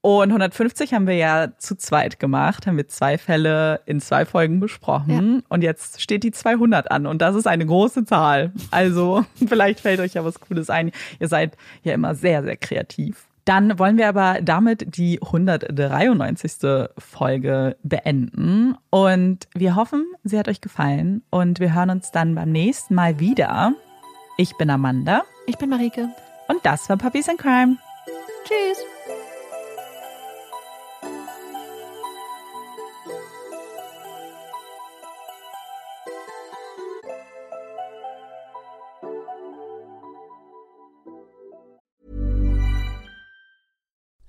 Und 0.00 0.28
150 0.28 0.94
haben 0.94 1.08
wir 1.08 1.16
ja 1.16 1.48
zu 1.58 1.76
zweit 1.76 2.20
gemacht, 2.20 2.66
haben 2.66 2.76
wir 2.76 2.86
zwei 2.86 3.18
Fälle 3.18 3.80
in 3.84 4.00
zwei 4.00 4.24
Folgen 4.24 4.60
besprochen. 4.60 5.36
Ja. 5.36 5.42
Und 5.48 5.62
jetzt 5.62 6.00
steht 6.00 6.22
die 6.22 6.30
200 6.30 6.90
an 6.90 7.06
und 7.06 7.20
das 7.20 7.34
ist 7.34 7.48
eine 7.48 7.66
große 7.66 8.04
Zahl. 8.04 8.52
Also 8.70 9.24
vielleicht 9.48 9.80
fällt 9.80 9.98
euch 9.98 10.14
ja 10.14 10.24
was 10.24 10.38
Cooles 10.40 10.70
ein. 10.70 10.92
Ihr 11.18 11.28
seid 11.28 11.56
ja 11.82 11.94
immer 11.94 12.14
sehr, 12.14 12.44
sehr 12.44 12.56
kreativ. 12.56 13.27
Dann 13.48 13.78
wollen 13.78 13.96
wir 13.96 14.10
aber 14.10 14.42
damit 14.42 14.98
die 14.98 15.22
193. 15.22 16.90
Folge 16.98 17.78
beenden. 17.82 18.76
Und 18.90 19.48
wir 19.54 19.74
hoffen, 19.74 20.04
sie 20.22 20.38
hat 20.38 20.48
euch 20.48 20.60
gefallen. 20.60 21.22
Und 21.30 21.58
wir 21.58 21.74
hören 21.74 21.88
uns 21.88 22.10
dann 22.10 22.34
beim 22.34 22.52
nächsten 22.52 22.94
Mal 22.94 23.20
wieder. 23.20 23.72
Ich 24.36 24.54
bin 24.58 24.68
Amanda. 24.68 25.22
Ich 25.46 25.56
bin 25.56 25.70
Marike. 25.70 26.10
Und 26.48 26.58
das 26.62 26.90
war 26.90 26.98
Puppies 26.98 27.28
in 27.28 27.38
Crime. 27.38 27.78
Tschüss. 28.44 28.97